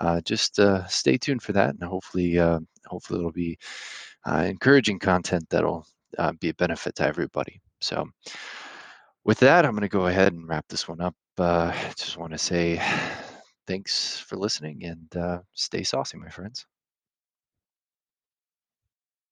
uh, 0.00 0.20
just 0.22 0.58
uh, 0.58 0.86
stay 0.86 1.16
tuned 1.16 1.42
for 1.42 1.52
that, 1.52 1.70
and 1.70 1.82
hopefully 1.82 2.36
hopefully 2.86 3.20
it'll 3.20 3.32
be 3.32 3.58
encouraging 4.26 4.98
content 4.98 5.44
that'll 5.50 5.86
be 6.40 6.50
a 6.50 6.54
benefit 6.54 6.94
to 6.96 7.06
everybody. 7.06 7.60
So 7.80 8.06
with 9.24 9.38
that, 9.40 9.64
I'm 9.64 9.72
going 9.72 9.82
to 9.82 9.88
go 9.88 10.06
ahead 10.06 10.32
and 10.32 10.48
wrap 10.48 10.66
this 10.68 10.88
one 10.88 11.00
up. 11.00 11.14
Uh, 11.38 11.72
just 11.96 12.16
want 12.18 12.32
to 12.32 12.38
say 12.38 12.80
thanks 13.66 14.18
for 14.20 14.36
listening 14.36 14.84
and 14.84 15.16
uh, 15.16 15.40
stay 15.54 15.82
saucy, 15.82 16.18
my 16.18 16.28
friends. 16.28 16.66